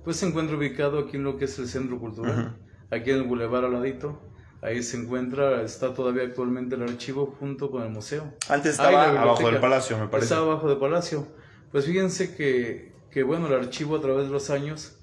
pues 0.03 0.17
se 0.17 0.27
encuentra 0.27 0.55
ubicado 0.55 0.99
aquí 0.99 1.17
en 1.17 1.23
lo 1.23 1.37
que 1.37 1.45
es 1.45 1.57
el 1.59 1.67
centro 1.67 1.99
cultural, 1.99 2.57
aquí 2.91 3.09
en 3.09 3.17
el 3.17 3.23
bulevar 3.23 3.65
al 3.65 3.73
ladito. 3.73 4.21
Ahí 4.61 4.81
se 4.83 4.97
encuentra, 4.97 5.61
está 5.61 5.93
todavía 5.93 6.23
actualmente 6.23 6.75
el 6.75 6.83
archivo 6.83 7.35
junto 7.39 7.69
con 7.69 7.83
el 7.83 7.89
museo. 7.89 8.33
Antes 8.49 8.79
Ah, 8.79 8.83
estaba 8.89 9.21
abajo 9.21 9.49
del 9.49 9.59
palacio, 9.59 9.97
me 9.97 10.07
parece. 10.07 10.25
Estaba 10.33 10.51
abajo 10.51 10.69
del 10.69 10.77
palacio. 10.77 11.27
Pues 11.71 11.85
fíjense 11.85 12.35
que, 12.35 12.93
que, 13.11 13.21
bueno, 13.23 13.47
el 13.47 13.53
archivo 13.53 13.95
a 13.97 14.01
través 14.01 14.25
de 14.25 14.31
los 14.31 14.49
años, 14.49 14.97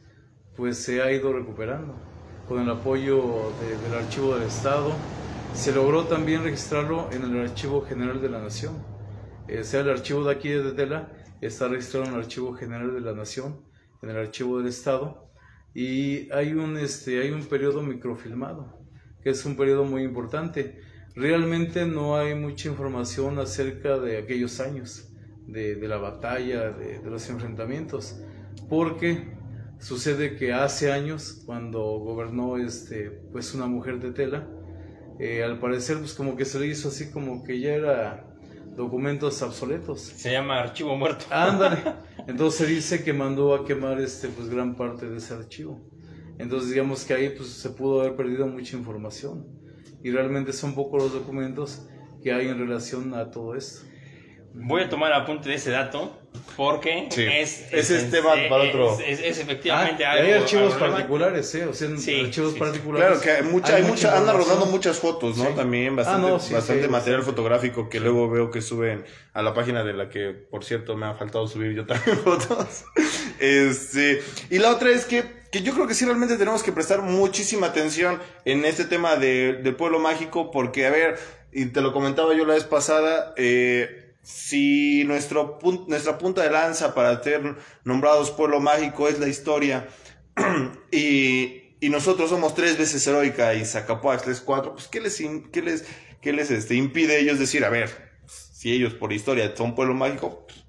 pues 0.57 0.79
se 0.79 1.03
ha 1.03 1.13
ido 1.13 1.33
recuperando. 1.33 1.95
Con 2.49 2.61
el 2.61 2.71
apoyo 2.71 3.53
de- 3.61 3.77
del 3.89 4.05
archivo 4.05 4.35
del 4.35 4.49
Estado, 4.49 4.93
se 5.55 5.73
logró 5.73 6.05
también 6.05 6.43
registrarlo 6.43 7.09
en 7.13 7.23
el 7.23 7.41
archivo 7.41 7.83
general 7.83 8.21
de 8.21 8.29
la 8.29 8.41
Nación. 8.41 8.75
Eh, 9.49 9.65
sea 9.65 9.81
el 9.81 9.91
archivo 9.91 10.25
de 10.25 10.33
aquí 10.33 10.49
de 10.49 10.63
Tetela, 10.63 11.13
está 11.41 11.69
registrado 11.69 12.07
en 12.07 12.15
el 12.15 12.21
archivo 12.21 12.55
general 12.55 12.95
de 12.95 13.01
la 13.01 13.13
Nación, 13.13 13.61
en 14.03 14.11
el 14.11 14.17
archivo 14.17 14.59
del 14.59 14.69
Estado, 14.69 15.31
y 15.75 16.31
hay 16.33 16.55
un, 16.55 16.77
este, 16.79 17.21
hay 17.21 17.31
un 17.31 17.45
periodo 17.45 17.83
microfilmado, 17.83 18.81
que 19.23 19.31
es 19.31 19.45
un 19.45 19.57
periodo 19.57 19.85
muy 19.85 20.03
importante. 20.03 20.81
Realmente 21.15 21.87
no 21.87 22.17
hay 22.17 22.35
mucha 22.35 22.69
información 22.69 23.39
acerca 23.39 23.99
de 23.99 24.19
aquellos 24.19 24.59
años, 24.61 25.13
de, 25.47 25.77
de 25.77 25.89
la 25.89 25.99
batalla, 25.99 26.71
de, 26.71 26.99
de 26.99 27.11
los 27.11 27.29
enfrentamientos, 27.29 28.21
porque 28.69 29.35
sucede 29.79 30.37
que 30.37 30.53
hace 30.53 30.93
años, 30.93 31.43
cuando 31.45 31.83
gobernó 31.99 32.57
este, 32.57 33.11
pues 33.33 33.55
una 33.55 33.67
mujer 33.67 34.01
de 34.01 34.13
tela, 34.13 34.49
eh, 35.19 35.43
al 35.43 35.59
parecer 35.59 35.99
pues 35.99 36.15
como 36.15 36.37
que 36.37 36.45
se 36.45 36.59
le 36.59 36.67
hizo 36.67 36.89
así 36.89 37.11
como 37.11 37.43
que 37.45 37.61
ya 37.61 37.75
era 37.75 38.27
documentos 38.77 39.43
obsoletos. 39.43 40.01
Se 40.01 40.33
llama 40.33 40.61
archivo 40.61 40.97
muerto. 40.97 41.27
Ándale. 41.31 41.79
Entonces 42.27 42.59
se 42.59 42.67
dice 42.67 43.05
que 43.05 43.13
mandó 43.13 43.55
a 43.55 43.65
quemar 43.65 44.01
este 44.01 44.29
pues 44.29 44.49
gran 44.49 44.77
parte 44.77 45.09
de 45.09 45.19
ese 45.19 45.35
archivo. 45.35 45.81
Entonces 46.39 46.71
digamos 46.71 47.05
que 47.05 47.15
ahí 47.15 47.31
pues 47.31 47.51
se 47.51 47.71
pudo 47.71 48.01
haber 48.01 48.17
perdido 48.17 48.47
mucha 48.47 48.77
información. 48.77 49.47
Y 50.03 50.11
realmente 50.11 50.53
son 50.53 50.75
pocos 50.75 51.03
los 51.03 51.13
documentos 51.13 51.87
que 52.23 52.33
hay 52.33 52.49
en 52.49 52.59
relación 52.59 53.15
a 53.15 53.31
todo 53.31 53.55
esto. 53.55 53.87
Voy 54.55 54.83
a 54.83 54.89
tomar 54.89 55.13
apunte 55.13 55.49
de 55.49 55.55
ese 55.57 55.71
dato 55.71 56.19
porque 56.57 57.09
Sí. 57.11 57.25
es, 57.25 57.73
Ese 57.73 57.97
es 57.97 58.11
tema 58.11 58.35
para 58.49 58.65
otro. 58.65 58.99
Es, 59.01 59.21
es- 59.21 59.21
es 59.21 59.39
efectivamente 59.39 60.05
Ah, 60.05 60.13
algo. 60.13 60.25
hay 60.27 60.33
archivos 60.33 60.75
algo 60.75 60.87
particulares, 60.87 61.55
¿eh? 61.55 61.65
O 61.67 61.73
sea, 61.73 61.89
Sí, 61.97 62.21
archivos 62.21 62.53
sí, 62.53 62.59
particulares. 62.59 63.07
Claro, 63.07 63.21
que 63.23 63.31
hay 63.31 63.51
mucha, 63.51 63.77
hay 63.77 63.83
mucha, 63.83 64.09
andan 64.09 64.23
información. 64.35 64.49
rodando 64.57 64.67
muchas 64.67 64.99
fotos, 64.99 65.37
¿no? 65.39 65.45
Sí. 65.47 65.51
También 65.57 65.97
bastante, 65.97 66.27
Ah, 66.27 66.31
no, 66.31 66.39
sí, 66.41 66.53
bastante 66.53 66.85
sí, 66.85 66.89
material 66.91 67.21
bastante. 67.21 67.25
fotográfico 67.37 67.89
que 67.89 68.01
luego 68.01 68.29
veo 68.31 68.51
que 68.51 68.61
suben 68.61 69.05
a 69.33 69.43
la 69.43 69.55
página 69.55 69.83
de 69.85 69.95
la 69.95 70.09
que, 70.11 70.31
por 70.51 70.65
cierto, 70.65 70.97
me 70.97 71.07
ha 71.07 71.15
faltado 71.15 71.47
subir 71.49 71.73
yo 71.73 71.87
también 71.87 72.19
fotos. 72.25 72.85
Este, 73.39 74.23
y 74.51 74.59
la 74.59 74.71
otra 74.71 74.91
es 74.91 75.05
que, 75.07 75.25
que 75.51 75.63
yo 75.63 75.73
creo 75.75 75.87
que 75.87 75.95
sí 75.95 76.05
realmente 76.05 76.37
tenemos 76.37 76.63
que 76.63 76.73
prestar 76.73 77.03
muchísima 77.03 77.69
atención 77.69 78.21
en 78.45 78.65
este 78.65 78.85
tema 78.85 79.17
de, 79.17 79.55
del 79.63 79.75
pueblo 79.77 79.99
mágico, 79.99 80.51
porque, 80.51 80.87
a 80.87 80.91
ver, 80.91 81.19
y 81.53 81.67
te 81.67 81.81
lo 81.81 81.93
comentaba 81.93 82.35
yo 82.35 82.45
la 82.45 82.55
vez 82.55 82.65
pasada, 82.65 83.35
eh, 83.37 84.02
si 84.23 85.05
nuestro 85.05 85.59
pun- 85.59 85.87
nuestra 85.89 86.19
punta 86.19 86.43
de 86.43 86.51
lanza 86.51 86.95
para 86.95 87.23
ser 87.23 87.57
nombrados 87.85 88.31
pueblo 88.31 88.61
mágico 88.61 89.09
es 89.09 89.19
la 89.19 89.29
historia, 89.29 89.89
y, 90.93 91.59
nosotros 91.91 92.31
somos 92.31 92.55
tres 92.55 92.79
veces 92.79 93.07
heroica 93.07 93.55
y 93.55 93.65
Zacapoaxtla 93.65 94.33
es 94.33 94.41
cuatro, 94.41 94.73
pues 94.73 94.87
¿qué 94.89 95.01
les, 95.01 95.21
qué 95.53 95.63
les, 95.63 95.85
qué 96.21 96.33
les 96.33 96.51
este, 96.51 96.77
impide 96.77 97.21
ellos 97.21 97.39
decir, 97.39 97.65
a 97.65 97.69
ver, 97.71 98.13
si 98.27 98.73
ellos 98.73 98.95
por 98.95 99.13
historia 99.13 99.53
son 99.57 99.75
pueblo 99.75 99.93
mágico, 99.93 100.47
pues, 100.47 100.65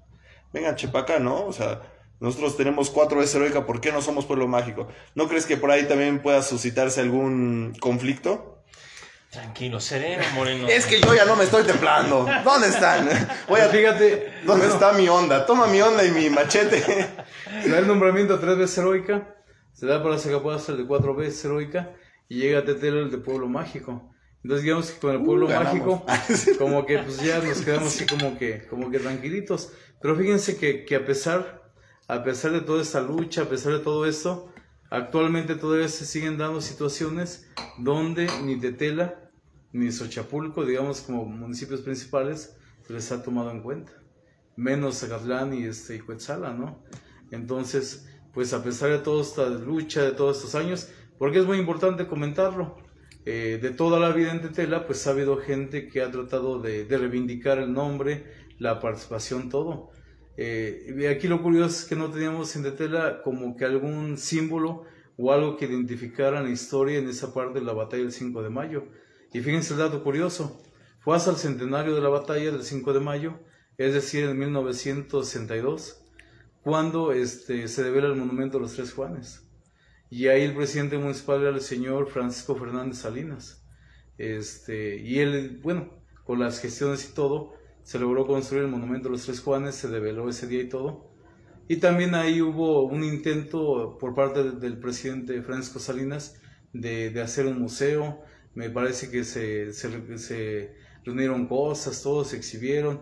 vengan 0.52 0.74
chepaca, 0.74 1.20
¿no? 1.20 1.46
O 1.46 1.52
sea, 1.52 1.82
nosotros 2.20 2.56
tenemos 2.56 2.90
cuatro 2.90 3.20
veces 3.20 3.36
heroica, 3.36 3.64
¿por 3.64 3.80
qué 3.80 3.92
no 3.92 4.02
somos 4.02 4.26
pueblo 4.26 4.48
mágico? 4.48 4.88
¿No 5.14 5.28
crees 5.28 5.46
que 5.46 5.56
por 5.56 5.70
ahí 5.70 5.86
también 5.86 6.20
pueda 6.20 6.42
suscitarse 6.42 7.00
algún 7.00 7.74
conflicto? 7.80 8.63
Tranquilo, 9.34 9.80
sereno, 9.80 10.22
Moreno. 10.36 10.68
Es 10.68 10.86
que 10.86 11.00
yo 11.00 11.12
ya 11.12 11.24
no 11.24 11.34
me 11.34 11.42
estoy 11.42 11.64
templando. 11.64 12.24
¿Dónde 12.44 12.68
están? 12.68 13.08
Voy 13.48 13.60
a... 13.60 13.68
Fíjate, 13.68 14.32
¿Dónde 14.46 14.68
está 14.68 14.92
mi 14.92 15.08
onda? 15.08 15.44
Toma 15.44 15.66
mi 15.66 15.80
onda 15.80 16.04
y 16.04 16.12
mi 16.12 16.30
machete. 16.30 16.80
se 16.80 17.68
da 17.68 17.78
el 17.80 17.88
nombramiento 17.88 18.38
tres 18.38 18.56
veces 18.56 18.78
heroica, 18.78 19.34
se 19.72 19.86
da 19.86 20.00
para 20.04 20.18
Zacapuazal 20.18 20.76
el 20.76 20.82
de 20.82 20.86
cuatro 20.86 21.16
veces 21.16 21.44
heroica, 21.44 21.96
y 22.28 22.36
llega 22.36 22.60
a 22.60 22.64
Tetela 22.64 23.00
el 23.00 23.10
de 23.10 23.18
pueblo 23.18 23.48
mágico. 23.48 24.14
Entonces 24.44 24.62
digamos 24.62 24.92
que 24.92 25.00
con 25.00 25.16
el 25.16 25.24
pueblo 25.24 25.46
Uh, 25.46 25.50
mágico, 25.50 26.06
como 26.58 26.86
que 26.86 26.98
pues 26.98 27.20
ya 27.20 27.40
nos 27.40 27.60
quedamos 27.62 27.88
así 27.88 28.06
como 28.06 28.38
que, 28.38 28.68
como 28.68 28.88
que 28.88 29.00
tranquilitos. 29.00 29.72
Pero 30.00 30.14
fíjense 30.14 30.56
que, 30.58 30.84
que 30.84 30.94
a 30.94 31.04
pesar, 31.04 31.72
a 32.06 32.22
pesar 32.22 32.52
de 32.52 32.60
toda 32.60 32.80
esta 32.80 33.00
lucha, 33.00 33.42
a 33.42 33.46
pesar 33.46 33.72
de 33.72 33.80
todo 33.80 34.06
esto, 34.06 34.52
actualmente 34.90 35.56
todavía 35.56 35.88
se 35.88 36.06
siguen 36.06 36.38
dando 36.38 36.60
situaciones 36.60 37.50
donde 37.78 38.28
ni 38.44 38.60
Tetela 38.60 39.23
ni 39.74 39.90
Xochapulco, 39.90 40.64
digamos 40.64 41.00
como 41.00 41.26
municipios 41.26 41.80
principales, 41.80 42.56
se 42.86 42.92
les 42.92 43.10
ha 43.10 43.22
tomado 43.22 43.50
en 43.50 43.60
cuenta. 43.60 43.92
Menos 44.56 45.00
Zacatlán 45.00 45.52
y, 45.52 45.64
este, 45.64 45.96
y 45.96 45.98
¿no? 45.98 46.82
Entonces, 47.32 48.08
pues 48.32 48.52
a 48.52 48.62
pesar 48.62 48.90
de 48.90 48.98
toda 48.98 49.20
esta 49.20 49.48
lucha, 49.48 50.02
de 50.02 50.12
todos 50.12 50.36
estos 50.36 50.54
años, 50.54 50.88
porque 51.18 51.40
es 51.40 51.44
muy 51.44 51.58
importante 51.58 52.06
comentarlo, 52.06 52.76
eh, 53.26 53.58
de 53.60 53.70
toda 53.70 53.98
la 53.98 54.12
vida 54.12 54.30
en 54.30 54.42
Tetela, 54.42 54.86
pues 54.86 55.06
ha 55.08 55.10
habido 55.10 55.38
gente 55.38 55.88
que 55.88 56.02
ha 56.02 56.10
tratado 56.10 56.60
de, 56.60 56.84
de 56.84 56.96
reivindicar 56.96 57.58
el 57.58 57.72
nombre, 57.72 58.24
la 58.60 58.78
participación, 58.78 59.48
todo. 59.48 59.90
Eh, 60.36 60.94
y 60.96 61.06
aquí 61.06 61.26
lo 61.26 61.42
curioso 61.42 61.80
es 61.80 61.84
que 61.84 61.96
no 61.96 62.10
teníamos 62.10 62.54
en 62.54 62.62
Tetela 62.62 63.22
como 63.22 63.56
que 63.56 63.64
algún 63.64 64.18
símbolo 64.18 64.84
o 65.16 65.32
algo 65.32 65.56
que 65.56 65.64
identificara 65.64 66.42
la 66.42 66.50
historia 66.50 66.98
en 66.98 67.08
esa 67.08 67.34
parte 67.34 67.58
de 67.58 67.64
la 67.64 67.72
batalla 67.72 68.04
del 68.04 68.12
5 68.12 68.40
de 68.40 68.50
mayo. 68.50 68.84
Y 69.34 69.40
fíjense 69.42 69.74
el 69.74 69.80
dato 69.80 70.02
curioso, 70.02 70.62
fue 71.00 71.16
hasta 71.16 71.30
el 71.32 71.36
centenario 71.36 71.94
de 71.94 72.00
la 72.00 72.08
batalla 72.08 72.52
del 72.52 72.62
5 72.64 72.94
de 72.94 73.00
mayo, 73.00 73.40
es 73.76 73.92
decir, 73.94 74.24
en 74.24 74.38
1962, 74.38 76.02
cuando 76.62 77.12
este, 77.12 77.68
se 77.68 77.82
devela 77.84 78.08
el 78.08 78.16
monumento 78.16 78.58
a 78.58 78.60
los 78.62 78.74
Tres 78.74 78.94
Juanes. 78.94 79.42
Y 80.10 80.28
ahí 80.28 80.42
el 80.42 80.54
presidente 80.54 80.98
municipal 80.98 81.40
era 81.42 81.50
el 81.50 81.60
señor 81.60 82.08
Francisco 82.10 82.56
Fernández 82.56 82.98
Salinas. 82.98 83.66
Este, 84.18 84.96
y 85.00 85.18
él, 85.20 85.60
bueno, 85.62 85.90
con 86.24 86.38
las 86.40 86.60
gestiones 86.60 87.08
y 87.10 87.14
todo, 87.14 87.54
se 87.82 87.98
logró 87.98 88.26
construir 88.26 88.64
el 88.64 88.70
monumento 88.70 89.08
a 89.08 89.12
los 89.12 89.24
Tres 89.26 89.40
Juanes, 89.40 89.74
se 89.74 89.88
develó 89.88 90.28
ese 90.28 90.46
día 90.46 90.62
y 90.62 90.68
todo. 90.68 91.10
Y 91.68 91.76
también 91.78 92.14
ahí 92.14 92.42
hubo 92.42 92.84
un 92.84 93.04
intento 93.04 93.96
por 93.98 94.14
parte 94.14 94.44
de- 94.44 94.52
del 94.52 94.78
presidente 94.78 95.42
Francisco 95.42 95.78
Salinas 95.78 96.36
de, 96.72 97.10
de 97.10 97.20
hacer 97.22 97.46
un 97.46 97.58
museo. 97.60 98.22
Me 98.54 98.70
parece 98.70 99.10
que 99.10 99.24
se, 99.24 99.72
se, 99.72 100.18
se 100.18 100.74
reunieron 101.04 101.46
cosas, 101.46 102.02
todos 102.02 102.28
se 102.28 102.36
exhibieron. 102.36 103.00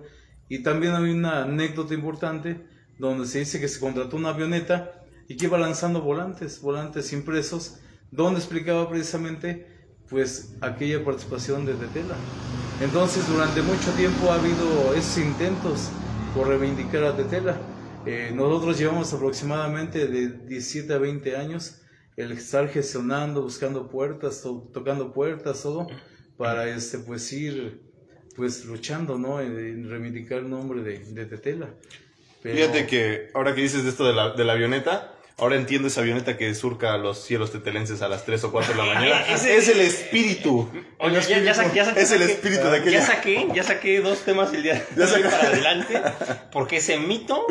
Y 0.48 0.62
también 0.62 0.94
hay 0.94 1.10
una 1.10 1.44
anécdota 1.44 1.94
importante 1.94 2.66
donde 2.98 3.26
se 3.26 3.40
dice 3.40 3.60
que 3.60 3.68
se 3.68 3.80
contrató 3.80 4.16
una 4.16 4.30
avioneta 4.30 5.02
y 5.28 5.36
que 5.36 5.46
iba 5.46 5.58
lanzando 5.58 6.02
volantes, 6.02 6.60
volantes 6.60 7.12
impresos, 7.12 7.78
donde 8.10 8.40
explicaba 8.40 8.88
precisamente 8.88 9.66
pues 10.08 10.56
aquella 10.60 11.02
participación 11.04 11.64
de 11.64 11.74
Tetela. 11.74 12.16
Entonces 12.82 13.26
durante 13.28 13.62
mucho 13.62 13.90
tiempo 13.92 14.30
ha 14.30 14.34
habido 14.34 14.94
esos 14.94 15.18
intentos 15.18 15.88
por 16.34 16.48
reivindicar 16.48 17.04
a 17.04 17.16
Tetela. 17.16 17.56
Eh, 18.04 18.32
nosotros 18.34 18.78
llevamos 18.78 19.12
aproximadamente 19.14 20.06
de 20.06 20.28
17 20.46 20.92
a 20.92 20.98
20 20.98 21.36
años 21.36 21.81
el 22.16 22.32
estar 22.32 22.68
gestionando, 22.68 23.42
buscando 23.42 23.88
puertas, 23.88 24.42
to- 24.42 24.70
tocando 24.72 25.12
puertas, 25.12 25.62
todo, 25.62 25.86
para 26.36 26.68
este, 26.68 26.98
pues 26.98 27.32
ir 27.32 27.80
pues 28.36 28.64
luchando, 28.64 29.18
¿no? 29.18 29.40
En, 29.40 29.58
en 29.58 29.90
reivindicar 29.90 30.38
el 30.38 30.50
nombre 30.50 30.82
de, 30.82 30.98
de 31.00 31.26
Tetela. 31.26 31.68
Pero- 32.42 32.56
Fíjate 32.56 32.86
que 32.86 33.30
ahora 33.34 33.54
que 33.54 33.60
dices 33.62 33.84
de 33.84 33.90
esto 33.90 34.06
de 34.06 34.12
la, 34.14 34.30
de 34.30 34.44
la 34.44 34.52
avioneta, 34.54 35.08
Ahora 35.38 35.56
entiendo 35.56 35.88
esa 35.88 36.02
avioneta 36.02 36.36
que 36.36 36.54
surca 36.54 36.96
los 36.98 37.24
cielos 37.24 37.50
tetelenses 37.50 38.02
a 38.02 38.06
las 38.08 38.24
3 38.26 38.44
o 38.44 38.52
4 38.52 38.74
de 38.74 38.78
la 38.78 38.84
mañana. 38.94 39.20
Ese- 39.34 39.56
es 39.56 39.66
el 39.70 39.80
espíritu. 39.80 40.68
Oye, 40.98 41.20
ya, 41.26 41.38
ya 41.40 41.54
saqué, 41.54 41.74
ya 41.76 41.84
saqué- 41.86 42.00
Es 42.00 42.12
el 42.12 42.22
espíritu 42.22 42.68
de 42.68 42.76
aquella. 42.76 43.00
Ya 43.00 43.06
saqué, 43.06 43.48
ya 43.54 43.62
saqué 43.64 44.00
dos 44.02 44.20
temas 44.20 44.52
el 44.52 44.62
día 44.62 44.86
de 44.94 45.02
hoy 45.04 45.22
para 45.22 45.48
adelante, 45.48 46.00
porque 46.52 46.76
ese 46.76 46.98
mito 46.98 47.44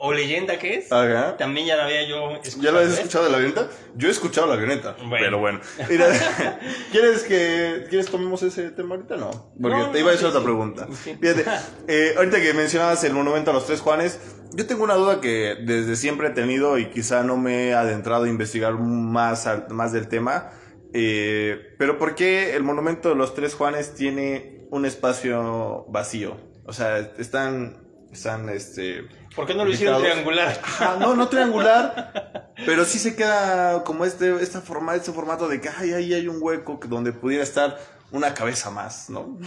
o 0.00 0.12
leyenda 0.12 0.58
que 0.60 0.76
es, 0.76 0.92
Ajá. 0.92 1.36
también 1.36 1.66
ya 1.66 1.76
la 1.76 1.84
había 1.86 2.06
yo 2.08 2.30
escuchado. 2.36 2.62
¿Ya 2.62 2.70
lo 2.70 2.78
habías 2.78 2.94
escuchado 2.94 3.24
de 3.24 3.30
la 3.30 3.36
avioneta? 3.38 3.68
Yo 3.96 4.08
he 4.08 4.10
escuchado 4.12 4.46
la 4.46 4.54
avioneta, 4.54 4.92
Bueno. 4.98 5.16
pero 5.18 5.38
bueno. 5.38 5.60
Mira, 5.90 6.06
¿quieres 6.92 7.24
que 7.24 7.86
quieres 7.88 8.06
tomemos 8.06 8.42
ese 8.42 8.70
tema 8.70 8.94
ahorita? 8.94 9.16
No, 9.16 9.50
porque 9.60 9.76
No, 9.76 9.86
te 9.90 9.92
no, 9.94 9.98
iba 9.98 10.10
a 10.12 10.14
hacer 10.14 10.20
sí, 10.20 10.26
otra 10.26 10.40
sí. 10.40 10.44
pregunta. 10.44 10.88
Sí. 11.04 11.16
Fíjate, 11.20 11.44
eh, 11.88 12.14
ahorita 12.16 12.40
que 12.40 12.54
mencionabas 12.54 13.02
el 13.04 13.12
monumento 13.12 13.50
a 13.50 13.54
los 13.54 13.66
tres 13.66 13.80
Juanes, 13.80 14.20
yo 14.54 14.66
tengo 14.66 14.84
una 14.84 14.94
duda 14.94 15.20
que 15.20 15.56
desde 15.64 15.96
siempre 15.96 16.28
he 16.28 16.30
tenido 16.30 16.78
y 16.78 16.90
quizá 16.90 17.22
no 17.24 17.36
me 17.36 17.68
he 17.68 17.74
adentrado 17.74 18.24
a 18.24 18.28
investigar 18.28 18.74
más, 18.74 19.48
más 19.70 19.92
del 19.92 20.08
tema. 20.08 20.50
eh, 20.94 21.74
pero 21.78 21.98
¿por 21.98 22.14
qué 22.14 22.54
el 22.56 22.62
monumento 22.62 23.08
de 23.10 23.14
los 23.16 23.34
tres 23.34 23.54
Juanes 23.54 23.94
tiene 23.94 24.64
un 24.70 24.86
espacio 24.86 25.84
vacío? 25.88 26.36
O 26.64 26.72
sea, 26.72 26.98
están, 27.18 27.78
están, 28.12 28.48
este, 28.48 29.04
¿Por 29.34 29.46
qué 29.46 29.54
no 29.54 29.64
lo 29.64 29.70
hicieron 29.70 30.00
triangular? 30.02 30.60
Ajá, 30.62 30.96
no, 31.00 31.14
no 31.14 31.28
triangular, 31.28 32.52
pero 32.66 32.84
sí 32.84 32.98
se 32.98 33.14
queda 33.14 33.84
como 33.84 34.04
este, 34.04 34.34
esta 34.42 34.60
forma, 34.60 34.94
este 34.94 35.12
formato 35.12 35.48
de 35.48 35.60
que 35.60 35.68
ay, 35.68 35.92
ahí 35.92 36.14
hay 36.14 36.26
un 36.28 36.38
hueco 36.40 36.80
que- 36.80 36.88
donde 36.88 37.12
pudiera 37.12 37.42
estar 37.44 37.78
una 38.10 38.34
cabeza 38.34 38.70
más, 38.70 39.08
¿no? 39.10 39.38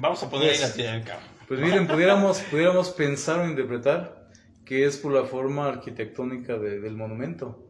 Vamos 0.00 0.22
a 0.22 0.30
poner 0.30 0.50
ahí 0.50 0.58
la. 0.58 0.66
Pues 1.48 1.60
miren, 1.60 1.86
pudiéramos, 1.86 2.40
pudiéramos 2.42 2.90
pensar 2.90 3.40
o 3.40 3.46
interpretar 3.48 4.28
que 4.64 4.86
es 4.86 4.96
por 4.96 5.12
la 5.12 5.24
forma 5.24 5.66
arquitectónica 5.66 6.56
de- 6.58 6.80
del 6.80 6.96
monumento. 6.96 7.66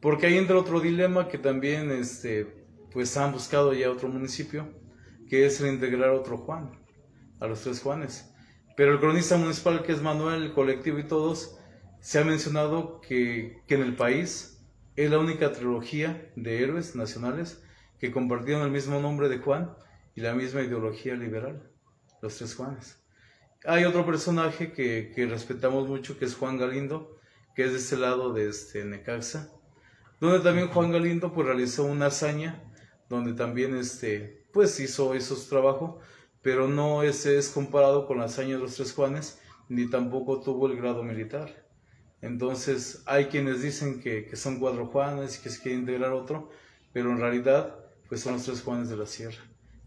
Porque 0.00 0.26
ahí 0.26 0.36
entra 0.36 0.58
otro 0.58 0.80
dilema 0.80 1.28
que 1.28 1.38
también 1.38 1.90
este, 1.90 2.66
pues 2.92 3.16
han 3.16 3.32
buscado 3.32 3.72
ya 3.72 3.90
otro 3.90 4.08
municipio, 4.08 4.68
que 5.28 5.46
es 5.46 5.60
reintegrar 5.60 6.10
otro 6.10 6.36
Juan, 6.36 6.70
a 7.40 7.46
los 7.46 7.62
tres 7.62 7.80
Juanes. 7.80 8.33
Pero 8.76 8.92
el 8.92 9.00
cronista 9.00 9.36
municipal, 9.36 9.82
que 9.82 9.92
es 9.92 10.02
Manuel, 10.02 10.42
el 10.42 10.52
colectivo 10.52 10.98
y 10.98 11.04
todos, 11.04 11.58
se 12.00 12.18
ha 12.18 12.24
mencionado 12.24 13.00
que, 13.00 13.62
que 13.66 13.76
en 13.76 13.82
el 13.82 13.96
país 13.96 14.62
es 14.96 15.10
la 15.10 15.18
única 15.18 15.52
trilogía 15.52 16.30
de 16.36 16.62
héroes 16.62 16.94
nacionales 16.94 17.62
que 17.98 18.12
compartieron 18.12 18.62
el 18.62 18.70
mismo 18.70 19.00
nombre 19.00 19.28
de 19.28 19.38
Juan 19.38 19.74
y 20.14 20.20
la 20.20 20.34
misma 20.34 20.62
ideología 20.62 21.14
liberal, 21.14 21.70
los 22.20 22.36
tres 22.36 22.54
Juanes. 22.54 23.00
Hay 23.64 23.84
otro 23.84 24.04
personaje 24.04 24.72
que, 24.72 25.12
que 25.14 25.26
respetamos 25.26 25.88
mucho, 25.88 26.18
que 26.18 26.26
es 26.26 26.34
Juan 26.34 26.58
Galindo, 26.58 27.18
que 27.54 27.64
es 27.64 27.72
de 27.72 27.78
este 27.78 27.96
lado 27.96 28.32
de 28.32 28.48
este 28.48 28.84
Necaxa, 28.84 29.50
donde 30.20 30.40
también 30.40 30.68
Juan 30.68 30.92
Galindo 30.92 31.32
pues 31.32 31.46
realizó 31.46 31.84
una 31.84 32.06
hazaña, 32.06 32.62
donde 33.08 33.32
también 33.32 33.76
este, 33.76 34.46
pues 34.52 34.78
hizo 34.80 35.14
esos 35.14 35.48
trabajos, 35.48 35.96
pero 36.44 36.68
no 36.68 37.02
ese 37.02 37.36
es 37.38 37.48
comparado 37.48 38.06
con 38.06 38.18
la 38.18 38.26
hazaña 38.26 38.54
de 38.54 38.60
los 38.62 38.76
tres 38.76 38.92
Juanes, 38.92 39.40
ni 39.68 39.90
tampoco 39.90 40.40
tuvo 40.40 40.68
el 40.68 40.76
grado 40.76 41.02
militar. 41.02 41.64
Entonces 42.22 43.02
hay 43.06 43.26
quienes 43.26 43.60
dicen 43.62 44.00
que, 44.00 44.26
que 44.26 44.36
son 44.36 44.60
cuatro 44.60 44.86
Juanes 44.86 45.38
y 45.38 45.42
que 45.42 45.50
se 45.50 45.60
quiere 45.60 45.78
integrar 45.78 46.12
otro, 46.12 46.50
pero 46.92 47.10
en 47.10 47.18
realidad 47.18 47.76
pues 48.08 48.20
son 48.20 48.34
los 48.34 48.44
tres 48.44 48.62
Juanes 48.62 48.88
de 48.88 48.96
la 48.96 49.06
Sierra. 49.06 49.42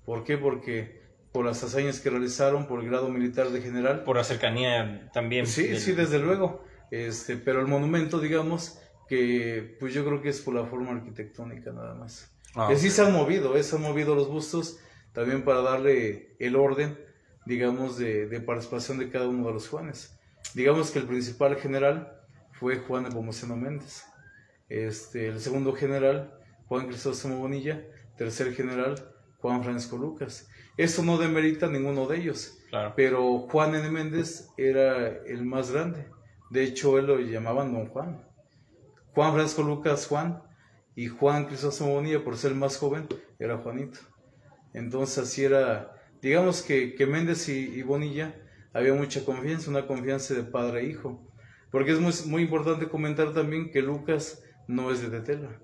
¿Por 0.05 0.23
qué? 0.23 0.37
Porque 0.37 1.01
por 1.31 1.45
las 1.45 1.63
hazañas 1.63 1.99
que 1.99 2.09
realizaron, 2.09 2.67
por 2.67 2.81
el 2.81 2.89
grado 2.89 3.09
militar 3.09 3.49
de 3.49 3.61
general, 3.61 4.03
Por 4.03 4.17
la 4.17 4.23
cercanía 4.23 5.09
también. 5.13 5.45
Sí, 5.45 5.67
del- 5.67 5.79
sí, 5.79 5.91
desde 5.93 6.19
luego. 6.19 6.63
Este, 6.89 7.37
pero 7.37 7.59
el 7.61 7.67
monumento, 7.67 8.19
digamos, 8.19 8.79
que 9.07 9.75
pues 9.79 9.93
yo 9.93 10.03
creo 10.05 10.21
que 10.21 10.29
es 10.29 10.41
por 10.41 10.55
la 10.55 10.65
forma 10.65 10.91
arquitectónica 10.91 11.71
nada 11.71 11.93
más. 11.95 12.31
Ah, 12.55 12.67
que 12.69 12.75
sí 12.77 12.89
se 12.89 13.01
han 13.03 13.13
movido, 13.13 13.55
eh, 13.55 13.63
se 13.63 13.75
han 13.75 13.81
movido 13.83 14.15
los 14.15 14.29
bustos 14.29 14.79
también 15.17 15.43
para 15.43 15.61
darle 15.61 16.35
el 16.37 16.55
orden, 16.55 16.95
digamos, 17.47 17.97
de, 17.97 18.27
de 18.27 18.39
participación 18.39 18.99
de 18.99 19.09
cada 19.09 19.27
uno 19.27 19.47
de 19.47 19.53
los 19.53 19.67
Juanes. 19.67 20.15
Digamos 20.53 20.91
que 20.91 20.99
el 20.99 21.07
principal 21.07 21.55
general 21.55 22.21
fue 22.51 22.77
Juan 22.77 23.01
Nepomuceno 23.01 23.55
Méndez. 23.55 24.05
Este, 24.69 25.29
el 25.29 25.39
segundo 25.39 25.73
general, 25.73 26.39
Juan 26.67 26.85
Crisóstomo 26.85 27.39
Bonilla. 27.39 27.83
Tercer 28.15 28.53
general, 28.53 29.11
Juan 29.39 29.63
Francisco 29.63 29.97
Lucas. 29.97 30.51
Eso 30.77 31.01
no 31.01 31.17
demerita 31.17 31.65
a 31.65 31.71
ninguno 31.71 32.05
de 32.05 32.17
ellos. 32.17 32.55
Claro. 32.69 32.93
Pero 32.95 33.39
Juan 33.39 33.73
N. 33.73 33.89
Méndez 33.89 34.49
era 34.55 35.07
el 35.07 35.43
más 35.43 35.71
grande. 35.71 36.05
De 36.51 36.63
hecho, 36.63 36.99
él 36.99 37.07
lo 37.07 37.17
llamaban 37.17 37.73
Don 37.73 37.87
Juan. 37.87 38.23
Juan 39.15 39.33
Francisco 39.33 39.63
Lucas 39.63 40.05
Juan 40.05 40.43
y 40.95 41.07
Juan 41.07 41.45
Crisóstomo 41.45 41.95
Bonilla, 41.95 42.23
por 42.23 42.37
ser 42.37 42.51
el 42.51 42.57
más 42.57 42.77
joven, 42.77 43.07
era 43.39 43.57
Juanito. 43.57 43.97
Entonces 44.77 45.17
así 45.17 45.43
era, 45.43 45.91
digamos 46.21 46.61
que, 46.61 46.95
Méndez 47.09 47.49
y, 47.49 47.81
Bonilla 47.81 48.35
había 48.73 48.93
mucha 48.93 49.25
confianza, 49.25 49.71
una 49.71 49.87
confianza 49.87 50.35
de 50.35 50.43
padre 50.43 50.81
e 50.81 50.85
hijo. 50.85 51.27
Porque 51.71 51.93
es 51.93 51.99
muy, 51.99 52.13
muy 52.27 52.43
importante 52.43 52.87
comentar 52.87 53.33
también 53.33 53.71
que 53.71 53.81
Lucas 53.81 54.43
no 54.67 54.91
es 54.91 55.01
de 55.01 55.09
Tetela. 55.09 55.59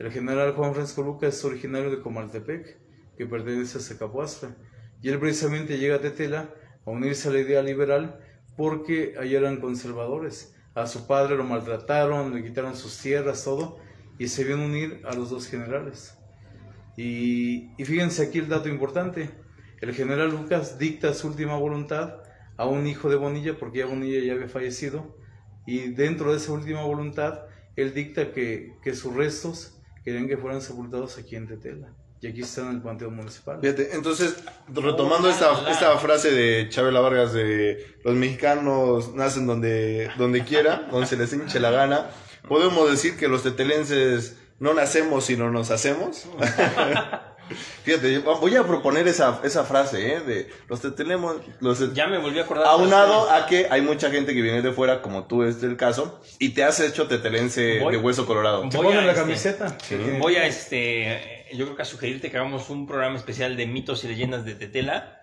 El 0.00 0.10
general 0.10 0.54
Juan 0.54 0.74
Francisco 0.74 1.02
Lucas 1.02 1.36
es 1.36 1.44
originario 1.44 1.90
de 1.90 2.00
Comaltepec, 2.00 2.78
que 3.16 3.26
pertenece 3.26 3.78
a 3.78 3.80
Zacapuastra. 3.80 4.56
Y 5.00 5.10
él 5.10 5.20
precisamente 5.20 5.78
llega 5.78 5.96
a 5.96 6.00
Tetela 6.00 6.52
a 6.84 6.90
unirse 6.90 7.28
a 7.28 7.32
la 7.32 7.38
idea 7.38 7.62
liberal 7.62 8.18
porque 8.56 9.14
allá 9.16 9.38
eran 9.38 9.60
conservadores. 9.60 10.56
A 10.74 10.88
su 10.88 11.06
padre 11.06 11.36
lo 11.36 11.44
maltrataron, 11.44 12.34
le 12.34 12.42
quitaron 12.42 12.74
sus 12.74 12.98
tierras, 12.98 13.44
todo, 13.44 13.78
y 14.18 14.26
se 14.26 14.42
vio 14.42 14.56
unir 14.56 15.02
a 15.04 15.14
los 15.14 15.30
dos 15.30 15.46
generales. 15.46 16.19
Y, 17.00 17.70
y 17.78 17.84
fíjense 17.86 18.22
aquí 18.22 18.38
el 18.38 18.48
dato 18.48 18.68
importante. 18.68 19.30
El 19.80 19.94
general 19.94 20.30
Lucas 20.30 20.78
dicta 20.78 21.14
su 21.14 21.28
última 21.28 21.56
voluntad 21.56 22.16
a 22.58 22.66
un 22.66 22.86
hijo 22.86 23.08
de 23.08 23.16
Bonilla, 23.16 23.56
porque 23.58 23.78
ya 23.78 23.86
Bonilla 23.86 24.20
ya 24.20 24.34
había 24.34 24.48
fallecido, 24.48 25.16
y 25.66 25.92
dentro 25.92 26.30
de 26.30 26.36
esa 26.36 26.52
última 26.52 26.82
voluntad, 26.82 27.40
él 27.76 27.94
dicta 27.94 28.32
que, 28.32 28.74
que 28.82 28.94
sus 28.94 29.14
restos 29.14 29.78
querían 30.04 30.28
que 30.28 30.36
fueran 30.36 30.60
sepultados 30.60 31.16
aquí 31.16 31.36
en 31.36 31.46
Tetela. 31.48 31.94
Y 32.20 32.26
aquí 32.26 32.42
están 32.42 32.68
en 32.68 32.74
el 32.76 32.82
Panteón 32.82 33.16
Municipal. 33.16 33.58
Fíjate, 33.62 33.94
entonces, 33.94 34.36
retomando 34.68 35.28
Oh, 35.28 35.30
esta, 35.30 35.62
la. 35.62 35.70
esta 35.70 35.96
frase 35.96 36.30
de 36.32 36.68
Chabela 36.68 37.00
Vargas 37.00 37.32
de 37.32 37.82
los 38.04 38.14
mexicanos 38.14 39.14
nacen 39.14 39.46
donde, 39.46 40.10
donde 40.18 40.44
quiera, 40.44 40.86
donde 40.90 41.06
se 41.06 41.16
les 41.16 41.32
hinche 41.32 41.58
la 41.60 41.70
gana, 41.70 42.10
podemos 42.46 42.90
decir 42.90 43.16
que 43.16 43.26
los 43.26 43.42
tetelenses 43.42 44.36
no 44.60 44.72
nacemos 44.74 45.24
sino 45.24 45.50
nos 45.50 45.70
hacemos. 45.72 46.26
Fíjate, 47.82 48.18
voy 48.18 48.54
a 48.54 48.62
proponer 48.62 49.08
esa, 49.08 49.40
esa 49.42 49.64
frase, 49.64 50.14
¿eh? 50.14 50.20
De 50.20 50.50
los 50.68 50.80
tetelemos, 50.80 51.36
los 51.58 51.92
Ya 51.94 52.06
me 52.06 52.18
volví 52.18 52.38
a 52.38 52.42
acordar. 52.42 52.64
aunado 52.66 53.28
a 53.28 53.46
que 53.46 53.66
hay 53.68 53.82
mucha 53.82 54.08
gente 54.10 54.34
que 54.34 54.40
viene 54.40 54.62
de 54.62 54.70
fuera, 54.70 55.02
como 55.02 55.24
tú 55.26 55.42
es 55.42 55.60
el 55.64 55.76
caso, 55.76 56.20
y 56.38 56.50
te 56.50 56.62
has 56.62 56.78
hecho 56.78 57.08
tetelense 57.08 57.80
Voy- 57.80 57.92
de 57.96 57.98
hueso 57.98 58.24
colorado. 58.24 58.62
A, 58.62 58.82
la 58.94 59.00
este, 59.10 59.14
camiseta. 59.14 59.76
Voy 60.20 60.36
a 60.36 60.46
este, 60.46 61.46
yo 61.52 61.64
creo 61.64 61.74
que 61.76 61.82
a 61.82 61.86
sugerirte 61.86 62.30
que 62.30 62.36
hagamos 62.36 62.70
un 62.70 62.86
programa 62.86 63.16
especial 63.16 63.56
de 63.56 63.66
mitos 63.66 64.04
y 64.04 64.08
leyendas 64.08 64.44
de 64.44 64.54
Tetela, 64.54 65.22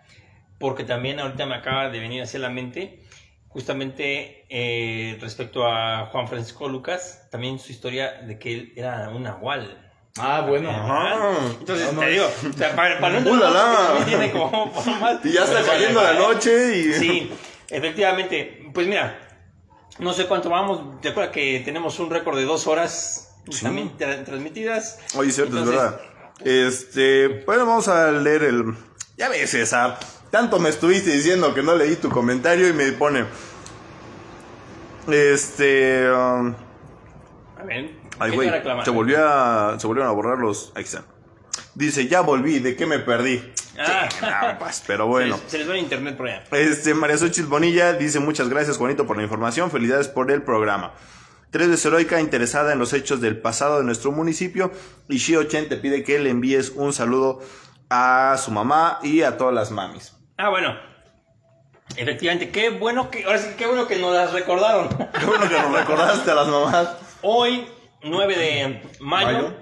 porque 0.60 0.84
también 0.84 1.22
ahorita 1.22 1.46
me 1.46 1.56
acaba 1.56 1.90
de 1.90 2.00
venir 2.00 2.24
hacia 2.24 2.40
la 2.40 2.50
mente, 2.50 3.04
justamente 3.50 4.46
eh, 4.50 5.18
respecto 5.22 5.66
a 5.68 6.08
Juan 6.12 6.28
Francisco 6.28 6.68
Lucas, 6.70 7.28
también 7.32 7.60
su 7.60 7.72
historia 7.72 8.14
de 8.22 8.38
que 8.40 8.54
él 8.54 8.74
era 8.76 9.10
un 9.10 9.24
nahual. 9.24 9.84
Ah, 10.20 10.46
bueno. 10.48 10.70
Ajá. 10.72 11.16
Entonces, 11.60 11.88
No, 11.88 11.94
no, 11.94 12.00
te 12.02 12.10
digo, 12.10 12.26
o 12.26 12.58
sea, 12.58 12.76
para, 12.76 13.00
para 13.00 13.20
no 13.20 13.32
¡Uh, 13.32 14.04
tiene 14.06 14.32
como 14.32 14.72
formas- 14.74 15.20
Y 15.24 15.32
ya 15.32 15.44
está 15.44 15.62
cayendo 15.64 16.02
la 16.02 16.14
noche 16.14 16.78
y... 16.78 16.94
Sí, 16.94 17.32
efectivamente. 17.70 18.64
Pues 18.74 18.88
mira, 18.88 19.20
no 20.00 20.14
sé 20.14 20.26
cuánto 20.28 20.50
vamos. 20.50 21.00
Te 21.02 21.10
acuerdas 21.10 21.32
que 21.34 21.62
tenemos 21.64 22.00
un 22.00 22.10
récord 22.10 22.36
de 22.38 22.46
dos 22.46 22.66
horas 22.68 23.24
Sí. 23.50 23.64
también 23.64 23.96
tra- 23.98 24.26
transmitidas. 24.26 25.00
Oye, 25.16 25.32
cierto, 25.32 25.58
Entonces, 25.58 25.76
es 25.76 25.82
verdad. 25.82 26.02
Este, 26.44 27.28
bueno, 27.46 27.66
vamos 27.66 27.88
a 27.88 28.12
leer 28.12 28.44
el... 28.44 28.74
Ya 29.18 29.30
ves, 29.30 29.50
César, 29.52 29.98
tanto 30.32 30.60
me 30.60 30.70
estuviste 30.70 31.12
diciendo 31.12 31.54
que 31.54 31.64
no 31.64 31.76
leí 31.76 31.96
tu 31.96 32.10
comentario 32.10 32.68
y 32.68 32.74
me 32.74 32.92
pone... 32.94 33.26
Este... 35.08 36.10
um, 36.12 36.54
A 37.58 37.64
ver, 37.64 37.92
ay, 38.20 38.30
¿qué 38.32 38.36
güey, 38.36 38.52
se, 38.84 38.90
volvió 38.92 39.26
a- 39.28 39.80
se 39.80 39.88
volvieron 39.88 40.10
a 40.12 40.14
borrar 40.14 40.38
los... 40.38 40.72
Ahí 40.76 40.84
están. 40.84 41.06
Dice, 41.76 42.08
ya 42.08 42.22
volví, 42.22 42.60
¿de 42.60 42.76
qué 42.76 42.86
me 42.86 43.00
perdí? 43.00 43.42
Ah. 43.80 44.58
Pues, 44.60 44.84
pero 44.88 45.04
Se 45.06 45.10
bueno. 45.10 45.38
les, 45.42 45.52
se 45.52 45.58
les 45.60 45.70
va 45.70 45.74
el 45.74 45.80
internet 45.82 46.18
por 46.18 46.28
allá. 46.28 46.44
Este, 46.52 46.94
María 46.96 47.18
Xochitl 47.18 47.48
Bonilla 47.48 47.94
dice 47.94 48.20
muchas 48.20 48.50
gracias 48.50 48.78
Juanito 48.78 49.06
por 49.06 49.16
la 49.18 49.24
información, 49.24 49.70
felicidades 49.70 50.08
por 50.08 50.32
el 50.32 50.42
programa. 50.42 50.94
Tres 51.52 51.70
veces 51.70 51.86
heroica, 51.86 52.20
interesada 52.20 52.74
en 52.74 52.80
los 52.80 52.92
hechos 52.94 53.22
del 53.22 53.40
pasado 53.40 53.78
de 53.78 53.86
nuestro 53.86 54.12
municipio 54.12 54.72
y 55.08 55.18
Shio 55.18 55.44
Chen 55.44 55.70
te 55.70 55.78
pide 55.78 56.04
que 56.04 56.18
le 56.20 56.32
envíes 56.32 56.72
un 56.76 56.92
saludo 56.92 57.40
a 57.90 58.36
su 58.44 58.52
mamá 58.52 59.00
y 59.04 59.22
a 59.22 59.38
todas 59.38 59.54
las 59.54 59.70
mamis. 59.72 60.14
Ah, 60.40 60.50
bueno. 60.50 60.78
Efectivamente, 61.96 62.52
qué 62.52 62.70
bueno 62.70 63.10
que, 63.10 63.24
ahora 63.24 63.40
sí, 63.40 63.56
qué 63.58 63.66
bueno 63.66 63.88
que 63.88 63.96
nos 63.96 64.14
las 64.14 64.34
recordaron. 64.34 64.88
Qué 65.20 65.26
bueno 65.26 65.50
que 65.50 65.56
nos 65.56 65.72
recordaste 65.72 66.30
a 66.30 66.36
las 66.36 66.48
mamás. 66.48 66.96
Hoy, 67.24 67.68
9 68.04 68.38
de 68.38 68.82
mayo, 69.00 69.26
Mayo. 69.32 69.54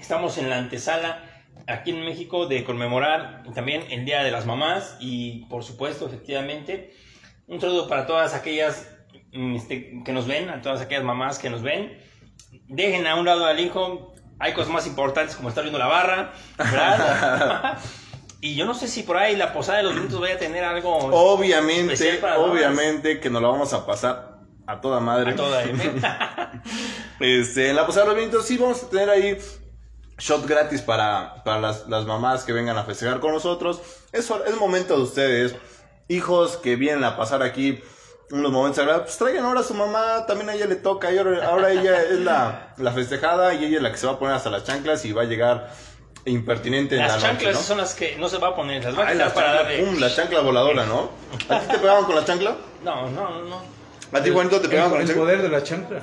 estamos 0.00 0.38
en 0.38 0.48
la 0.48 0.56
antesala 0.56 1.22
aquí 1.66 1.90
en 1.90 2.02
México 2.02 2.46
de 2.46 2.64
conmemorar 2.64 3.42
también 3.54 3.84
el 3.90 4.06
Día 4.06 4.22
de 4.22 4.30
las 4.30 4.46
Mamás 4.46 4.96
y 5.00 5.44
por 5.46 5.64
supuesto, 5.64 6.06
efectivamente, 6.06 6.94
un 7.46 7.60
saludo 7.60 7.86
para 7.86 8.06
todas 8.06 8.32
aquellas 8.32 8.88
mm, 9.34 9.54
este, 9.54 10.02
que 10.02 10.12
nos 10.12 10.26
ven, 10.26 10.48
a 10.48 10.62
todas 10.62 10.80
aquellas 10.80 11.04
mamás 11.04 11.38
que 11.38 11.50
nos 11.50 11.60
ven. 11.60 11.98
Dejen 12.68 13.06
a 13.06 13.16
un 13.16 13.26
lado 13.26 13.44
al 13.44 13.60
hijo, 13.60 14.14
hay 14.38 14.54
cosas 14.54 14.72
más 14.72 14.86
importantes 14.86 15.36
como 15.36 15.50
estar 15.50 15.62
viendo 15.62 15.78
la 15.78 15.88
barra, 15.88 16.32
¿verdad? 16.56 17.78
y 18.44 18.54
yo 18.56 18.66
no 18.66 18.74
sé 18.74 18.88
si 18.88 19.04
por 19.04 19.16
ahí 19.16 19.36
la 19.36 19.54
posada 19.54 19.78
de 19.78 19.84
los 19.84 19.94
minutos 19.94 20.20
vaya 20.20 20.34
a 20.34 20.38
tener 20.38 20.62
algo 20.64 20.94
Obviamente, 20.94 22.18
para 22.20 22.38
obviamente 22.38 23.18
que 23.18 23.30
nos 23.30 23.40
la 23.40 23.48
vamos 23.48 23.72
a 23.72 23.86
pasar 23.86 24.40
a 24.66 24.82
toda 24.82 25.00
madre. 25.00 25.32
A 25.32 25.34
toda 25.34 25.64
M. 25.64 25.82
Este, 27.20 27.70
en 27.70 27.76
la 27.76 27.86
posada 27.86 28.04
de 28.04 28.10
los 28.10 28.18
vientos 28.18 28.44
sí 28.44 28.58
vamos 28.58 28.82
a 28.82 28.90
tener 28.90 29.08
ahí 29.08 29.38
shot 30.18 30.46
gratis 30.46 30.82
para, 30.82 31.42
para 31.42 31.58
las, 31.58 31.88
las 31.88 32.04
mamás 32.04 32.44
que 32.44 32.52
vengan 32.52 32.76
a 32.76 32.84
festejar 32.84 33.18
con 33.18 33.32
nosotros. 33.32 33.80
Es, 34.12 34.30
es 34.46 34.56
momento 34.60 34.94
de 34.98 35.02
ustedes, 35.04 35.56
hijos 36.08 36.58
que 36.58 36.76
vienen 36.76 37.02
a 37.04 37.16
pasar 37.16 37.42
aquí 37.42 37.82
unos 38.30 38.52
momentos 38.52 38.80
agradables, 38.80 39.06
pues 39.06 39.16
traigan 39.16 39.46
ahora 39.46 39.60
a 39.60 39.64
su 39.64 39.72
mamá, 39.72 40.26
también 40.26 40.50
a 40.50 40.54
ella 40.54 40.66
le 40.66 40.76
toca, 40.76 41.10
y 41.10 41.16
ahora, 41.16 41.46
ahora 41.48 41.72
ella 41.72 42.02
es 42.02 42.20
la, 42.20 42.74
la 42.76 42.92
festejada 42.92 43.54
y 43.54 43.64
ella 43.64 43.76
es 43.78 43.82
la 43.82 43.90
que 43.90 43.96
se 43.96 44.06
va 44.06 44.12
a 44.12 44.18
poner 44.18 44.34
hasta 44.34 44.50
las 44.50 44.64
chanclas 44.64 45.02
y 45.06 45.12
va 45.12 45.22
a 45.22 45.26
llegar 45.26 45.72
impertinente 46.26 46.94
en 46.96 47.02
Las 47.02 47.10
la 47.10 47.16
noche, 47.16 47.26
chanclas 47.28 47.54
¿no? 47.54 47.60
son 47.62 47.78
las 47.78 47.94
que 47.94 48.16
no 48.16 48.28
se 48.28 48.38
va 48.38 48.48
a 48.48 48.56
poner, 48.56 48.82
las 48.84 48.98
va 48.98 49.04
a 49.04 49.08
Ay, 49.08 49.18
para 49.18 49.30
chancla, 49.34 49.52
darle... 49.54 49.78
pum, 49.84 49.98
la 49.98 50.14
chancla 50.14 50.40
voladora, 50.40 50.86
¿no? 50.86 51.10
¿A 51.48 51.60
ti 51.60 51.66
te 51.70 51.78
pegaban 51.78 52.04
con 52.04 52.14
la 52.14 52.24
chancla? 52.24 52.56
No, 52.82 53.10
no, 53.10 53.30
no, 53.30 53.42
no. 53.44 53.62
¿A 54.12 54.22
ti, 54.22 54.30
Juanito, 54.30 54.58
te 54.58 54.64
El, 54.64 54.70
pegaban 54.70 54.90
con 54.90 54.98
la 54.98 55.02
el 55.02 55.08
chancla? 55.08 55.22
poder 55.24 55.42
de 55.42 55.48
la 55.48 55.62
chancla. 55.62 56.00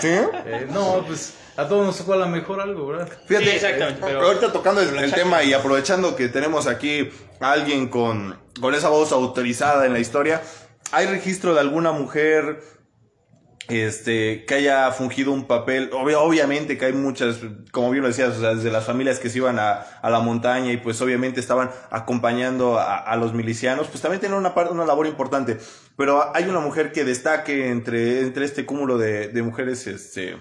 ¿Sí? 0.00 0.08
Eh, 0.08 0.66
no, 0.70 1.04
pues 1.06 1.34
a 1.56 1.66
todos 1.66 1.86
nos 1.86 1.96
tocó 1.96 2.12
a 2.12 2.16
la 2.16 2.26
mejor 2.26 2.60
algo, 2.60 2.88
¿verdad? 2.88 3.08
Fíjate, 3.26 3.46
Sí, 3.46 3.50
exactamente, 3.56 4.00
eh, 4.00 4.04
pero- 4.06 4.22
ahorita 4.26 4.52
tocando 4.52 4.80
el, 4.82 4.96
el 4.98 5.12
tema 5.12 5.42
y 5.42 5.52
aprovechando 5.54 6.14
que 6.16 6.28
tenemos 6.28 6.66
aquí 6.66 7.10
a 7.40 7.52
alguien 7.52 7.88
con, 7.88 8.38
con 8.60 8.74
esa 8.74 8.88
voz 8.90 9.12
autorizada 9.12 9.86
en 9.86 9.92
la 9.94 9.98
historia, 9.98 10.42
¿hay 10.92 11.06
registro 11.06 11.54
de 11.54 11.60
alguna 11.60 11.92
mujer 11.92 12.62
este, 13.68 14.44
que 14.44 14.54
haya 14.54 14.90
fungido 14.92 15.32
un 15.32 15.46
papel? 15.46 15.90
Obvia- 15.92 16.18
obviamente 16.20 16.78
que 16.78 16.84
hay 16.86 16.92
muchas, 16.92 17.40
como 17.72 17.90
bien 17.90 18.02
lo 18.02 18.08
decías, 18.08 18.40
desde 18.40 18.70
las 18.70 18.84
familias 18.84 19.18
que 19.18 19.28
se 19.28 19.38
iban 19.38 19.58
a, 19.58 19.72
a 19.72 20.10
la 20.10 20.20
montaña 20.20 20.72
y 20.72 20.76
pues 20.76 21.00
obviamente 21.00 21.40
estaban 21.40 21.70
acompañando 21.90 22.78
a, 22.78 23.14
los 23.16 23.32
milicianos, 23.34 23.88
pues 23.88 24.00
también 24.02 24.20
tienen 24.20 24.38
una, 24.38 24.54
parte, 24.54 24.72
una 24.72 24.84
labor 24.86 25.06
importante. 25.06 25.58
Pero 25.96 26.34
hay 26.36 26.44
una 26.44 26.60
mujer 26.60 26.92
que 26.92 27.04
destaque 27.04 27.68
entre, 27.70 28.20
entre 28.20 28.44
este 28.44 28.64
cúmulo 28.66 28.98
de, 28.98 29.28
de 29.28 29.42
mujeres 29.42 29.86
este, 29.86 30.36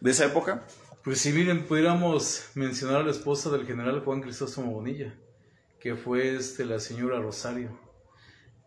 de 0.00 0.10
esa 0.10 0.26
época. 0.26 0.64
Pues 1.02 1.18
si 1.20 1.32
miren, 1.32 1.64
pudiéramos 1.66 2.46
mencionar 2.54 3.02
a 3.02 3.04
la 3.04 3.10
esposa 3.10 3.50
del 3.50 3.66
general 3.66 4.00
Juan 4.04 4.20
Crisóstomo 4.22 4.72
Bonilla, 4.72 5.14
que 5.80 5.94
fue 5.96 6.34
este, 6.36 6.64
la 6.64 6.80
señora 6.80 7.20
Rosario. 7.20 7.78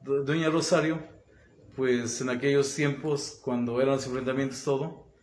Do- 0.01 0.23
Doña 0.23 0.49
Rosario, 0.49 0.99
pues 1.77 2.21
en 2.21 2.29
aquellos 2.31 2.73
tiempos, 2.73 3.39
cuando 3.43 3.79
eran 3.79 3.97
los 3.97 4.07
enfrentamientos 4.07 4.63
todo, 4.63 5.13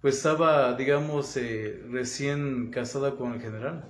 pues 0.00 0.16
estaba, 0.16 0.74
digamos, 0.74 1.36
eh, 1.36 1.84
recién 1.88 2.72
casada 2.72 3.14
con 3.14 3.32
el 3.32 3.40
general. 3.40 3.88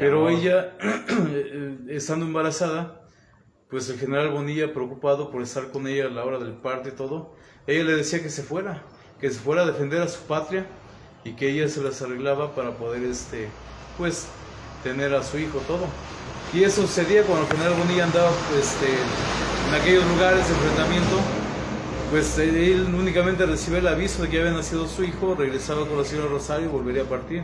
Pero 0.00 0.28
ella, 0.28 0.76
eh, 0.82 1.78
estando 1.90 2.26
embarazada, 2.26 3.06
pues 3.70 3.88
el 3.88 4.00
general 4.00 4.30
Bonilla, 4.30 4.74
preocupado 4.74 5.30
por 5.30 5.42
estar 5.42 5.70
con 5.70 5.86
ella 5.86 6.06
a 6.06 6.10
la 6.10 6.24
hora 6.24 6.40
del 6.40 6.54
parto 6.54 6.88
y 6.88 6.92
todo, 6.92 7.36
ella 7.68 7.84
le 7.84 7.94
decía 7.94 8.20
que 8.20 8.28
se 8.28 8.42
fuera, 8.42 8.82
que 9.20 9.30
se 9.30 9.38
fuera 9.38 9.62
a 9.62 9.66
defender 9.66 10.02
a 10.02 10.08
su 10.08 10.22
patria 10.22 10.66
y 11.22 11.34
que 11.34 11.50
ella 11.50 11.68
se 11.68 11.84
las 11.84 12.02
arreglaba 12.02 12.52
para 12.56 12.76
poder, 12.76 13.04
este, 13.04 13.48
pues, 13.96 14.26
tener 14.82 15.14
a 15.14 15.22
su 15.22 15.38
hijo 15.38 15.60
todo. 15.68 15.86
Y 16.52 16.64
eso 16.64 16.82
sucedía 16.82 17.22
cuando 17.22 17.46
el 17.46 17.52
general 17.52 17.74
Bonilla 17.78 18.04
andaba, 18.06 18.32
pues, 18.50 18.72
este, 18.72 19.51
en 19.72 19.80
aquellos 19.80 20.06
lugares 20.06 20.46
de 20.46 20.54
enfrentamiento, 20.54 21.18
pues 22.10 22.38
eh, 22.38 22.72
él 22.72 22.94
únicamente 22.94 23.46
recibía 23.46 23.78
el 23.78 23.88
aviso 23.88 24.22
de 24.22 24.28
que 24.28 24.38
había 24.38 24.52
nacido 24.52 24.86
su 24.86 25.02
hijo, 25.02 25.34
regresaba 25.34 25.88
con 25.88 25.96
la 25.96 26.04
señora 26.04 26.28
Rosario 26.28 26.66
y 26.66 26.70
volvería 26.70 27.04
a 27.04 27.06
partir. 27.06 27.42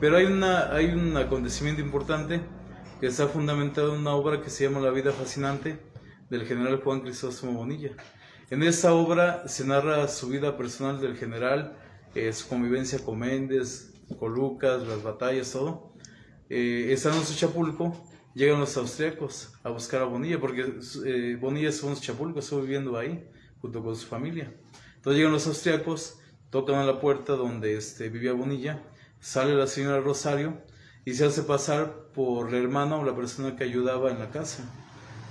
Pero 0.00 0.16
hay, 0.16 0.24
una, 0.24 0.74
hay 0.74 0.86
un 0.86 1.16
acontecimiento 1.16 1.80
importante 1.80 2.40
que 3.00 3.06
está 3.06 3.28
fundamentado 3.28 3.94
en 3.94 4.00
una 4.00 4.14
obra 4.14 4.42
que 4.42 4.50
se 4.50 4.64
llama 4.64 4.80
La 4.80 4.90
vida 4.90 5.12
fascinante 5.12 5.78
del 6.28 6.44
general 6.44 6.80
Juan 6.82 7.02
Crisóstomo 7.02 7.52
Bonilla. 7.52 7.90
En 8.50 8.64
esta 8.64 8.92
obra 8.92 9.46
se 9.46 9.64
narra 9.64 10.08
su 10.08 10.26
vida 10.26 10.56
personal 10.56 11.00
del 11.00 11.16
general, 11.16 11.76
eh, 12.16 12.32
su 12.32 12.48
convivencia 12.48 12.98
con 12.98 13.20
Méndez, 13.20 13.92
con 14.18 14.34
Lucas, 14.34 14.82
las 14.88 15.04
batallas, 15.04 15.52
todo. 15.52 15.92
Eh, 16.48 16.88
estando 16.90 17.18
en 17.18 17.26
Xochapulco, 17.26 18.09
llegan 18.34 18.60
los 18.60 18.76
austriacos 18.76 19.52
a 19.62 19.70
buscar 19.70 20.02
a 20.02 20.04
Bonilla, 20.04 20.40
porque 20.40 20.72
eh, 21.04 21.36
Bonilla 21.40 21.68
estuvo 21.68 21.90
en 21.90 21.96
Xochapulco, 21.96 22.38
estuvo 22.40 22.62
viviendo 22.62 22.96
ahí, 22.96 23.28
junto 23.60 23.82
con 23.82 23.96
su 23.96 24.06
familia. 24.06 24.52
Entonces 24.96 25.18
llegan 25.18 25.32
los 25.32 25.46
austriacos, 25.46 26.18
tocan 26.50 26.76
a 26.76 26.84
la 26.84 27.00
puerta 27.00 27.34
donde 27.34 27.76
este, 27.76 28.08
vivía 28.08 28.32
Bonilla, 28.32 28.82
sale 29.20 29.54
la 29.54 29.66
señora 29.66 30.00
Rosario 30.00 30.58
y 31.04 31.14
se 31.14 31.24
hace 31.24 31.42
pasar 31.42 32.10
por 32.14 32.52
la 32.52 32.58
hermana 32.58 32.96
o 32.96 33.04
la 33.04 33.14
persona 33.14 33.56
que 33.56 33.64
ayudaba 33.64 34.10
en 34.10 34.18
la 34.18 34.30
casa. 34.30 34.64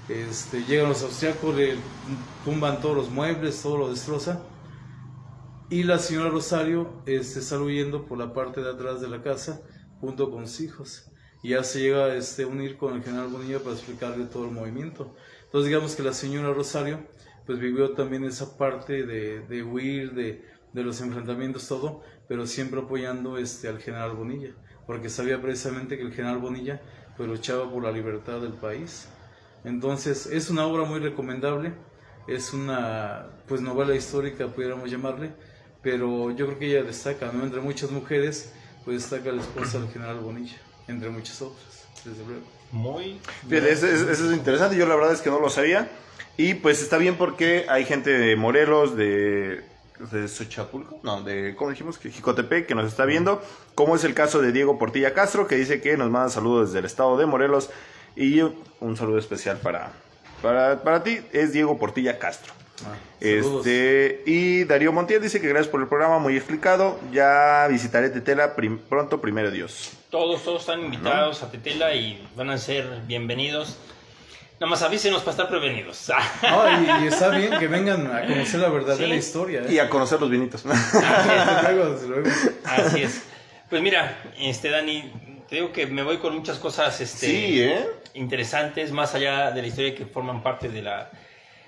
Este, 0.10 0.66
llegan 0.66 0.90
los 0.90 1.04
austriacos, 1.04 1.56
le 1.56 1.76
tumban 2.44 2.82
todos 2.82 2.96
los 2.96 3.10
muebles, 3.12 3.62
todo 3.62 3.78
lo 3.78 3.90
destroza. 3.90 4.42
Y 5.70 5.84
la 5.84 6.00
señora 6.00 6.32
Rosario 6.32 7.04
este, 7.06 7.42
sale 7.42 7.64
huyendo 7.64 8.06
por 8.06 8.18
la 8.18 8.34
parte 8.34 8.62
de 8.62 8.72
atrás 8.72 9.02
de 9.02 9.08
la 9.08 9.22
casa 9.22 9.62
junto 10.02 10.32
con 10.32 10.48
sus 10.48 10.62
hijos. 10.62 11.12
Y 11.42 11.50
ya 11.50 11.64
se 11.64 11.80
llega 11.80 12.14
este, 12.16 12.44
a 12.44 12.48
unir 12.48 12.78
con 12.78 12.96
el 12.96 13.04
general 13.04 13.28
Bonilla 13.28 13.60
para 13.60 13.76
explicarle 13.76 14.26
todo 14.26 14.46
el 14.46 14.52
movimiento. 14.52 15.16
Entonces 15.46 15.68
digamos 15.70 15.96
que 15.96 16.04
la 16.04 16.14
señora 16.14 16.54
Rosario 16.54 17.00
pues 17.46 17.60
vivió 17.60 17.92
también 17.94 18.26
esa 18.26 18.58
parte 18.58 19.06
de, 19.06 19.40
de 19.42 19.64
huir, 19.64 20.14
de, 20.14 20.46
de 20.74 20.84
los 20.84 21.02
enfrentamientos, 21.02 21.68
todo, 21.68 22.04
pero 22.28 22.46
siempre 22.46 22.80
apoyando 22.80 23.38
este, 23.38 23.68
al 23.68 23.80
general 23.80 24.12
Bonilla, 24.12 24.52
porque 24.86 25.10
sabía 25.10 25.42
precisamente 25.42 25.98
que 25.98 26.04
el 26.04 26.14
general 26.14 26.38
Bonilla 26.38 26.82
pues 27.18 27.28
luchaba 27.28 27.70
por 27.70 27.84
la 27.84 27.92
libertad 27.92 28.40
del 28.40 28.54
país. 28.54 29.08
Entonces 29.64 30.28
es 30.28 30.50
una 30.50 30.66
obra 30.66 30.86
muy 30.86 31.00
recomendable, 31.00 31.74
es 32.28 32.54
una 32.54 33.28
pues 33.48 33.62
novela 33.62 33.96
histórica 33.96 34.48
pudiéramos 34.48 34.90
llamarle, 34.90 35.32
pero 35.82 36.32
yo 36.32 36.46
creo 36.46 36.60
que 36.60 36.68
ella 36.68 36.84
destaca, 36.84 37.32
¿no? 37.32 37.44
entre 37.44 37.62
muchas 37.62 37.92
mujeres, 37.92 38.54
pues 38.86 39.02
destaca 39.02 39.32
la 39.32 39.42
esposa 39.42 39.80
del 39.80 39.90
general 39.90 40.20
Bonilla, 40.20 40.58
entre 40.90 41.10
muchas 41.10 41.42
otras, 41.42 41.86
desde 42.04 42.26
luego. 42.26 42.42
Muy 42.72 43.20
Fíjate, 43.48 43.72
eso, 43.72 43.88
es 43.88 44.20
interesante, 44.20 44.76
yo 44.76 44.86
la 44.86 44.96
verdad 44.96 45.14
es 45.14 45.22
que 45.22 45.30
no 45.30 45.40
lo 45.40 45.50
sabía. 45.50 45.90
Y 46.38 46.54
pues 46.54 46.82
está 46.82 46.98
bien 46.98 47.16
porque 47.16 47.66
hay 47.70 47.86
gente 47.86 48.12
de 48.12 48.36
Morelos, 48.36 48.96
de, 48.96 49.64
de 50.12 50.28
Xochapulco, 50.28 51.00
no, 51.04 51.22
de, 51.24 51.56
¿cómo 51.56 51.72
dijimos? 51.72 51.98
Que 51.98 52.12
Jicotepec, 52.12 52.66
que 52.66 52.76
nos 52.76 52.88
está 52.88 53.06
viendo. 53.06 53.42
Como 53.76 53.96
es 53.96 54.04
el 54.04 54.14
caso 54.14 54.42
de 54.42 54.52
Diego 54.52 54.80
Portilla 54.80 55.14
Castro, 55.14 55.48
que 55.48 55.56
dice 55.56 55.82
que 55.82 55.98
nos 55.98 56.10
manda 56.10 56.30
saludos 56.30 56.70
desde 56.70 56.80
el 56.80 56.86
estado 56.86 57.18
de 57.18 57.26
Morelos. 57.26 57.70
Y 58.16 58.42
un 58.42 58.98
saludo 58.98 59.18
especial 59.18 59.58
para, 59.58 59.92
para, 60.42 60.82
para 60.84 61.04
ti, 61.04 61.20
es 61.34 61.54
Diego 61.54 61.78
Portilla 61.78 62.18
Castro. 62.20 62.54
Ah, 62.86 62.96
saludos. 63.20 63.68
Este, 63.68 64.24
y 64.26 64.64
Darío 64.64 64.92
Montiel 64.94 65.22
dice 65.22 65.42
que 65.42 65.48
gracias 65.50 65.68
por 65.68 65.82
el 65.82 65.88
programa, 65.88 66.18
muy 66.20 66.38
explicado. 66.38 67.00
Ya 67.12 67.68
visitaré 67.70 68.10
Tetela 68.10 68.56
prim- 68.56 68.80
pronto, 68.80 69.20
primero 69.20 69.52
Dios. 69.52 69.92
Todos, 70.10 70.44
todos 70.44 70.62
están 70.62 70.80
invitados 70.82 71.44
a 71.44 71.52
Tetela 71.52 71.94
y 71.94 72.26
van 72.36 72.50
a 72.50 72.58
ser 72.58 72.88
bienvenidos. 73.06 73.78
Nada 74.62 74.70
más 74.72 74.82
avísenos 74.82 75.22
para 75.22 75.32
estar 75.32 75.50
prevenidos. 75.50 76.12
No, 76.44 77.00
y, 77.00 77.04
y 77.04 77.08
está 77.08 77.30
bien 77.30 77.58
que 77.60 77.68
vengan 77.68 78.08
a 78.08 78.26
conocer 78.26 78.60
la 78.62 78.70
verdadera 78.70 79.10
Sí. 79.14 79.16
historia. 79.20 79.62
¿eh? 79.62 79.74
Y 79.74 79.80
a 79.80 79.90
conocer 79.90 80.20
los 80.22 80.30
vinitos. 80.30 80.64
Luego. 81.64 81.96
Así 82.66 83.04
es. 83.04 83.24
Pues 83.70 83.82
mira, 83.82 84.18
este 84.40 84.70
Dani, 84.70 85.12
te 85.50 85.56
digo 85.56 85.72
que 85.72 85.88
me 85.88 86.04
voy 86.04 86.18
con 86.18 86.36
muchas 86.36 86.60
cosas 86.60 87.02
este, 87.02 87.28
sí, 87.28 87.62
¿eh? 87.62 87.88
interesantes, 88.14 88.92
más 88.92 89.16
allá 89.16 89.52
de 89.52 89.62
la 89.62 89.68
historia 89.68 89.96
que 89.96 90.06
forman 90.06 90.44
parte 90.44 90.70
de 90.70 90.84
la, 90.84 91.10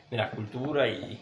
de 0.09 0.17
la 0.17 0.29
cultura 0.29 0.87
y, 0.87 1.19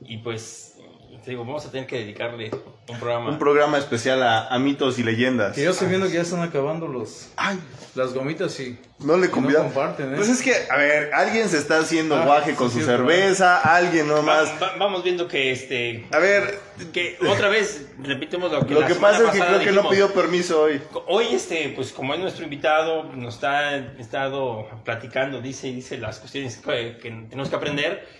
y 0.00 0.18
pues 0.18 0.79
te 1.24 1.30
digo, 1.30 1.44
vamos 1.44 1.64
a 1.66 1.70
tener 1.70 1.86
que 1.86 1.98
dedicarle 1.98 2.50
un 2.88 2.98
programa. 2.98 3.30
Un 3.30 3.38
programa 3.38 3.78
especial 3.78 4.22
a, 4.22 4.46
a 4.48 4.58
mitos 4.58 4.98
y 4.98 5.02
leyendas. 5.02 5.54
Que 5.54 5.62
yo 5.64 5.70
estoy 5.70 5.88
viendo 5.88 6.06
que 6.08 6.14
ya 6.14 6.22
están 6.22 6.42
acabando 6.42 6.86
los, 6.88 7.28
Ay, 7.36 7.58
las 7.94 8.12
gomitas 8.14 8.58
y 8.60 8.78
no 8.98 9.16
le 9.16 9.26
y 9.26 9.30
comparten, 9.30 10.12
¿eh? 10.12 10.16
Pues 10.16 10.28
es 10.28 10.42
que, 10.42 10.52
a 10.70 10.76
ver, 10.76 11.12
alguien 11.14 11.48
se 11.48 11.58
está 11.58 11.78
haciendo 11.78 12.16
Ah, 12.16 12.24
guaje 12.24 12.50
sí, 12.50 12.56
con 12.56 12.68
sí, 12.68 12.74
su 12.74 12.80
sí, 12.80 12.86
cerveza, 12.86 13.58
alguien 13.60 14.08
nomás. 14.08 14.50
va- 14.62 14.76
vamos 14.78 15.02
viendo 15.04 15.26
que 15.28 15.52
este 15.52 16.06
A 16.12 16.18
ver, 16.18 16.58
que 16.92 17.16
otra 17.28 17.48
vez 17.48 17.86
repetimos 18.02 18.50
lo 18.50 18.66
que 18.66 18.74
lo 18.74 18.80
la 18.80 18.86
que 18.86 18.94
pasa 18.96 19.24
es 19.24 19.30
que 19.30 19.38
creo 19.38 19.60
que 19.60 19.72
no 19.72 19.88
pidió 19.88 20.12
permiso 20.12 20.62
hoy. 20.62 20.80
Hoy, 21.06 21.26
este, 21.32 21.72
pues 21.76 21.92
como 21.92 22.14
es 22.14 22.20
nuestro 22.20 22.44
invitado, 22.44 23.04
nos 23.04 23.34
está 23.34 23.76
estado 23.98 24.68
platicando, 24.84 25.40
dice 25.40 25.68
y 25.68 25.74
dice 25.74 25.98
las 25.98 26.18
cuestiones 26.18 26.56
que, 26.56 26.98
que 27.00 27.10
tenemos 27.28 27.48
que 27.48 27.56
aprender. 27.56 28.19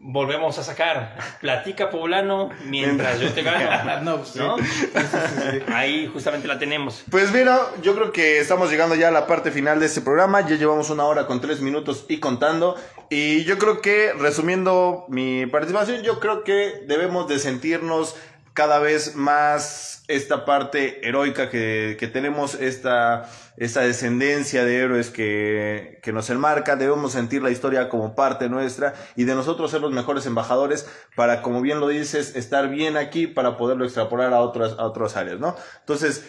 Volvemos 0.00 0.58
a 0.58 0.62
sacar 0.62 1.16
Platica 1.40 1.90
Poblano 1.90 2.50
mientras 2.66 3.20
yo 3.20 3.32
te 3.32 3.42
gano. 3.42 4.00
no, 4.02 4.16
pues 4.18 4.28
sí. 4.28 4.38
¿no? 4.38 4.56
Sí, 4.58 4.64
sí, 4.64 4.94
sí, 4.94 5.50
sí. 5.50 5.72
Ahí 5.72 6.06
justamente 6.12 6.46
la 6.46 6.58
tenemos. 6.58 7.04
Pues 7.10 7.32
mira, 7.32 7.60
yo 7.82 7.94
creo 7.94 8.12
que 8.12 8.38
estamos 8.38 8.70
llegando 8.70 8.94
ya 8.94 9.08
a 9.08 9.10
la 9.10 9.26
parte 9.26 9.50
final 9.50 9.80
de 9.80 9.86
este 9.86 10.00
programa. 10.00 10.46
Ya 10.46 10.56
llevamos 10.56 10.90
una 10.90 11.04
hora 11.04 11.26
con 11.26 11.40
tres 11.40 11.60
minutos 11.60 12.06
y 12.08 12.20
contando. 12.20 12.76
Y 13.10 13.44
yo 13.44 13.58
creo 13.58 13.80
que, 13.80 14.12
resumiendo 14.12 15.04
mi 15.08 15.46
participación, 15.46 16.02
yo 16.02 16.20
creo 16.20 16.44
que 16.44 16.84
debemos 16.86 17.26
de 17.26 17.38
sentirnos 17.38 18.16
cada 18.58 18.80
vez 18.80 19.14
más 19.14 20.02
esta 20.08 20.44
parte 20.44 21.06
heroica 21.06 21.48
que, 21.48 21.96
que 21.96 22.08
tenemos, 22.08 22.56
esta, 22.56 23.30
esta 23.56 23.82
descendencia 23.82 24.64
de 24.64 24.78
héroes 24.78 25.10
que, 25.10 26.00
que 26.02 26.12
nos 26.12 26.28
enmarca. 26.28 26.74
Debemos 26.74 27.12
sentir 27.12 27.40
la 27.40 27.52
historia 27.52 27.88
como 27.88 28.16
parte 28.16 28.48
nuestra 28.48 28.94
y 29.14 29.22
de 29.22 29.36
nosotros 29.36 29.70
ser 29.70 29.80
los 29.80 29.92
mejores 29.92 30.26
embajadores 30.26 30.88
para, 31.14 31.40
como 31.40 31.60
bien 31.60 31.78
lo 31.78 31.86
dices, 31.86 32.34
estar 32.34 32.68
bien 32.68 32.96
aquí 32.96 33.28
para 33.28 33.56
poderlo 33.56 33.84
extrapolar 33.84 34.34
a 34.34 34.40
otras, 34.40 34.72
a 34.72 34.86
otras 34.86 35.16
áreas, 35.16 35.38
¿no? 35.38 35.54
Entonces, 35.78 36.28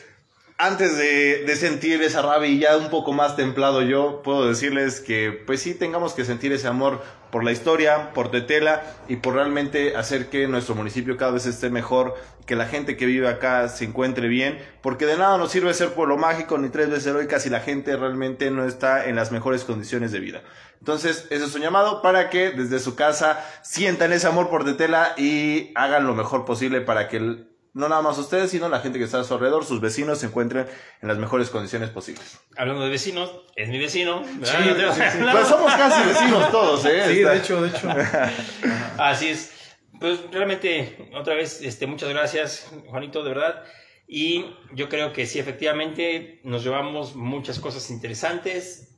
antes 0.60 0.98
de, 0.98 1.46
de 1.46 1.56
sentir 1.56 2.02
esa 2.04 2.22
rabia 2.22 2.50
y 2.50 2.60
ya 2.60 2.76
un 2.76 2.90
poco 2.90 3.14
más 3.14 3.38
templado 3.38 3.82
yo, 3.82 4.22
puedo 4.24 4.46
decirles 4.46 5.00
que 5.00 5.32
pues 5.48 5.62
sí 5.62 5.74
tengamos 5.74 6.14
que 6.14 6.26
sentir 6.26 6.52
ese 6.52 6.68
amor 6.68 7.02
por 7.32 7.46
la 7.46 7.54
historia, 7.54 8.12
por 8.14 8.30
Tetela 8.30 8.84
y 9.08 9.16
por 9.16 9.36
realmente 9.36 9.96
hacer 9.96 10.28
que 10.30 10.48
nuestro 10.48 10.76
municipio 10.76 11.16
cada 11.16 11.32
vez 11.32 11.46
esté 11.46 11.70
mejor, 11.70 12.16
que 12.46 12.58
la 12.58 12.66
gente 12.66 12.98
que 12.98 13.06
vive 13.06 13.30
acá 13.30 13.70
se 13.70 13.86
encuentre 13.86 14.28
bien, 14.28 14.60
porque 14.82 15.06
de 15.06 15.16
nada 15.16 15.38
nos 15.38 15.50
sirve 15.50 15.74
ser 15.74 15.94
pueblo 15.94 16.18
mágico 16.18 16.58
ni 16.58 16.68
tres 16.68 16.90
veces 16.90 17.08
heroica 17.08 17.40
si 17.40 17.50
la 17.50 17.62
gente 17.62 17.96
realmente 17.96 18.52
no 18.52 18.66
está 18.66 19.08
en 19.08 19.16
las 19.16 19.32
mejores 19.32 19.64
condiciones 19.64 20.12
de 20.12 20.20
vida. 20.20 20.42
Entonces, 20.80 21.26
ese 21.30 21.46
es 21.46 21.56
un 21.56 21.62
llamado 21.62 22.02
para 22.02 22.30
que 22.30 22.52
desde 22.52 22.80
su 22.80 22.96
casa 22.96 23.46
sientan 23.64 24.12
ese 24.12 24.28
amor 24.28 24.50
por 24.50 24.66
Tetela 24.66 25.14
y 25.16 25.72
hagan 25.76 26.06
lo 26.06 26.16
mejor 26.16 26.44
posible 26.44 26.82
para 26.82 27.08
que 27.08 27.18
el- 27.18 27.46
no 27.74 27.88
nada 27.90 28.02
más 28.02 28.18
ustedes, 28.18 28.52
sino 28.52 28.68
la 28.70 28.80
gente 28.80 28.98
que 29.00 29.06
está 29.06 29.20
a 29.20 29.24
su 29.24 29.34
alrededor, 29.34 29.64
sus 29.66 29.80
vecinos, 29.82 30.20
se 30.20 30.26
encuentren 30.28 30.68
en 31.02 31.08
las 31.08 31.18
mejores 31.18 31.50
condiciones 31.50 31.90
posibles. 31.90 32.40
Hablando 32.58 32.84
de 32.84 32.90
vecinos, 32.90 33.32
es 33.56 33.70
mi 33.70 33.78
vecino. 33.78 34.22
¿verdad? 34.22 34.60
Sí, 34.64 34.70
No 34.70 34.76
tengo- 34.76 34.94
sí, 34.94 35.02
sí. 35.12 35.18
Pues 35.32 35.48
somos 35.48 35.74
casi 35.74 36.08
vecinos 36.08 36.52
todos, 36.52 36.86
¿eh? 36.86 37.04
Sí, 37.08 37.20
Está- 37.20 37.32
de 37.32 37.38
hecho, 37.38 37.62
de 37.62 37.70
hecho. 37.70 37.90
Así 38.98 39.28
es. 39.30 39.54
Pues 40.00 40.20
realmente, 40.32 41.10
otra 41.14 41.36
vez, 41.36 41.62
este, 41.62 41.86
muchas 41.88 42.10
gracias, 42.10 42.72
Juanito, 42.88 43.22
de 43.24 43.30
verdad. 43.30 43.64
Y 44.08 44.46
yo 44.74 44.90
creo 44.90 45.14
que 45.14 45.26
sí, 45.26 45.40
efectivamente, 45.40 46.40
nos 46.44 46.64
llevamos 46.64 47.16
muchas 47.16 47.60
cosas 47.60 47.90
interesantes. 47.92 48.98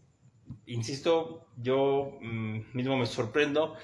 Insisto, 0.65 1.47
yo 1.57 2.17
mm, 2.21 2.59
mismo 2.73 2.97
me 2.97 3.05
sorprendo 3.05 3.75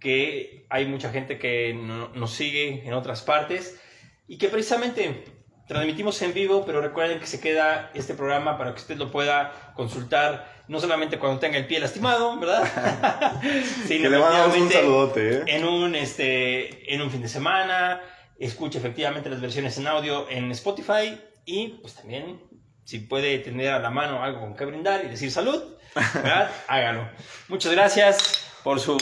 que 0.00 0.66
hay 0.68 0.86
mucha 0.86 1.10
gente 1.10 1.38
que 1.38 1.72
no- 1.74 2.08
nos 2.10 2.32
sigue 2.32 2.86
en 2.86 2.92
otras 2.92 3.22
partes 3.22 3.80
y 4.26 4.38
que 4.38 4.48
precisamente 4.48 5.24
transmitimos 5.66 6.20
en 6.22 6.34
vivo, 6.34 6.64
pero 6.66 6.80
recuerden 6.80 7.18
que 7.18 7.26
se 7.26 7.40
queda 7.40 7.90
este 7.94 8.14
programa 8.14 8.58
para 8.58 8.74
que 8.74 8.80
usted 8.80 8.96
lo 8.96 9.10
pueda 9.10 9.72
consultar, 9.74 10.62
no 10.68 10.80
solamente 10.80 11.18
cuando 11.18 11.40
tenga 11.40 11.56
el 11.56 11.66
pie 11.66 11.80
lastimado, 11.80 12.38
¿verdad? 12.38 13.42
Sino 13.86 14.02
Que 14.02 14.10
le 14.10 14.18
mandamos 14.18 14.56
un 14.56 14.70
saludote, 14.70 15.36
¿eh? 15.36 15.42
en 15.46 15.64
un, 15.64 15.94
este, 15.94 16.94
en 16.94 17.00
un 17.00 17.10
fin 17.10 17.22
de 17.22 17.28
semana, 17.28 18.00
escuche 18.38 18.78
efectivamente 18.78 19.30
las 19.30 19.40
versiones 19.40 19.76
en 19.78 19.86
audio 19.86 20.28
en 20.28 20.50
Spotify 20.52 21.18
y 21.46 21.68
pues 21.80 21.94
también 21.94 22.42
si 22.84 22.98
puede 22.98 23.38
tener 23.38 23.70
a 23.70 23.78
la 23.78 23.90
mano 23.90 24.22
algo 24.22 24.40
con 24.40 24.54
que 24.54 24.66
brindar 24.66 25.04
y 25.04 25.08
decir 25.08 25.30
salud, 25.30 25.62
¿verdad? 25.94 26.50
Hágalo. 26.68 27.08
Muchas 27.48 27.72
gracias 27.72 28.46
por 28.62 28.80
su 28.80 28.96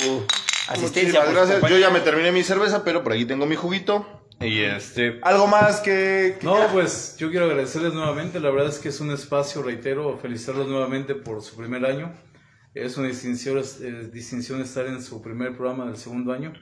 asistencia. 0.69 0.79
Muchísimas 0.79 1.25
por 1.25 1.35
su 1.35 1.35
gracias. 1.35 1.71
Yo 1.71 1.79
ya 1.79 1.91
me 1.91 2.01
terminé 2.01 2.31
mi 2.31 2.45
cerveza, 2.45 2.85
pero 2.85 3.03
por 3.03 3.13
aquí 3.13 3.25
tengo 3.25 3.47
mi 3.47 3.57
juguito. 3.57 4.22
Y 4.45 4.61
este, 4.61 5.21
algo 5.23 5.47
más 5.47 5.81
que... 5.81 6.37
que- 6.41 6.47
No, 6.47 6.57
pues 6.73 7.17
yo 7.19 7.31
quiero 7.31 7.47
agradecerles 7.47 7.95
nuevamente. 7.95 8.41
La 8.41 8.51
verdad 8.51 8.69
es 8.69 8.79
que 8.79 8.89
es 8.89 9.01
un 9.01 9.11
espacio, 9.11 9.63
reitero, 9.63 10.19
felicitarlos 10.19 10.69
nuevamente 10.69 11.15
por 11.15 11.43
su 11.43 11.57
primer 11.57 11.85
año. 11.87 12.13
Es 12.75 12.97
una 12.97 13.09
distinción, 13.09 13.59
eh, 13.83 14.09
distinción 14.13 14.61
estar 14.61 14.87
en 14.87 15.03
su 15.03 15.23
primer 15.23 15.57
programa 15.57 15.87
del 15.87 15.97
segundo 15.97 16.33
año. 16.33 16.53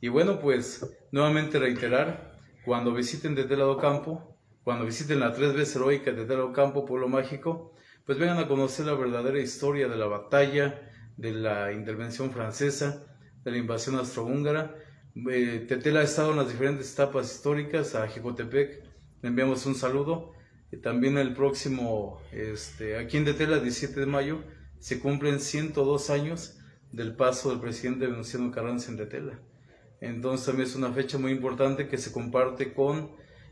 Y 0.00 0.08
bueno, 0.08 0.40
pues 0.40 0.84
nuevamente 1.12 1.58
reiterar, 1.58 2.32
cuando 2.64 2.92
visiten 2.92 3.34
Tetela 3.34 3.64
do 3.64 3.78
Campo, 3.78 4.36
cuando 4.64 4.84
visiten 4.84 5.20
la 5.20 5.32
tres 5.32 5.54
veces 5.54 5.76
heroica 5.76 6.14
Tetela 6.14 6.40
do 6.40 6.52
Campo, 6.52 6.84
Pueblo 6.84 7.08
Mágico, 7.08 7.72
pues 8.04 8.18
vengan 8.18 8.38
a 8.38 8.48
conocer 8.48 8.86
la 8.86 8.94
verdadera 8.94 9.38
historia 9.40 9.88
de 9.88 9.96
la 9.96 10.06
batalla, 10.06 10.90
de 11.16 11.32
la 11.32 11.72
intervención 11.72 12.30
francesa, 12.30 13.04
de 13.44 13.50
la 13.52 13.56
invasión 13.56 13.96
austrohúngara. 13.96 14.74
Eh, 15.16 15.64
Tetela 15.66 16.00
ha 16.00 16.04
estado 16.04 16.32
en 16.32 16.36
las 16.36 16.48
diferentes 16.48 16.92
etapas 16.92 17.34
históricas, 17.34 17.94
a 17.94 18.06
Jicotepec 18.06 18.84
le 19.22 19.28
enviamos 19.28 19.64
un 19.64 19.74
saludo. 19.74 20.32
Y 20.70 20.78
también 20.78 21.16
el 21.16 21.32
próximo, 21.32 22.20
este, 22.32 22.98
aquí 22.98 23.16
en 23.16 23.24
Tetela, 23.24 23.60
17 23.60 24.00
de 24.00 24.06
mayo, 24.06 24.42
se 24.78 24.98
cumplen 25.00 25.40
102 25.40 26.10
años 26.10 26.58
del 26.92 27.14
paso 27.14 27.50
del 27.50 27.60
presidente 27.60 28.06
Venustiano 28.06 28.50
Carranza 28.50 28.90
en 28.90 28.98
Tetela. 28.98 29.38
Entonces 30.00 30.46
también 30.46 30.68
es 30.68 30.74
una 30.74 30.92
fecha 30.92 31.18
muy 31.18 31.32
importante 31.32 31.88
que 31.88 31.96
se 31.96 32.12
comparte 32.12 32.74
con 32.74 33.10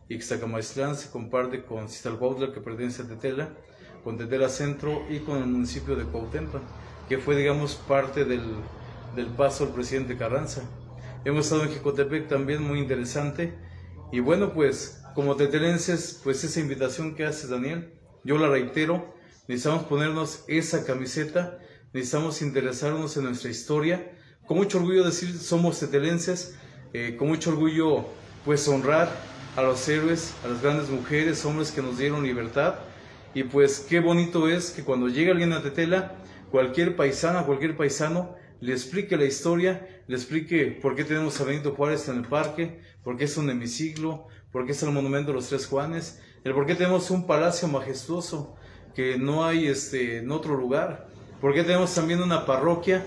Ixtacamaiztlán, 0.08 0.96
se 0.96 1.10
comparte 1.10 1.64
con 1.64 1.88
Citalcuautla, 1.88 2.52
que 2.52 2.60
pertenece 2.60 3.02
a 3.02 3.08
Tetela, 3.08 3.56
con 4.02 4.18
Tetela 4.18 4.48
Centro 4.48 5.06
y 5.08 5.20
con 5.20 5.38
el 5.38 5.46
municipio 5.46 5.96
de 5.96 6.04
Cuautempa, 6.04 6.60
que 7.08 7.18
fue, 7.18 7.36
digamos, 7.36 7.76
parte 7.76 8.24
del, 8.24 8.42
del 9.16 9.26
paso 9.28 9.64
del 9.64 9.74
presidente 9.74 10.16
Carranza. 10.18 10.62
Hemos 11.24 11.46
estado 11.46 11.64
en 11.64 11.70
Jicotepec 11.70 12.28
también, 12.28 12.62
muy 12.62 12.78
interesante. 12.78 13.54
Y 14.12 14.20
bueno, 14.20 14.52
pues, 14.52 15.02
como 15.14 15.36
tetelenses, 15.36 16.20
pues 16.22 16.44
esa 16.44 16.60
invitación 16.60 17.14
que 17.14 17.24
haces, 17.24 17.50
Daniel, 17.50 17.94
yo 18.24 18.38
la 18.38 18.48
reitero, 18.48 19.14
necesitamos 19.48 19.84
ponernos 19.84 20.44
esa 20.48 20.84
camiseta, 20.84 21.58
necesitamos 21.92 22.42
interesarnos 22.42 23.16
en 23.16 23.24
nuestra 23.24 23.50
historia, 23.50 24.12
con 24.46 24.58
mucho 24.58 24.78
orgullo 24.78 25.04
decir 25.04 25.36
somos 25.38 25.80
tetelenses, 25.80 26.56
eh, 26.92 27.16
con 27.18 27.28
mucho 27.28 27.50
orgullo 27.50 28.04
pues 28.44 28.68
honrar 28.68 29.10
a 29.56 29.62
los 29.62 29.88
héroes, 29.88 30.34
a 30.44 30.48
las 30.48 30.60
grandes 30.60 30.90
mujeres, 30.90 31.44
hombres 31.44 31.72
que 31.72 31.80
nos 31.80 31.96
dieron 31.96 32.22
libertad 32.22 32.74
y 33.34 33.42
pues 33.42 33.80
qué 33.80 33.98
bonito 33.98 34.48
es 34.48 34.70
que 34.70 34.84
cuando 34.84 35.08
llega 35.08 35.32
alguien 35.32 35.52
a 35.52 35.62
Tetela, 35.62 36.12
cualquier 36.50 36.94
paisana, 36.94 37.44
cualquier 37.44 37.76
paisano 37.76 38.36
le 38.64 38.72
explique 38.72 39.18
la 39.18 39.26
historia, 39.26 39.86
le 40.06 40.16
explique 40.16 40.78
por 40.80 40.96
qué 40.96 41.04
tenemos 41.04 41.38
a 41.38 41.44
Benito 41.44 41.74
Juárez 41.74 42.08
en 42.08 42.16
el 42.16 42.24
parque, 42.24 42.80
por 43.02 43.18
qué 43.18 43.24
es 43.24 43.36
un 43.36 43.50
hemiciclo, 43.50 44.26
por 44.50 44.64
qué 44.64 44.72
es 44.72 44.82
el 44.82 44.90
monumento 44.90 45.32
de 45.32 45.34
los 45.34 45.50
Tres 45.50 45.66
Juanes, 45.66 46.18
el 46.44 46.54
por 46.54 46.64
qué 46.64 46.74
tenemos 46.74 47.10
un 47.10 47.26
palacio 47.26 47.68
majestuoso 47.68 48.56
que 48.94 49.18
no 49.18 49.44
hay 49.44 49.66
este, 49.66 50.16
en 50.16 50.30
otro 50.30 50.56
lugar, 50.56 51.08
por 51.42 51.52
qué 51.52 51.62
tenemos 51.62 51.94
también 51.94 52.22
una 52.22 52.46
parroquia 52.46 53.04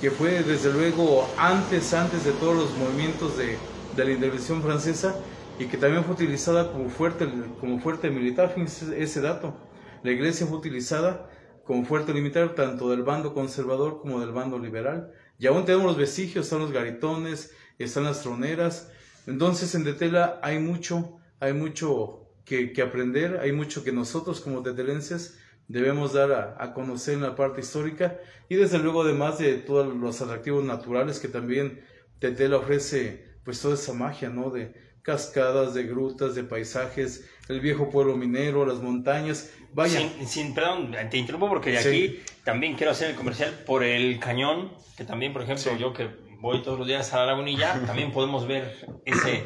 que 0.00 0.12
fue 0.12 0.44
desde 0.44 0.72
luego 0.72 1.28
antes, 1.36 1.92
antes 1.92 2.24
de 2.24 2.30
todos 2.30 2.54
los 2.54 2.78
movimientos 2.78 3.36
de, 3.36 3.56
de 3.96 4.04
la 4.04 4.12
intervención 4.12 4.62
francesa 4.62 5.16
y 5.58 5.64
que 5.64 5.76
también 5.76 6.04
fue 6.04 6.14
utilizada 6.14 6.70
como 6.70 6.88
fuerte, 6.88 7.26
como 7.58 7.80
fuerte 7.80 8.10
militar, 8.10 8.54
ese 8.96 9.20
dato. 9.20 9.56
La 10.04 10.12
iglesia 10.12 10.46
fue 10.46 10.56
utilizada 10.56 11.28
como 11.70 11.84
fuerte 11.84 12.12
militar 12.12 12.56
tanto 12.56 12.90
del 12.90 13.04
bando 13.04 13.32
conservador 13.32 14.00
como 14.00 14.18
del 14.18 14.32
bando 14.32 14.58
liberal. 14.58 15.12
Y 15.38 15.46
aún 15.46 15.64
tenemos 15.64 15.86
los 15.86 15.96
vestigios, 15.96 16.46
están 16.46 16.58
los 16.58 16.72
garitones, 16.72 17.54
están 17.78 18.02
las 18.02 18.24
troneras. 18.24 18.90
Entonces 19.28 19.72
en 19.76 19.84
Tetela 19.84 20.40
hay 20.42 20.58
mucho, 20.58 21.20
hay 21.38 21.52
mucho 21.52 22.26
que, 22.44 22.72
que 22.72 22.82
aprender, 22.82 23.38
hay 23.40 23.52
mucho 23.52 23.84
que 23.84 23.92
nosotros 23.92 24.40
como 24.40 24.64
tetelenses 24.64 25.38
debemos 25.68 26.12
dar 26.12 26.32
a, 26.32 26.56
a, 26.58 26.74
conocer 26.74 27.14
en 27.14 27.22
la 27.22 27.36
parte 27.36 27.60
histórica 27.60 28.18
y 28.48 28.56
desde 28.56 28.80
luego 28.80 29.02
además 29.02 29.38
de 29.38 29.54
todos 29.54 29.94
los 29.94 30.20
atractivos 30.20 30.64
naturales 30.64 31.20
que 31.20 31.28
también 31.28 31.84
Tetela 32.18 32.56
ofrece 32.56 33.28
pues 33.44 33.60
toda 33.60 33.74
esa 33.74 33.92
magia, 33.92 34.28
¿no? 34.28 34.50
De 34.50 34.74
cascadas, 35.02 35.74
de 35.74 35.84
grutas, 35.84 36.34
de 36.34 36.44
paisajes, 36.44 37.28
el 37.48 37.60
viejo 37.60 37.90
pueblo 37.90 38.16
minero, 38.16 38.64
las 38.66 38.78
montañas, 38.78 39.50
vaya. 39.72 39.98
Sin, 40.00 40.26
sin, 40.28 40.54
perdón, 40.54 40.94
te 41.10 41.16
interrumpo 41.16 41.48
porque 41.48 41.70
de 41.70 41.82
Sí. 41.82 41.88
aquí 41.88 42.20
también 42.44 42.74
quiero 42.74 42.92
hacer 42.92 43.10
el 43.10 43.16
comercial 43.16 43.50
por 43.66 43.82
el 43.82 44.18
cañón, 44.18 44.72
que 44.96 45.04
también, 45.04 45.32
por 45.32 45.42
ejemplo, 45.42 45.72
Sí. 45.72 45.78
yo 45.78 45.92
que 45.92 46.08
voy 46.40 46.62
todos 46.62 46.78
los 46.78 46.86
días 46.86 47.12
a 47.12 47.18
la 47.18 47.26
lagunilla, 47.26 47.72
también 47.86 48.12
podemos 48.12 48.46
ver 48.46 48.86
ese, 49.04 49.44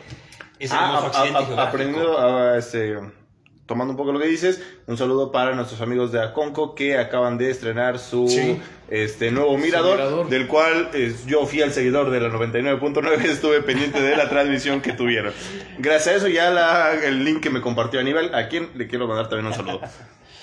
ese 0.58 0.74
Ah, 0.74 0.86
hermoso 0.96 1.04
a- 1.04 1.08
accidente 1.22 1.54
a- 1.60 1.62
aprendiendo, 1.68 2.18
a, 2.18 2.58
este, 2.58 2.96
tomando 3.66 3.92
un 3.92 3.96
poco 3.96 4.12
lo 4.12 4.18
que 4.20 4.26
dices, 4.26 4.62
un 4.86 4.96
saludo 4.98 5.32
para 5.32 5.54
nuestros 5.54 5.80
amigos 5.80 6.12
de 6.12 6.22
Aconco 6.22 6.74
que 6.74 6.98
acaban 6.98 7.38
de 7.38 7.50
estrenar 7.50 7.98
su 7.98 8.28
Sí. 8.28 8.60
Este 8.90 9.30
nuevo 9.30 9.56
mirador, 9.56 9.96
mirador. 9.96 10.28
del 10.28 10.46
cual 10.46 10.90
es- 10.92 11.24
yo 11.26 11.46
fui 11.46 11.60
el 11.62 11.72
seguidor 11.72 12.10
de 12.10 12.20
la 12.20 12.28
99.9, 12.28 13.24
estuve 13.30 13.62
pendiente 13.62 14.00
de 14.00 14.16
la 14.16 14.28
transmisión 14.28 14.80
que 14.80 14.92
tuvieron. 14.92 15.32
Gracias 15.78 16.14
a 16.14 16.16
eso 16.18 16.28
ya 16.28 16.50
la- 16.50 16.92
el 16.94 17.24
link 17.24 17.40
que 17.42 17.50
me 17.50 17.60
compartió 17.60 18.00
Aníbal, 18.00 18.34
a 18.34 18.48
quien 18.48 18.70
le 18.74 18.86
quiero 18.86 19.06
mandar 19.08 19.28
también 19.28 19.46
un 19.46 19.54
saludo. 19.54 19.80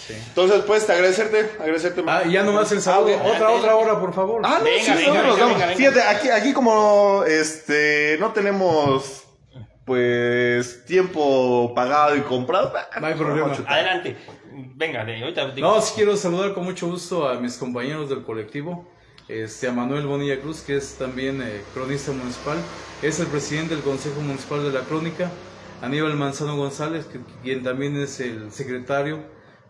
Sí. 0.08 0.16
Entonces, 0.30 0.64
pues, 0.66 0.90
agradecerte, 0.90 1.52
agradecerte. 1.60 2.04
Ah, 2.08 2.24
y 2.26 2.32
ya 2.32 2.42
nomás 2.42 2.72
el 2.72 2.82
saludo. 2.82 3.20
Ah, 3.24 3.28
otra, 3.36 3.50
otra 3.52 3.76
hora, 3.76 4.00
por 4.00 4.12
favor. 4.16 4.42
Ah, 4.44 4.56
no, 4.58 4.64
Venga, 4.66 4.84
sí, 4.84 4.92
venga, 4.94 4.98
nosotros 4.98 5.28
nos 5.28 5.36
venga, 5.38 5.44
vamos. 5.46 5.58
venga, 5.60 5.66
venga. 5.68 5.78
Fíjate, 5.78 6.02
aquí, 6.02 6.30
aquí 6.30 6.54
como 6.54 7.24
este 7.28 8.18
no 8.20 8.32
tenemos 8.34 9.26
pues 9.86 10.86
tiempo 10.86 11.74
pagado 11.76 12.16
y 12.16 12.22
comprado. 12.22 12.74
No 13.00 13.08
hay 13.08 13.14
problema. 13.14 13.54
Adelante. 13.68 14.18
Venga, 14.76 15.02
ahorita. 15.02 15.54
No, 15.60 15.82
sí 15.82 15.94
quiero 15.96 16.16
saludar 16.16 16.54
con 16.54 16.64
mucho 16.64 16.88
gusto 16.88 17.28
a 17.28 17.40
mis 17.40 17.58
compañeros 17.58 18.10
del 18.10 18.24
colectivo, 18.24 18.88
este, 19.28 19.68
a 19.68 19.72
Manuel 19.72 20.06
Bonilla 20.06 20.40
Cruz, 20.40 20.62
que 20.62 20.76
es 20.78 20.96
también 20.96 21.42
eh, 21.42 21.62
cronista 21.74 22.12
municipal, 22.12 22.58
es 23.02 23.20
el 23.20 23.28
presidente 23.28 23.76
del 23.76 23.84
Consejo 23.84 24.22
Municipal 24.22 24.64
de 24.64 24.72
la 24.72 24.82
Crónica, 24.82 25.32
Aníbal 25.82 26.16
Manzano 26.16 26.56
González, 26.58 27.10
quien 27.42 27.64
también 27.64 27.98
es 27.98 28.20
el 28.20 28.52
secretario 28.52 29.24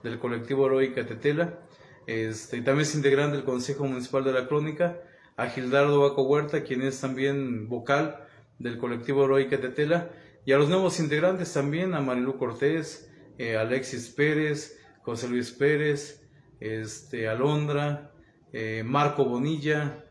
del 0.04 0.20
colectivo 0.20 0.66
Heroica 0.66 1.06
Tetela, 1.06 1.60
este, 2.08 2.58
y 2.58 2.62
también 2.62 2.88
es 2.88 2.96
integrante 2.96 3.38
del 3.38 3.46
Consejo 3.46 3.86
Municipal 3.86 4.24
de 4.24 4.34
la 4.34 4.48
Crónica, 4.48 5.00
a 5.38 5.48
Gildardo 5.48 6.02
Baco 6.02 6.24
Huerta, 6.24 6.64
quien 6.64 6.82
es 6.82 7.00
también 7.00 7.70
vocal 7.70 8.28
del 8.60 8.78
colectivo 8.78 9.26
Heroica 9.26 9.60
Tetela, 9.60 10.10
y 10.46 10.54
a 10.54 10.58
los 10.58 10.70
nuevos 10.70 11.00
integrantes 11.00 11.54
también, 11.54 11.94
a 11.94 12.02
Marilu 12.02 12.38
Cortés, 12.38 13.10
eh, 13.38 13.58
Alexis 13.58 14.10
Pérez, 14.10 14.81
José 15.04 15.28
Luis 15.28 15.52
Pérez, 15.52 16.28
este, 16.60 17.28
Alondra, 17.28 18.12
eh, 18.54 18.84
Marco 18.86 19.26
Bonilla, 19.26 20.06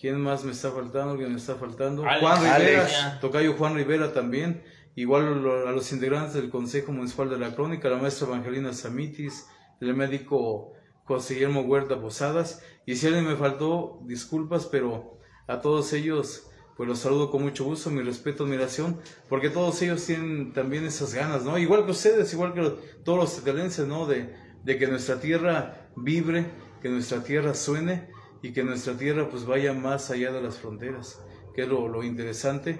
¿quién 0.00 0.20
más 0.20 0.44
me 0.44 0.52
está 0.52 0.70
faltando? 0.70 1.16
¿Quién 1.16 1.30
me 1.30 1.38
está 1.38 1.56
faltando? 1.56 2.04
Alex. 2.04 2.20
Juan 2.20 2.36
Rivera, 2.42 2.82
Alex. 2.82 3.20
Tocayo 3.20 3.54
Juan 3.54 3.74
Rivera 3.74 4.12
también, 4.12 4.62
igual 4.94 5.46
a 5.66 5.72
los 5.72 5.92
integrantes 5.92 6.34
del 6.34 6.50
Consejo 6.50 6.92
Municipal 6.92 7.30
de 7.30 7.38
la 7.38 7.54
Crónica, 7.54 7.88
la 7.88 7.98
maestra 7.98 8.28
Evangelina 8.28 8.72
Samitis, 8.72 9.46
el 9.80 9.94
médico 9.94 10.72
José 11.04 11.34
Guillermo 11.34 11.62
Huerta 11.62 12.00
Posadas, 12.00 12.62
y 12.86 12.96
si 12.96 13.06
alguien 13.06 13.26
me 13.26 13.36
faltó, 13.36 14.00
disculpas, 14.04 14.66
pero 14.66 15.18
a 15.46 15.60
todos 15.60 15.92
ellos 15.92 16.47
pues 16.78 16.88
los 16.88 17.00
saludo 17.00 17.28
con 17.32 17.42
mucho 17.42 17.64
gusto, 17.64 17.90
mi 17.90 18.02
respeto, 18.02 18.44
admiración, 18.44 19.00
porque 19.28 19.50
todos 19.50 19.82
ellos 19.82 20.06
tienen 20.06 20.52
también 20.52 20.84
esas 20.84 21.12
ganas, 21.12 21.42
¿no? 21.42 21.58
Igual 21.58 21.84
que 21.84 21.90
ustedes, 21.90 22.32
igual 22.32 22.54
que 22.54 22.72
todos 23.02 23.18
los 23.18 23.36
tetelenses, 23.36 23.88
¿no? 23.88 24.06
De, 24.06 24.32
de 24.62 24.78
que 24.78 24.86
nuestra 24.86 25.18
tierra 25.18 25.88
vibre, 25.96 26.46
que 26.80 26.88
nuestra 26.88 27.24
tierra 27.24 27.54
suene 27.54 28.10
y 28.42 28.52
que 28.52 28.62
nuestra 28.62 28.96
tierra 28.96 29.28
pues 29.28 29.44
vaya 29.44 29.72
más 29.72 30.12
allá 30.12 30.30
de 30.30 30.40
las 30.40 30.58
fronteras, 30.58 31.20
que 31.52 31.62
es 31.62 31.68
lo, 31.68 31.88
lo 31.88 32.04
interesante. 32.04 32.78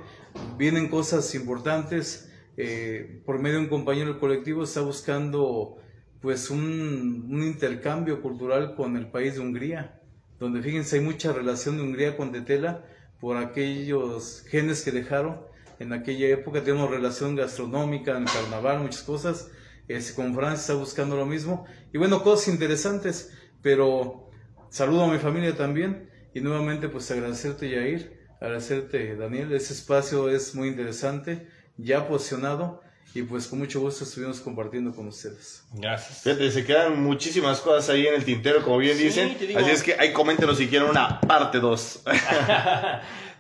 Vienen 0.57 0.89
cosas 0.89 1.35
importantes, 1.35 2.33
eh, 2.57 3.21
por 3.27 3.41
medio 3.41 3.57
de 3.57 3.65
un 3.65 3.69
compañero 3.69 4.11
del 4.11 4.21
colectivo 4.21 4.63
está 4.63 4.81
buscando 4.81 5.79
pues 6.21 6.51
un, 6.51 7.27
un 7.33 7.43
intercambio 7.43 8.23
cultural 8.23 8.77
con 8.77 8.97
el 8.97 9.11
país 9.11 9.35
de 9.35 9.41
Hungría, 9.41 10.01
donde 10.39 10.63
fíjense 10.63 11.01
hay 11.01 11.03
mucha 11.05 11.33
relación 11.33 11.79
de 11.79 11.83
Hungría 11.83 12.17
con 12.17 12.31
Tetela 12.31 12.85
por 13.21 13.37
aquellos 13.37 14.45
genes 14.49 14.83
que 14.83 14.93
dejaron 14.93 15.41
en 15.79 15.93
aquella 15.93 16.29
época, 16.29 16.63
tenemos 16.63 16.91
relación 16.91 17.37
gastronómica, 17.37 18.17
en 18.17 18.25
el 18.25 18.29
carnaval, 18.29 18.81
muchas 18.81 19.03
cosas, 19.03 19.51
este, 19.87 20.15
con 20.15 20.35
Francia 20.35 20.61
está 20.61 20.75
buscando 20.75 21.17
lo 21.17 21.27
mismo, 21.27 21.67
y 21.93 21.99
bueno, 21.99 22.23
cosas 22.23 22.49
interesantes, 22.49 23.33
pero 23.63 24.31
saludo 24.71 25.05
a 25.05 25.13
mi 25.13 25.19
familia 25.19 25.57
también, 25.57 26.11
y 26.35 26.41
nuevamente 26.41 26.89
pues 26.89 27.11
agradecerte 27.11 27.71
Yair, 27.71 28.19
agradecerte 28.41 29.17
Daniel, 29.17 29.53
ese 29.53 29.73
espacio 29.73 30.29
es 30.29 30.55
muy 30.55 30.69
interesante, 30.69 31.49
ya 31.77 32.09
posicionado, 32.09 32.83
y 33.15 33.23
pues 33.23 33.47
con 33.47 33.59
mucho 33.59 33.81
gusto 33.81 34.05
estuvimos 34.05 34.41
compartiendo 34.41 34.95
con 34.95 35.09
ustedes. 35.09 35.63
Gracias. 35.73 36.23
Fíjate, 36.23 36.51
se 36.51 36.65
quedan 36.65 37.03
muchísimas 37.03 37.61
cosas 37.61 37.89
ahí 37.91 38.07
en 38.07 38.15
el 38.15 38.25
tintero, 38.25 38.63
como 38.63 38.79
bien 38.79 38.97
Sí, 38.97 39.05
dicen. 39.05 39.37
digo. 39.39 39.59
Así 39.59 39.71
es 39.71 39.83
que 39.83 39.95
ahí 39.99 40.13
coméntenos 40.13 40.59
si 40.59 40.69
quieren 40.69 40.89
una 40.89 41.21
parte 41.21 41.59
2. 41.61 42.03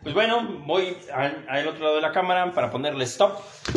Pues 0.02 0.14
bueno, 0.14 0.62
voy 0.64 0.96
al, 1.12 1.44
al 1.48 1.66
otro 1.68 1.82
lado 1.82 1.96
de 1.96 2.00
la 2.02 2.12
cámara 2.12 2.52
para 2.54 2.70
ponerle 2.70 3.04
stop. 3.04 3.32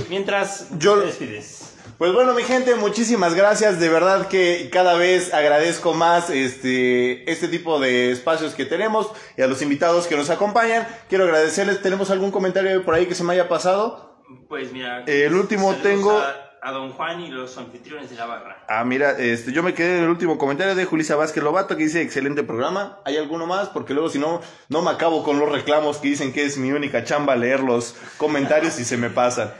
Mientras 0.08 0.68
Yo- 0.78 1.00
te 1.00 1.08
despides. 1.08 1.74
Pues 1.98 2.14
bueno, 2.14 2.34
mi 2.36 2.44
gente, 2.44 2.76
muchísimas 2.76 3.34
gracias. 3.34 3.80
De 3.80 3.90
verdad 3.90 4.28
que 4.28 4.70
cada 4.72 4.94
vez 4.96 5.34
agradezco 5.34 5.94
más 5.94 6.30
este, 6.30 7.30
este 7.30 7.48
tipo 7.48 7.80
de 7.80 8.12
espacios 8.12 8.54
que 8.54 8.66
tenemos 8.66 9.08
y 9.36 9.42
a 9.42 9.48
los 9.48 9.62
invitados 9.64 10.06
que 10.08 10.16
nos 10.16 10.30
acompañan. 10.30 10.88
Quiero 11.10 11.24
agradecerles. 11.26 11.82
¿Tenemos 11.82 12.12
algún 12.12 12.30
comentario 12.32 12.84
por 12.86 12.94
ahí 12.94 13.08
que 13.08 13.16
se 13.16 13.24
me 13.24 13.34
haya 13.34 13.50
pasado? 13.50 14.11
Pues 14.48 14.72
mira, 14.72 15.04
El 15.06 15.34
último 15.36 15.72
saludos 15.72 15.84
tengo- 15.84 16.12
A, 16.20 16.36
a 16.64 16.72
don 16.72 16.92
Juan 16.92 17.22
y 17.22 17.30
los 17.30 17.58
anfitriones 17.58 18.10
de 18.10 18.16
la 18.16 18.26
barra. 18.28 18.64
Ah, 18.70 18.84
mira, 18.84 19.18
este, 19.18 19.52
yo 19.52 19.64
me 19.64 19.74
quedé 19.74 19.98
en 19.98 20.04
el 20.04 20.10
último 20.10 20.38
comentario 20.38 20.76
de 20.76 20.86
Julisa 20.86 21.16
Vázquez 21.16 21.44
Lobato 21.44 21.76
que 21.76 21.84
dice 21.84 22.02
excelente 22.02 22.44
programa. 22.44 23.00
¿Hay 23.06 23.18
alguno 23.18 23.48
más? 23.48 23.70
Porque 23.70 23.94
luego 23.94 24.10
si 24.10 24.20
no, 24.20 24.42
no 24.70 24.82
me 24.82 24.92
acabo 24.92 25.24
con 25.24 25.40
los 25.40 25.52
reclamos 25.52 25.98
que 25.98 26.10
dicen 26.10 26.34
que 26.34 26.46
es 26.46 26.58
mi 26.58 26.72
única 26.72 27.04
chamba 27.04 27.36
leer 27.36 27.62
los 27.62 27.96
comentarios 28.18 28.80
y 28.80 28.86
se 28.86 28.98
me 28.98 29.10
pasan. 29.10 29.52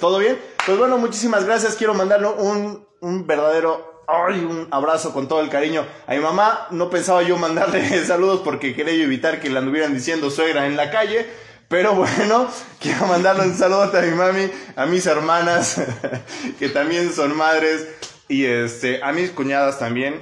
¿Todo 0.00 0.18
bien? 0.18 0.38
Pues 0.66 0.76
bueno, 0.78 0.98
muchísimas 0.98 1.44
gracias. 1.44 1.76
Quiero 1.76 1.94
mandarle 1.94 2.26
un, 2.28 2.86
un 3.00 3.26
verdadero 3.26 3.88
ay, 4.08 4.40
un 4.44 4.66
abrazo 4.72 5.12
con 5.14 5.28
todo 5.28 5.40
el 5.40 5.48
cariño 5.48 5.86
a 6.06 6.12
mi 6.14 6.18
mamá. 6.20 6.66
No 6.70 6.90
pensaba 6.90 7.22
yo 7.22 7.36
mandarle 7.38 8.04
saludos 8.04 8.40
porque 8.44 8.74
quería 8.74 8.94
yo 8.94 9.04
evitar 9.04 9.40
que 9.40 9.48
le 9.48 9.58
anduvieran 9.58 9.94
diciendo 9.94 10.30
suegra 10.30 10.66
en 10.66 10.76
la 10.76 10.90
calle. 10.90 11.26
Pero 11.70 11.94
bueno, 11.94 12.50
quiero 12.80 13.06
mandarle 13.06 13.44
un 13.44 13.56
saludo 13.56 13.96
a 13.96 14.02
mi 14.02 14.10
mami, 14.10 14.50
a 14.74 14.86
mis 14.86 15.06
hermanas, 15.06 15.80
que 16.58 16.68
también 16.68 17.12
son 17.12 17.36
madres, 17.36 17.86
y 18.26 18.44
este, 18.44 19.00
a 19.04 19.12
mis 19.12 19.30
cuñadas 19.30 19.78
también. 19.78 20.20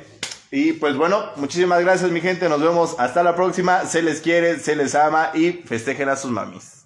Y 0.50 0.74
pues 0.74 0.94
bueno, 0.96 1.24
muchísimas 1.36 1.80
gracias 1.80 2.10
mi 2.10 2.20
gente, 2.20 2.50
nos 2.50 2.60
vemos 2.60 2.96
hasta 2.98 3.22
la 3.22 3.34
próxima. 3.34 3.86
Se 3.86 4.02
les 4.02 4.20
quiere, 4.20 4.58
se 4.58 4.76
les 4.76 4.94
ama 4.94 5.30
y 5.34 5.52
festejen 5.52 6.10
a 6.10 6.16
sus 6.16 6.30
mamis. 6.30 6.77